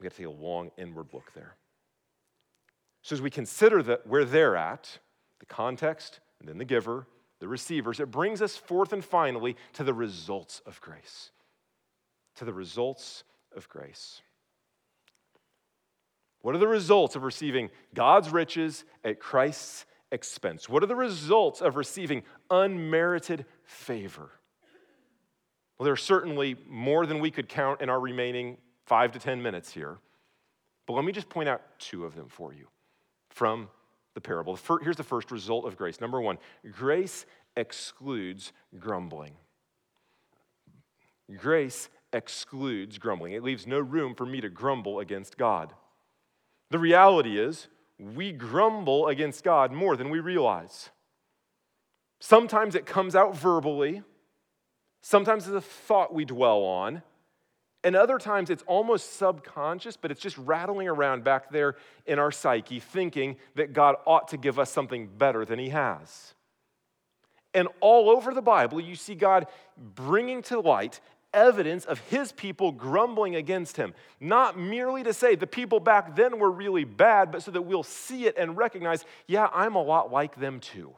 We 0.00 0.06
have 0.06 0.14
to 0.14 0.22
take 0.22 0.26
a 0.26 0.42
long 0.42 0.70
inward 0.76 1.08
look 1.12 1.32
there. 1.34 1.56
So 3.02 3.14
as 3.14 3.22
we 3.22 3.30
consider 3.30 3.82
that 3.82 4.06
where 4.06 4.24
they're 4.24 4.56
at, 4.56 4.98
the 5.40 5.46
context, 5.46 6.20
and 6.40 6.48
then 6.48 6.58
the 6.58 6.64
giver, 6.64 7.06
the 7.38 7.48
receivers, 7.48 8.00
it 8.00 8.10
brings 8.10 8.40
us 8.40 8.56
forth 8.56 8.92
and 8.92 9.04
finally 9.04 9.56
to 9.74 9.84
the 9.84 9.94
results 9.94 10.62
of 10.66 10.80
grace. 10.80 11.30
To 12.36 12.44
the 12.44 12.52
results 12.52 13.24
of 13.56 13.68
grace. 13.68 14.22
What 16.42 16.54
are 16.54 16.58
the 16.58 16.68
results 16.68 17.16
of 17.16 17.22
receiving 17.22 17.70
God's 17.94 18.30
riches 18.30 18.84
at 19.02 19.18
Christ's 19.18 19.86
expense? 20.12 20.68
What 20.68 20.82
are 20.82 20.86
the 20.86 20.94
results 20.94 21.60
of 21.62 21.76
receiving 21.76 22.22
unmerited 22.50 23.46
favor? 23.64 24.30
Well, 25.78 25.84
there 25.84 25.94
are 25.94 25.96
certainly 25.96 26.56
more 26.68 27.06
than 27.06 27.18
we 27.18 27.30
could 27.30 27.48
count 27.48 27.80
in 27.80 27.88
our 27.88 27.98
remaining 27.98 28.58
five 28.84 29.12
to 29.12 29.18
10 29.18 29.42
minutes 29.42 29.72
here. 29.72 29.98
But 30.86 30.92
let 30.94 31.04
me 31.04 31.12
just 31.12 31.28
point 31.28 31.48
out 31.48 31.62
two 31.78 32.04
of 32.04 32.14
them 32.14 32.28
for 32.28 32.52
you 32.52 32.68
from 33.30 33.68
the 34.14 34.20
parable. 34.20 34.58
Here's 34.82 34.96
the 34.96 35.02
first 35.02 35.30
result 35.30 35.64
of 35.64 35.76
grace. 35.76 36.00
Number 36.00 36.20
one, 36.20 36.38
grace 36.70 37.26
excludes 37.56 38.52
grumbling. 38.78 39.32
Grace 41.36 41.88
excludes 42.14 42.98
grumbling. 42.98 43.32
It 43.32 43.42
leaves 43.42 43.66
no 43.66 43.80
room 43.80 44.14
for 44.14 44.24
me 44.24 44.40
to 44.40 44.48
grumble 44.48 45.00
against 45.00 45.36
God. 45.36 45.72
The 46.70 46.78
reality 46.78 47.38
is, 47.38 47.68
we 47.98 48.32
grumble 48.32 49.08
against 49.08 49.44
God 49.44 49.72
more 49.72 49.96
than 49.96 50.10
we 50.10 50.20
realize. 50.20 50.90
Sometimes 52.20 52.74
it 52.74 52.86
comes 52.86 53.14
out 53.14 53.36
verbally, 53.36 54.02
sometimes 55.02 55.46
it's 55.46 55.56
a 55.56 55.60
thought 55.60 56.14
we 56.14 56.24
dwell 56.24 56.62
on, 56.62 57.02
and 57.82 57.94
other 57.94 58.18
times 58.18 58.48
it's 58.48 58.64
almost 58.66 59.16
subconscious, 59.18 59.98
but 59.98 60.10
it's 60.10 60.20
just 60.20 60.38
rattling 60.38 60.88
around 60.88 61.22
back 61.22 61.50
there 61.50 61.76
in 62.06 62.18
our 62.18 62.32
psyche, 62.32 62.80
thinking 62.80 63.36
that 63.56 63.74
God 63.74 63.96
ought 64.06 64.28
to 64.28 64.38
give 64.38 64.58
us 64.58 64.70
something 64.70 65.06
better 65.06 65.44
than 65.44 65.58
He 65.58 65.68
has. 65.68 66.34
And 67.52 67.68
all 67.80 68.10
over 68.10 68.34
the 68.34 68.42
Bible, 68.42 68.80
you 68.80 68.96
see 68.96 69.14
God 69.14 69.46
bringing 69.76 70.42
to 70.44 70.58
light 70.58 71.00
evidence 71.34 71.84
of 71.84 71.98
His 72.00 72.32
people 72.32 72.72
grumbling 72.72 73.36
against 73.36 73.76
Him. 73.76 73.94
Not 74.20 74.58
merely 74.58 75.02
to 75.02 75.12
say 75.12 75.34
the 75.34 75.46
people 75.46 75.80
back 75.80 76.16
then 76.16 76.38
were 76.38 76.50
really 76.50 76.84
bad, 76.84 77.32
but 77.32 77.42
so 77.42 77.50
that 77.50 77.62
we'll 77.62 77.82
see 77.82 78.26
it 78.26 78.36
and 78.38 78.56
recognize, 78.56 79.04
yeah, 79.26 79.48
I'm 79.52 79.74
a 79.74 79.82
lot 79.82 80.12
like 80.12 80.36
them 80.36 80.60
too. 80.60 80.94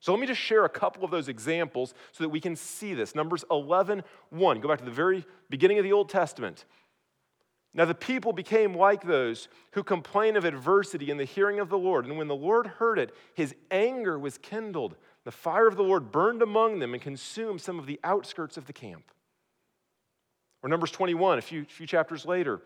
So 0.00 0.12
let 0.12 0.20
me 0.20 0.26
just 0.26 0.40
share 0.40 0.64
a 0.64 0.68
couple 0.68 1.04
of 1.04 1.12
those 1.12 1.28
examples 1.28 1.94
so 2.10 2.24
that 2.24 2.30
we 2.30 2.40
can 2.40 2.56
see 2.56 2.92
this. 2.92 3.14
Numbers 3.14 3.44
11, 3.52 4.02
1. 4.30 4.60
Go 4.60 4.68
back 4.68 4.80
to 4.80 4.84
the 4.84 4.90
very 4.90 5.24
beginning 5.48 5.78
of 5.78 5.84
the 5.84 5.92
Old 5.92 6.08
Testament. 6.08 6.64
Now 7.74 7.84
the 7.84 7.94
people 7.94 8.32
became 8.32 8.74
like 8.74 9.02
those 9.06 9.48
who 9.72 9.82
complain 9.82 10.36
of 10.36 10.44
adversity 10.44 11.10
in 11.10 11.16
the 11.16 11.24
hearing 11.24 11.60
of 11.60 11.68
the 11.68 11.78
Lord. 11.78 12.04
And 12.04 12.18
when 12.18 12.28
the 12.28 12.34
Lord 12.34 12.66
heard 12.66 12.98
it, 12.98 13.14
his 13.34 13.54
anger 13.70 14.18
was 14.18 14.38
kindled. 14.38 14.96
The 15.24 15.30
fire 15.30 15.68
of 15.68 15.76
the 15.76 15.84
Lord 15.84 16.10
burned 16.10 16.42
among 16.42 16.80
them 16.80 16.94
and 16.94 17.02
consumed 17.02 17.60
some 17.60 17.78
of 17.78 17.86
the 17.86 18.00
outskirts 18.02 18.56
of 18.56 18.66
the 18.66 18.72
camp. 18.72 19.04
Or 20.62 20.68
Numbers 20.68 20.90
21, 20.90 21.38
a 21.38 21.42
few, 21.42 21.64
few 21.64 21.86
chapters 21.86 22.24
later. 22.24 22.62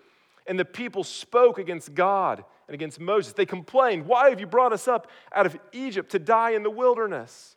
And 0.47 0.59
the 0.59 0.65
people 0.65 1.03
spoke 1.03 1.59
against 1.59 1.95
God 1.95 2.45
and 2.69 2.75
against 2.75 3.01
Moses. 3.01 3.33
They 3.33 3.47
complained, 3.47 4.07
Why 4.07 4.31
have 4.31 4.41
you 4.41 4.47
brought 4.47 4.73
us 4.73 4.87
up 4.87 5.11
out 5.35 5.47
of 5.47 5.59
Egypt 5.73 6.11
to 6.13 6.19
die 6.19 6.51
in 6.51 6.63
the 6.63 6.71
wilderness? 6.71 7.57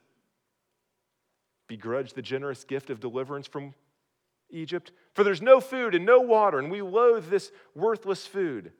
Begrudge 1.67 2.13
the 2.13 2.21
generous 2.21 2.63
gift 2.63 2.89
of 2.89 2.99
deliverance 2.99 3.47
from 3.47 3.73
Egypt? 4.49 4.91
For 5.13 5.23
there's 5.23 5.41
no 5.41 5.59
food 5.59 5.93
and 5.93 6.05
no 6.05 6.19
water, 6.19 6.57
and 6.57 6.71
we 6.71 6.81
loathe 6.81 7.29
this 7.29 7.51
worthless 7.75 8.25
food. 8.25 8.71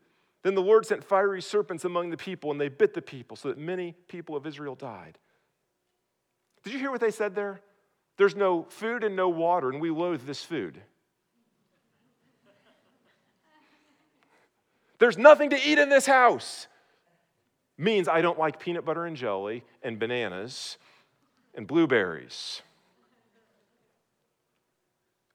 Then 0.41 0.55
the 0.55 0.61
Lord 0.61 0.85
sent 0.85 1.03
fiery 1.03 1.41
serpents 1.41 1.85
among 1.85 2.09
the 2.09 2.17
people, 2.17 2.49
and 2.49 2.59
they 2.59 2.69
bit 2.69 2.93
the 2.93 3.01
people, 3.01 3.35
so 3.37 3.49
that 3.49 3.57
many 3.57 3.95
people 4.07 4.35
of 4.35 4.47
Israel 4.47 4.73
died. 4.73 5.17
Did 6.63 6.73
you 6.73 6.79
hear 6.79 6.91
what 6.91 7.01
they 7.01 7.11
said 7.11 7.35
there? 7.35 7.61
There's 8.17 8.35
no 8.35 8.63
food 8.69 9.03
and 9.03 9.15
no 9.15 9.29
water, 9.29 9.69
and 9.69 9.79
we 9.79 9.91
loathe 9.91 10.25
this 10.25 10.43
food. 10.43 10.81
There's 14.99 15.17
nothing 15.17 15.49
to 15.51 15.57
eat 15.57 15.79
in 15.79 15.89
this 15.89 16.05
house. 16.05 16.67
Means 17.77 18.09
I 18.09 18.21
don't 18.21 18.37
like 18.37 18.59
peanut 18.59 18.85
butter 18.85 19.05
and 19.05 19.15
jelly 19.15 19.63
and 19.81 19.97
bananas 19.97 20.77
and 21.55 21.65
blueberries. 21.65 22.61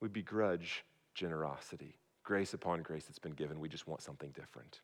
We 0.01 0.09
begrudge 0.09 0.85
generosity, 1.15 1.97
grace 2.23 2.53
upon 2.53 2.83
grace 2.83 3.07
that's 3.07 3.19
been 3.19 3.33
given. 3.33 3.59
We 3.59 3.71
just 3.71 3.89
want 3.89 4.03
something 4.03 4.31
different. 4.33 4.81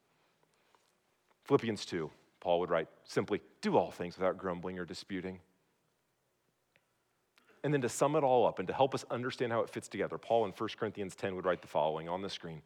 Philippians 1.44 1.84
2, 1.84 2.10
Paul 2.40 2.60
would 2.60 2.70
write 2.70 2.88
simply, 3.04 3.42
do 3.60 3.76
all 3.76 3.90
things 3.90 4.16
without 4.16 4.38
grumbling 4.38 4.78
or 4.78 4.86
disputing. 4.86 5.40
And 7.62 7.74
then 7.74 7.82
to 7.82 7.90
sum 7.90 8.16
it 8.16 8.24
all 8.24 8.46
up 8.46 8.58
and 8.58 8.68
to 8.68 8.72
help 8.72 8.94
us 8.94 9.04
understand 9.10 9.52
how 9.52 9.60
it 9.60 9.68
fits 9.68 9.88
together, 9.88 10.16
Paul 10.16 10.46
in 10.46 10.52
1 10.52 10.68
Corinthians 10.78 11.14
10 11.14 11.36
would 11.36 11.44
write 11.44 11.60
the 11.60 11.68
following 11.68 12.08
on 12.08 12.22
the 12.22 12.30
screen 12.30 12.62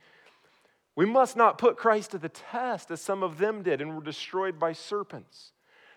we 0.97 1.07
must 1.07 1.37
not 1.37 1.59
put 1.59 1.77
Christ 1.77 2.13
to 2.13 2.19
the 2.19 2.29
test 2.29 2.91
as 2.91 3.01
some 3.01 3.23
of 3.23 3.39
them 3.39 3.63
did 3.63 3.81
and 3.81 3.95
were 3.95 4.03
destroyed 4.03 4.59
by 4.59 4.73
serpents, 4.73 5.53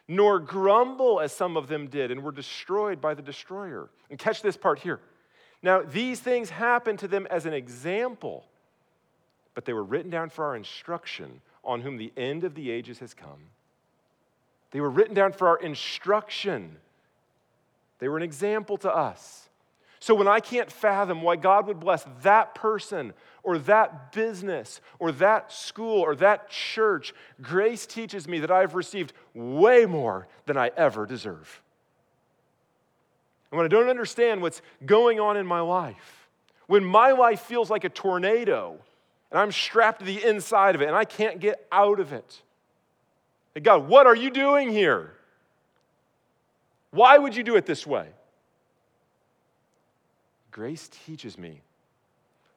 nor 0.07 0.39
grumble 0.39 1.19
as 1.19 1.31
some 1.31 1.55
of 1.55 1.67
them 1.67 1.87
did 1.87 2.11
and 2.11 2.23
were 2.23 2.31
destroyed 2.31 2.99
by 2.99 3.13
the 3.13 3.21
destroyer. 3.21 3.89
And 4.09 4.17
catch 4.17 4.41
this 4.41 4.57
part 4.57 4.79
here. 4.79 4.99
Now, 5.61 5.81
these 5.81 6.19
things 6.19 6.49
happened 6.49 6.99
to 6.99 7.07
them 7.07 7.27
as 7.29 7.45
an 7.45 7.53
example, 7.53 8.45
but 9.53 9.65
they 9.65 9.73
were 9.73 9.83
written 9.83 10.09
down 10.09 10.29
for 10.29 10.45
our 10.45 10.55
instruction, 10.55 11.41
on 11.63 11.81
whom 11.81 11.97
the 11.97 12.13
end 12.15 12.43
of 12.43 12.55
the 12.55 12.71
ages 12.71 12.99
has 12.99 13.13
come. 13.13 13.51
They 14.71 14.79
were 14.79 14.89
written 14.89 15.13
down 15.13 15.33
for 15.33 15.47
our 15.47 15.57
instruction. 15.57 16.77
They 17.99 18.07
were 18.07 18.17
an 18.17 18.23
example 18.23 18.77
to 18.77 18.93
us. 18.93 19.49
So 19.99 20.15
when 20.15 20.27
I 20.27 20.39
can't 20.39 20.71
fathom 20.71 21.21
why 21.21 21.35
God 21.35 21.67
would 21.67 21.79
bless 21.79 22.05
that 22.21 22.55
person 22.55 23.13
or 23.47 23.57
that 23.57 24.11
business 24.11 24.81
or 24.99 25.13
that 25.13 25.53
school 25.53 26.01
or 26.01 26.17
that 26.17 26.49
church, 26.49 27.13
grace 27.41 27.85
teaches 27.85 28.27
me 28.27 28.39
that 28.39 28.51
I've 28.51 28.75
received 28.75 29.13
way 29.33 29.85
more 29.85 30.27
than 30.47 30.57
I 30.57 30.69
ever 30.75 31.05
deserve. 31.05 31.61
And 33.49 33.57
when 33.57 33.63
I 33.63 33.69
don't 33.69 33.87
understand 33.87 34.41
what's 34.41 34.61
going 34.85 35.21
on 35.21 35.37
in 35.37 35.47
my 35.47 35.61
life, 35.61 36.27
when 36.67 36.83
my 36.83 37.13
life 37.13 37.39
feels 37.39 37.69
like 37.69 37.85
a 37.85 37.89
tornado 37.89 38.77
and 39.31 39.39
I'm 39.39 39.53
strapped 39.53 39.99
to 39.99 40.05
the 40.05 40.21
inside 40.21 40.75
of 40.75 40.81
it 40.81 40.87
and 40.87 40.95
I 40.95 41.05
can't 41.05 41.39
get 41.39 41.65
out 41.71 42.01
of 42.01 42.11
it, 42.11 42.41
God, 43.63 43.87
what 43.87 44.07
are 44.07 44.15
you 44.15 44.29
doing 44.29 44.73
here? 44.73 45.13
Why 46.91 47.17
would 47.17 47.33
you 47.33 47.43
do 47.43 47.55
it 47.55 47.65
this 47.65 47.87
way? 47.87 48.09
Grace 50.51 50.89
teaches 51.05 51.37
me 51.37 51.61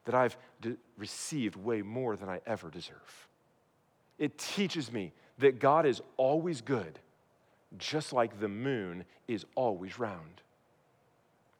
that 0.05 0.15
I've 0.15 0.35
de- 0.61 0.77
received 0.97 1.55
way 1.55 1.81
more 1.81 2.15
than 2.15 2.29
I 2.29 2.39
ever 2.45 2.69
deserve. 2.69 3.27
It 4.17 4.37
teaches 4.37 4.91
me 4.91 5.13
that 5.39 5.59
God 5.59 5.85
is 5.85 6.01
always 6.17 6.61
good, 6.61 6.99
just 7.77 8.13
like 8.13 8.39
the 8.39 8.47
moon 8.47 9.05
is 9.27 9.45
always 9.55 9.97
round. 9.99 10.41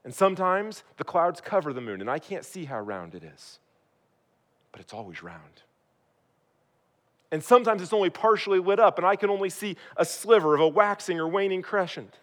And 0.04 0.14
sometimes 0.14 0.84
the 0.98 1.04
clouds 1.04 1.42
cover 1.42 1.74
the 1.74 1.82
moon, 1.82 2.02
and 2.02 2.10
I 2.10 2.20
can't 2.20 2.46
see 2.46 2.66
how 2.66 2.80
round 2.80 3.16
it 3.16 3.24
is, 3.24 3.60
but 4.72 4.82
it's 4.82 4.94
always 4.94 5.22
round. 5.24 5.64
And 7.32 7.44
sometimes 7.44 7.82
it's 7.82 7.94
only 7.94 8.10
partially 8.10 8.60
lit 8.60 8.80
up, 8.80 8.98
and 8.98 9.08
I 9.08 9.16
can 9.16 9.30
only 9.30 9.50
see 9.50 9.78
a 9.98 10.06
sliver 10.06 10.54
of 10.54 10.62
a 10.62 10.68
waxing 10.68 11.20
or 11.20 11.28
waning 11.28 11.62
crescent 11.62 12.18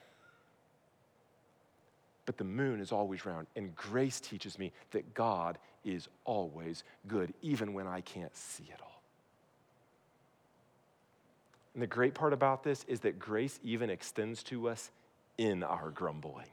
but 2.29 2.37
the 2.37 2.45
moon 2.45 2.79
is 2.79 2.93
always 2.93 3.25
round. 3.25 3.47
And 3.57 3.75
grace 3.75 4.21
teaches 4.21 4.59
me 4.59 4.71
that 4.91 5.15
God 5.15 5.57
is 5.95 6.09
always 6.25 6.85
good, 7.07 7.33
even 7.43 7.75
when 7.75 7.87
I 7.87 8.01
can't 8.01 8.35
see 8.37 8.65
it 8.65 8.81
all. 8.81 9.03
And 11.75 11.83
the 11.83 11.87
great 11.87 12.15
part 12.15 12.33
about 12.33 12.63
this 12.63 12.85
is 12.89 13.01
that 13.01 13.19
grace 13.19 13.59
even 13.63 13.91
extends 13.91 14.43
to 14.45 14.69
us 14.69 14.91
in 15.37 15.63
our 15.63 15.91
grumbling. 15.91 16.49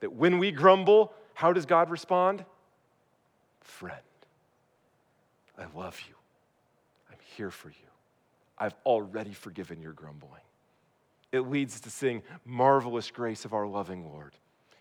That 0.00 0.12
when 0.12 0.38
we 0.38 0.50
grumble, 0.50 1.12
how 1.32 1.52
does 1.52 1.66
God 1.66 1.90
respond? 1.90 2.44
Friend, 3.62 3.96
I 5.58 5.64
love 5.74 5.98
you. 6.08 6.14
I'm 7.10 7.18
here 7.36 7.50
for 7.50 7.68
you. 7.68 7.74
I've 8.58 8.74
already 8.84 9.32
forgiven 9.32 9.80
your 9.80 9.92
grumbling. 9.92 10.42
It 11.32 11.40
leads 11.40 11.80
to 11.80 11.90
sing, 11.90 12.22
Marvelous 12.44 13.10
grace 13.10 13.44
of 13.44 13.54
our 13.54 13.66
loving 13.66 14.04
Lord 14.12 14.34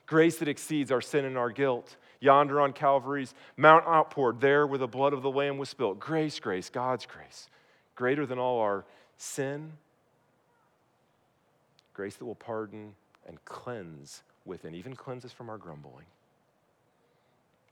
grace 0.05 0.37
that 0.37 0.47
exceeds 0.47 0.91
our 0.91 1.01
sin 1.01 1.25
and 1.25 1.37
our 1.37 1.49
guilt. 1.49 1.97
Yonder 2.23 2.61
on 2.61 2.71
Calvary's 2.71 3.33
Mount 3.57 3.85
outpoured, 3.85 4.39
there 4.39 4.65
where 4.65 4.79
the 4.79 4.87
blood 4.87 5.13
of 5.13 5.21
the 5.21 5.29
Lamb 5.29 5.57
was 5.57 5.69
spilt. 5.69 5.99
Grace, 5.99 6.39
grace, 6.39 6.69
God's 6.69 7.05
grace, 7.05 7.49
greater 7.95 8.25
than 8.25 8.39
all 8.39 8.61
our 8.61 8.85
sin. 9.17 9.73
Grace 11.93 12.15
that 12.15 12.25
will 12.25 12.35
pardon 12.35 12.95
and 13.27 13.43
cleanse 13.45 14.23
within, 14.45 14.73
even 14.73 14.95
cleanse 14.95 15.25
us 15.25 15.31
from 15.31 15.49
our 15.49 15.57
grumbling. 15.57 16.05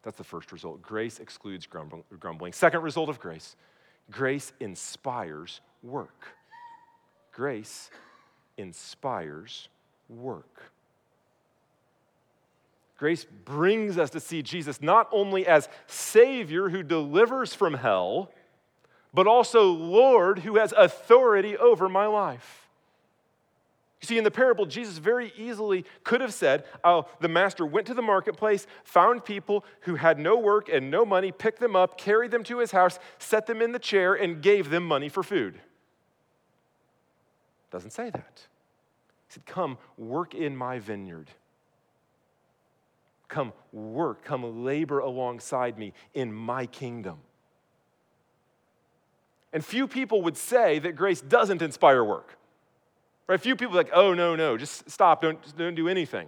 That's 0.03 0.17
the 0.17 0.23
first 0.23 0.51
result. 0.51 0.81
Grace 0.81 1.19
excludes 1.19 1.65
grumbling. 1.67 2.53
Second 2.53 2.81
result 2.81 3.09
of 3.09 3.19
grace 3.19 3.55
grace 4.09 4.51
inspires 4.59 5.61
work. 5.83 6.27
Grace 7.31 7.89
inspires 8.57 9.69
work. 10.09 10.71
Grace 13.01 13.25
brings 13.45 13.97
us 13.97 14.11
to 14.11 14.19
see 14.19 14.43
Jesus 14.43 14.79
not 14.79 15.09
only 15.11 15.47
as 15.47 15.67
Savior 15.87 16.69
who 16.69 16.83
delivers 16.83 17.51
from 17.51 17.73
hell, 17.73 18.31
but 19.11 19.25
also 19.25 19.71
Lord 19.71 20.37
who 20.37 20.57
has 20.57 20.71
authority 20.77 21.57
over 21.57 21.89
my 21.89 22.05
life. 22.05 22.67
You 24.01 24.05
see, 24.05 24.19
in 24.19 24.23
the 24.23 24.29
parable, 24.29 24.67
Jesus 24.67 24.99
very 24.99 25.33
easily 25.35 25.83
could 26.03 26.21
have 26.21 26.31
said, 26.31 26.63
oh, 26.83 27.07
the 27.19 27.27
master 27.27 27.65
went 27.65 27.87
to 27.87 27.95
the 27.95 28.03
marketplace, 28.03 28.67
found 28.83 29.25
people 29.25 29.65
who 29.79 29.95
had 29.95 30.19
no 30.19 30.37
work 30.37 30.69
and 30.69 30.91
no 30.91 31.03
money, 31.03 31.31
picked 31.31 31.59
them 31.59 31.75
up, 31.75 31.97
carried 31.97 32.29
them 32.29 32.43
to 32.43 32.59
his 32.59 32.69
house, 32.69 32.99
set 33.17 33.47
them 33.47 33.63
in 33.63 33.71
the 33.71 33.79
chair, 33.79 34.13
and 34.13 34.43
gave 34.43 34.69
them 34.69 34.85
money 34.85 35.09
for 35.09 35.23
food. 35.23 35.59
Doesn't 37.71 37.93
say 37.93 38.11
that. 38.11 38.45
He 39.27 39.33
said, 39.33 39.47
Come, 39.47 39.79
work 39.97 40.35
in 40.35 40.55
my 40.55 40.77
vineyard. 40.77 41.31
Come 43.31 43.53
work, 43.71 44.25
come 44.25 44.65
labor 44.65 44.99
alongside 44.99 45.77
me 45.77 45.93
in 46.13 46.33
my 46.33 46.65
kingdom. 46.65 47.19
And 49.53 49.63
few 49.63 49.87
people 49.87 50.21
would 50.23 50.35
say 50.35 50.79
that 50.79 50.97
grace 50.97 51.21
doesn't 51.21 51.61
inspire 51.61 52.03
work. 52.03 52.37
Right? 53.27 53.39
Few 53.39 53.55
people 53.55 53.73
like, 53.73 53.89
oh, 53.93 54.13
no, 54.13 54.35
no, 54.35 54.57
just 54.57 54.89
stop, 54.89 55.21
don't, 55.21 55.39
don't 55.57 55.75
do 55.75 55.87
anything. 55.87 56.27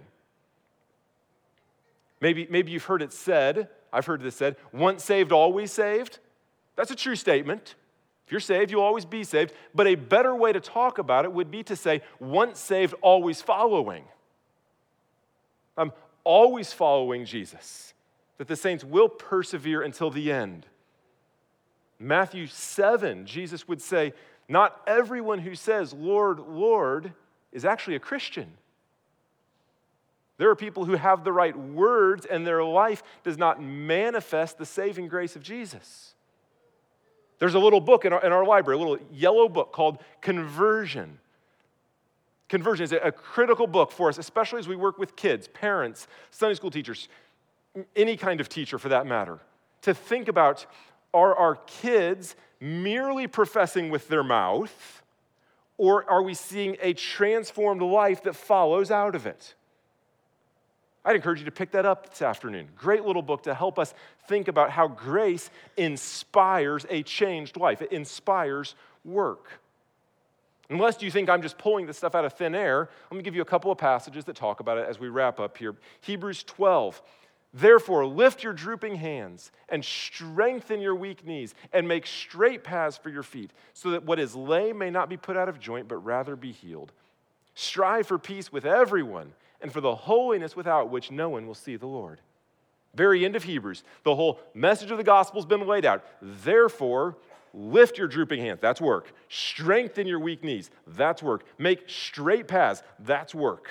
Maybe, 2.22 2.46
maybe 2.48 2.72
you've 2.72 2.84
heard 2.84 3.02
it 3.02 3.12
said, 3.12 3.68
I've 3.92 4.06
heard 4.06 4.22
this 4.22 4.36
said, 4.36 4.56
once 4.72 5.04
saved, 5.04 5.30
always 5.30 5.72
saved. 5.72 6.20
That's 6.74 6.90
a 6.90 6.96
true 6.96 7.16
statement. 7.16 7.74
If 8.24 8.32
you're 8.32 8.40
saved, 8.40 8.70
you'll 8.70 8.80
always 8.80 9.04
be 9.04 9.24
saved. 9.24 9.52
But 9.74 9.86
a 9.88 9.94
better 9.94 10.34
way 10.34 10.54
to 10.54 10.60
talk 10.60 10.96
about 10.96 11.26
it 11.26 11.32
would 11.34 11.50
be 11.50 11.62
to 11.64 11.76
say, 11.76 12.00
once 12.18 12.58
saved, 12.58 12.94
always 13.02 13.42
following. 13.42 14.04
Um, 15.76 15.92
always 16.24 16.72
following 16.72 17.24
Jesus, 17.24 17.94
that 18.38 18.48
the 18.48 18.56
saints 18.56 18.82
will 18.82 19.08
persevere 19.08 19.82
until 19.82 20.10
the 20.10 20.32
end. 20.32 20.66
Matthew 21.98 22.46
7, 22.46 23.26
Jesus 23.26 23.68
would 23.68 23.80
say, 23.80 24.12
Not 24.48 24.80
everyone 24.86 25.38
who 25.38 25.54
says, 25.54 25.92
Lord, 25.92 26.40
Lord, 26.40 27.12
is 27.52 27.64
actually 27.64 27.96
a 27.96 28.00
Christian. 28.00 28.52
There 30.36 30.50
are 30.50 30.56
people 30.56 30.84
who 30.84 30.96
have 30.96 31.22
the 31.22 31.32
right 31.32 31.56
words 31.56 32.26
and 32.26 32.46
their 32.46 32.64
life 32.64 33.02
does 33.22 33.38
not 33.38 33.62
manifest 33.62 34.58
the 34.58 34.66
saving 34.66 35.06
grace 35.08 35.36
of 35.36 35.42
Jesus. 35.42 36.14
There's 37.38 37.54
a 37.54 37.58
little 37.58 37.80
book 37.80 38.04
in 38.04 38.12
our, 38.12 38.24
in 38.24 38.32
our 38.32 38.44
library, 38.44 38.76
a 38.76 38.84
little 38.84 38.98
yellow 39.12 39.48
book 39.48 39.72
called 39.72 39.98
Conversion. 40.20 41.18
Conversion 42.48 42.84
is 42.84 42.92
a 42.92 43.10
critical 43.10 43.66
book 43.66 43.90
for 43.90 44.08
us, 44.08 44.18
especially 44.18 44.58
as 44.58 44.68
we 44.68 44.76
work 44.76 44.98
with 44.98 45.16
kids, 45.16 45.48
parents, 45.48 46.06
Sunday 46.30 46.54
school 46.54 46.70
teachers, 46.70 47.08
any 47.96 48.16
kind 48.16 48.40
of 48.40 48.48
teacher 48.48 48.78
for 48.78 48.90
that 48.90 49.06
matter, 49.06 49.40
to 49.82 49.94
think 49.94 50.28
about 50.28 50.66
are 51.12 51.34
our 51.34 51.56
kids 51.56 52.36
merely 52.60 53.26
professing 53.26 53.88
with 53.88 54.08
their 54.08 54.22
mouth, 54.22 55.02
or 55.78 56.08
are 56.10 56.22
we 56.22 56.34
seeing 56.34 56.76
a 56.80 56.92
transformed 56.92 57.82
life 57.82 58.22
that 58.24 58.34
follows 58.34 58.90
out 58.90 59.14
of 59.14 59.26
it? 59.26 59.54
I'd 61.04 61.16
encourage 61.16 61.40
you 61.40 61.44
to 61.44 61.50
pick 61.50 61.72
that 61.72 61.84
up 61.84 62.10
this 62.10 62.22
afternoon. 62.22 62.68
Great 62.76 63.04
little 63.04 63.22
book 63.22 63.42
to 63.42 63.54
help 63.54 63.78
us 63.78 63.92
think 64.26 64.48
about 64.48 64.70
how 64.70 64.88
grace 64.88 65.50
inspires 65.76 66.86
a 66.88 67.02
changed 67.02 67.56
life. 67.56 67.82
It 67.82 67.92
inspires 67.92 68.74
work. 69.04 69.60
Unless 70.70 71.02
you 71.02 71.10
think 71.10 71.28
I'm 71.28 71.42
just 71.42 71.58
pulling 71.58 71.86
this 71.86 71.98
stuff 71.98 72.14
out 72.14 72.24
of 72.24 72.32
thin 72.32 72.54
air, 72.54 72.88
let 73.10 73.16
me 73.16 73.22
give 73.22 73.34
you 73.34 73.42
a 73.42 73.46
couple 73.46 73.70
of 73.70 73.78
passages 73.78 74.24
that 74.24 74.36
talk 74.36 74.60
about 74.60 74.78
it 74.78 74.88
as 74.88 74.98
we 74.98 75.08
wrap 75.08 75.38
up 75.40 75.58
here. 75.58 75.74
Hebrews 76.00 76.42
12. 76.44 77.02
Therefore, 77.56 78.04
lift 78.04 78.42
your 78.42 78.52
drooping 78.52 78.96
hands 78.96 79.52
and 79.68 79.84
strengthen 79.84 80.80
your 80.80 80.96
weak 80.96 81.24
knees 81.24 81.54
and 81.72 81.86
make 81.86 82.06
straight 82.06 82.64
paths 82.64 82.96
for 82.96 83.10
your 83.10 83.22
feet, 83.22 83.52
so 83.74 83.90
that 83.90 84.04
what 84.04 84.18
is 84.18 84.34
lame 84.34 84.78
may 84.78 84.90
not 84.90 85.08
be 85.08 85.16
put 85.16 85.36
out 85.36 85.48
of 85.48 85.60
joint, 85.60 85.86
but 85.86 85.98
rather 85.98 86.34
be 86.34 86.50
healed. 86.50 86.90
Strive 87.54 88.08
for 88.08 88.18
peace 88.18 88.50
with 88.50 88.66
everyone 88.66 89.34
and 89.60 89.72
for 89.72 89.80
the 89.80 89.94
holiness 89.94 90.56
without 90.56 90.90
which 90.90 91.12
no 91.12 91.28
one 91.28 91.46
will 91.46 91.54
see 91.54 91.76
the 91.76 91.86
Lord. 91.86 92.18
Very 92.94 93.24
end 93.24 93.36
of 93.36 93.44
Hebrews, 93.44 93.84
the 94.02 94.14
whole 94.14 94.40
message 94.52 94.90
of 94.90 94.98
the 94.98 95.04
gospel 95.04 95.40
has 95.40 95.46
been 95.46 95.66
laid 95.66 95.84
out. 95.84 96.04
Therefore, 96.20 97.16
lift 97.54 97.96
your 97.96 98.08
drooping 98.08 98.40
hands. 98.40 98.58
That's 98.60 98.80
work. 98.80 99.12
Strengthen 99.28 100.06
your 100.06 100.18
weak 100.18 100.42
knees. 100.42 100.70
That's 100.86 101.22
work. 101.22 101.44
Make 101.56 101.88
straight 101.88 102.48
paths. 102.48 102.82
That's 102.98 103.34
work. 103.34 103.68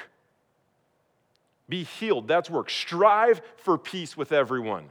Be 1.69 1.83
healed. 1.83 2.27
That's 2.27 2.49
work. 2.49 2.69
Strive 2.69 3.41
for 3.57 3.77
peace 3.77 4.15
with 4.15 4.31
everyone. 4.31 4.85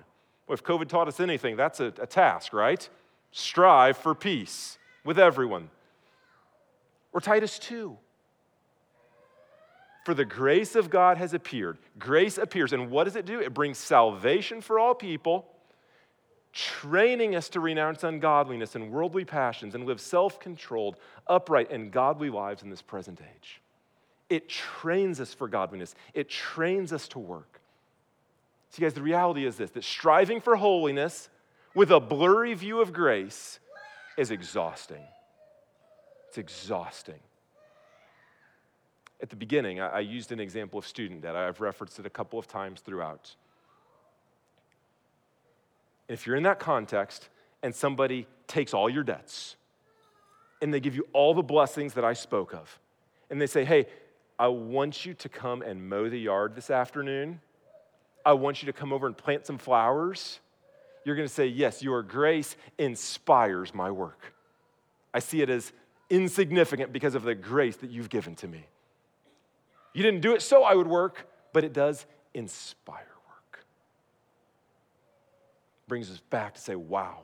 Well, 0.46 0.54
if 0.54 0.62
COVID 0.62 0.88
taught 0.88 1.08
us 1.08 1.20
anything, 1.20 1.56
that's 1.56 1.80
a, 1.80 1.86
a 1.98 2.06
task, 2.06 2.52
right? 2.52 2.86
Strive 3.30 3.96
for 3.96 4.14
peace 4.14 4.78
with 5.04 5.18
everyone. 5.18 5.70
Or 7.12 7.20
Titus 7.20 7.58
2. 7.58 7.96
For 10.04 10.14
the 10.14 10.24
grace 10.24 10.74
of 10.74 10.90
God 10.90 11.16
has 11.16 11.32
appeared. 11.32 11.78
Grace 11.98 12.36
appears. 12.36 12.72
And 12.72 12.90
what 12.90 13.04
does 13.04 13.16
it 13.16 13.24
do? 13.24 13.40
It 13.40 13.54
brings 13.54 13.78
salvation 13.78 14.60
for 14.60 14.78
all 14.78 14.94
people, 14.94 15.46
training 16.52 17.34
us 17.34 17.48
to 17.50 17.60
renounce 17.60 18.04
ungodliness 18.04 18.74
and 18.74 18.90
worldly 18.90 19.24
passions 19.24 19.74
and 19.74 19.86
live 19.86 20.00
self 20.00 20.38
controlled, 20.38 20.96
upright, 21.26 21.70
and 21.70 21.90
godly 21.90 22.30
lives 22.30 22.62
in 22.62 22.70
this 22.70 22.82
present 22.82 23.20
age. 23.20 23.60
It 24.28 24.48
trains 24.48 25.20
us 25.20 25.34
for 25.34 25.48
godliness, 25.48 25.94
it 26.14 26.28
trains 26.28 26.92
us 26.92 27.08
to 27.08 27.18
work. 27.18 27.60
See, 28.70 28.80
guys, 28.80 28.94
the 28.94 29.02
reality 29.02 29.44
is 29.44 29.56
this 29.56 29.70
that 29.72 29.84
striving 29.84 30.40
for 30.40 30.56
holiness 30.56 31.28
with 31.74 31.90
a 31.90 32.00
blurry 32.00 32.54
view 32.54 32.80
of 32.80 32.92
grace 32.92 33.58
is 34.16 34.30
exhausting. 34.30 35.02
It's 36.28 36.38
exhausting. 36.38 37.20
At 39.20 39.30
the 39.30 39.36
beginning, 39.36 39.80
I, 39.80 40.00
used 40.00 40.32
an 40.32 40.40
example 40.40 40.78
of 40.78 40.86
student 40.86 41.22
debt. 41.22 41.36
I've 41.36 41.60
referenced 41.60 41.98
it 41.98 42.06
a 42.06 42.10
couple 42.10 42.38
of 42.38 42.48
times 42.48 42.80
throughout. 42.80 43.34
If 46.12 46.26
you're 46.26 46.36
in 46.36 46.42
that 46.44 46.58
context 46.58 47.28
and 47.62 47.74
somebody 47.74 48.26
takes 48.46 48.74
all 48.74 48.90
your 48.90 49.02
debts 49.02 49.56
and 50.60 50.72
they 50.72 50.80
give 50.80 50.94
you 50.94 51.06
all 51.12 51.34
the 51.34 51.42
blessings 51.42 51.94
that 51.94 52.04
I 52.04 52.12
spoke 52.12 52.54
of, 52.54 52.78
and 53.30 53.40
they 53.40 53.46
say, 53.46 53.64
hey, 53.64 53.86
I 54.38 54.48
want 54.48 55.06
you 55.06 55.14
to 55.14 55.28
come 55.28 55.62
and 55.62 55.88
mow 55.88 56.08
the 56.08 56.18
yard 56.18 56.54
this 56.54 56.70
afternoon. 56.70 57.40
I 58.24 58.32
want 58.32 58.62
you 58.62 58.66
to 58.66 58.72
come 58.72 58.92
over 58.92 59.06
and 59.06 59.16
plant 59.16 59.46
some 59.46 59.58
flowers. 59.58 60.40
You're 61.04 61.16
going 61.16 61.28
to 61.28 61.32
say, 61.32 61.46
Yes, 61.46 61.82
your 61.82 62.02
grace 62.02 62.56
inspires 62.78 63.74
my 63.74 63.90
work. 63.90 64.34
I 65.14 65.18
see 65.18 65.42
it 65.42 65.50
as 65.50 65.72
insignificant 66.10 66.92
because 66.92 67.14
of 67.14 67.22
the 67.22 67.34
grace 67.34 67.76
that 67.76 67.90
you've 67.90 68.10
given 68.10 68.34
to 68.36 68.48
me. 68.48 68.66
You 69.92 70.02
didn't 70.02 70.20
do 70.20 70.34
it 70.34 70.42
so 70.42 70.64
I 70.64 70.74
would 70.74 70.86
work, 70.86 71.28
but 71.52 71.64
it 71.64 71.72
does 71.72 72.06
inspire. 72.34 73.11
Brings 75.92 76.10
us 76.10 76.22
back 76.30 76.54
to 76.54 76.60
say, 76.62 76.74
wow, 76.74 77.18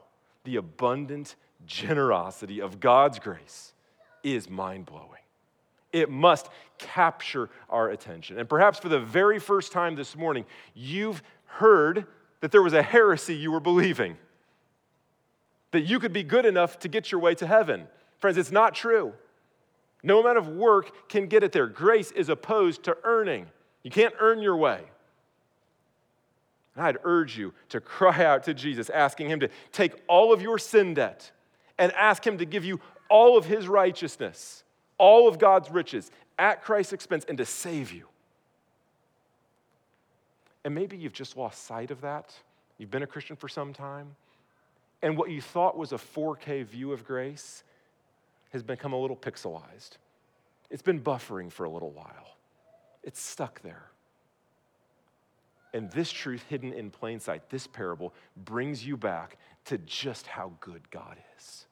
the 0.45 0.57
abundant 0.57 1.37
generosity 1.64 2.61
of 2.61 2.81
God's 2.81 3.19
grace 3.19 3.73
is 4.23 4.51
mind 4.51 4.85
blowing. 4.85 5.23
It 5.91 6.11
must 6.11 6.51
capture 6.77 7.49
our 7.71 7.89
attention. 7.89 8.39
And 8.39 8.47
perhaps 8.47 8.79
for 8.79 8.91
the 8.91 9.01
very 9.01 9.39
first 9.39 9.73
time 9.73 9.95
this 9.95 10.14
morning, 10.14 10.45
you've 10.75 11.23
heard 11.47 12.05
that 12.43 12.53
there 12.53 12.61
was 12.61 12.75
a 12.75 12.83
heresy 12.83 13.35
you 13.35 13.51
were 13.51 13.59
believing, 13.59 14.19
that 15.71 15.85
you 15.85 15.99
could 15.99 16.12
be 16.12 16.23
good 16.23 16.45
enough 16.45 16.79
to 16.81 16.89
get 16.89 17.11
your 17.11 17.23
way 17.23 17.35
to 17.37 17.47
heaven. 17.47 17.89
Friends, 18.19 18.37
it's 18.37 18.53
not 18.53 18.75
true. 18.75 19.14
No 20.03 20.21
amount 20.21 20.37
of 20.37 20.47
work 20.47 21.09
can 21.09 21.27
get 21.27 21.43
it 21.43 21.53
there. 21.53 21.69
Grace 21.69 22.11
is 22.11 22.29
opposed 22.29 22.83
to 22.83 22.99
earning. 23.03 23.47
You 23.83 23.91
can't 23.91 24.12
earn 24.21 24.43
your 24.43 24.59
way. 24.59 24.83
And 26.79 26.87
I'd 26.87 26.99
urge 27.03 27.37
you 27.37 27.53
to 27.70 27.81
cry 27.81 28.24
out 28.24 28.45
to 28.45 28.55
Jesus, 28.55 28.89
asking 28.89 29.29
Him 29.29 29.41
to 29.41 29.49
take 29.72 29.95
all 30.07 30.33
of 30.33 30.41
your 30.41 30.59
sin 30.59 30.95
debt 30.95 31.33
and 31.76 31.91
ask 31.95 32.24
Him 32.24 32.39
to 32.39 32.45
give 32.45 32.64
you 32.64 32.79
all 33.11 33.37
of 33.37 33.47
His 33.47 33.66
righteousness, 33.66 34.62
all 34.97 35.26
of 35.26 35.41
God's 35.41 35.72
riches 35.72 36.12
at 36.39 36.62
Christ's 36.62 36.93
expense, 36.93 37.24
and 37.29 37.37
to 37.39 37.45
save 37.45 37.91
you. 37.91 38.07
And 40.62 40.72
maybe 40.72 40.97
you've 40.97 41.12
just 41.12 41.37
lost 41.37 41.64
sight 41.64 41.91
of 41.91 42.01
that. 42.03 42.33
You've 42.79 42.93
been 42.93 43.03
a 43.03 43.09
Christian 43.09 43.35
for 43.35 43.49
some 43.49 43.72
time. 43.72 44.14
And 45.03 45.18
what 45.18 45.31
you 45.31 45.41
thought 45.41 45.76
was 45.76 45.91
a 45.93 45.97
4K 45.97 46.64
view 46.64 46.93
of 46.93 47.05
grace 47.05 47.64
has 48.53 48.62
become 48.62 48.93
a 48.93 49.01
little 49.01 49.16
pixelized. 49.16 49.97
It's 50.70 50.83
been 50.83 51.01
buffering 51.01 51.51
for 51.51 51.64
a 51.64 51.70
little 51.70 51.91
while. 51.91 52.37
It's 53.03 53.20
stuck 53.20 53.62
there. 53.62 53.91
And 55.75 55.91
this 55.91 56.11
truth, 56.11 56.45
hidden 56.49 56.73
in 56.73 56.91
plain 56.91 57.21
sight, 57.21 57.51
this 57.51 57.66
parable, 57.66 58.14
brings 58.37 58.87
you 58.87 58.97
back 58.97 59.37
to 59.66 59.79
just 59.79 60.27
how 60.27 60.53
good 60.61 60.91
God 60.91 61.16
is. 61.37 61.66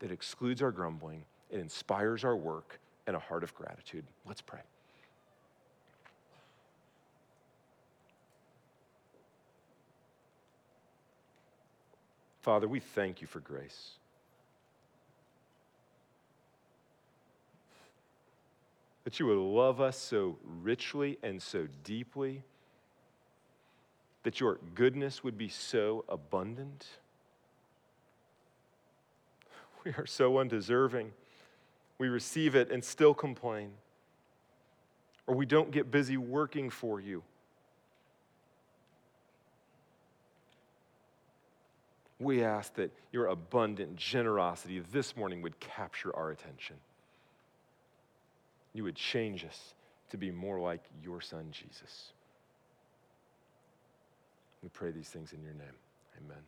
That 0.00 0.10
excludes 0.10 0.60
our 0.60 0.72
grumbling, 0.72 1.24
it 1.50 1.60
inspires 1.60 2.24
our 2.24 2.36
work 2.36 2.80
and 3.06 3.14
a 3.14 3.20
heart 3.20 3.44
of 3.44 3.54
gratitude. 3.54 4.04
Let's 4.26 4.42
pray. 4.42 4.60
Father, 12.40 12.68
we 12.68 12.80
thank 12.80 13.20
you 13.20 13.26
for 13.26 13.40
grace. 13.40 13.92
That 19.06 19.20
you 19.20 19.26
would 19.26 19.38
love 19.38 19.80
us 19.80 19.96
so 19.96 20.36
richly 20.64 21.16
and 21.22 21.40
so 21.40 21.68
deeply, 21.84 22.42
that 24.24 24.40
your 24.40 24.58
goodness 24.74 25.22
would 25.22 25.38
be 25.38 25.48
so 25.48 26.04
abundant. 26.08 26.88
We 29.84 29.92
are 29.92 30.06
so 30.06 30.38
undeserving. 30.38 31.12
We 31.98 32.08
receive 32.08 32.56
it 32.56 32.72
and 32.72 32.82
still 32.82 33.14
complain, 33.14 33.70
or 35.28 35.36
we 35.36 35.46
don't 35.46 35.70
get 35.70 35.92
busy 35.92 36.16
working 36.16 36.68
for 36.68 37.00
you. 37.00 37.22
We 42.18 42.42
ask 42.42 42.74
that 42.74 42.90
your 43.12 43.26
abundant 43.26 43.94
generosity 43.94 44.80
this 44.80 45.16
morning 45.16 45.42
would 45.42 45.60
capture 45.60 46.12
our 46.16 46.32
attention 46.32 46.74
you 48.76 48.84
would 48.84 48.94
change 48.94 49.44
us 49.44 49.74
to 50.10 50.16
be 50.16 50.30
more 50.30 50.60
like 50.60 50.84
your 51.02 51.20
son, 51.20 51.46
Jesus. 51.50 52.12
We 54.62 54.68
pray 54.68 54.90
these 54.90 55.08
things 55.08 55.32
in 55.32 55.42
your 55.42 55.54
name. 55.54 55.76
Amen. 56.18 56.42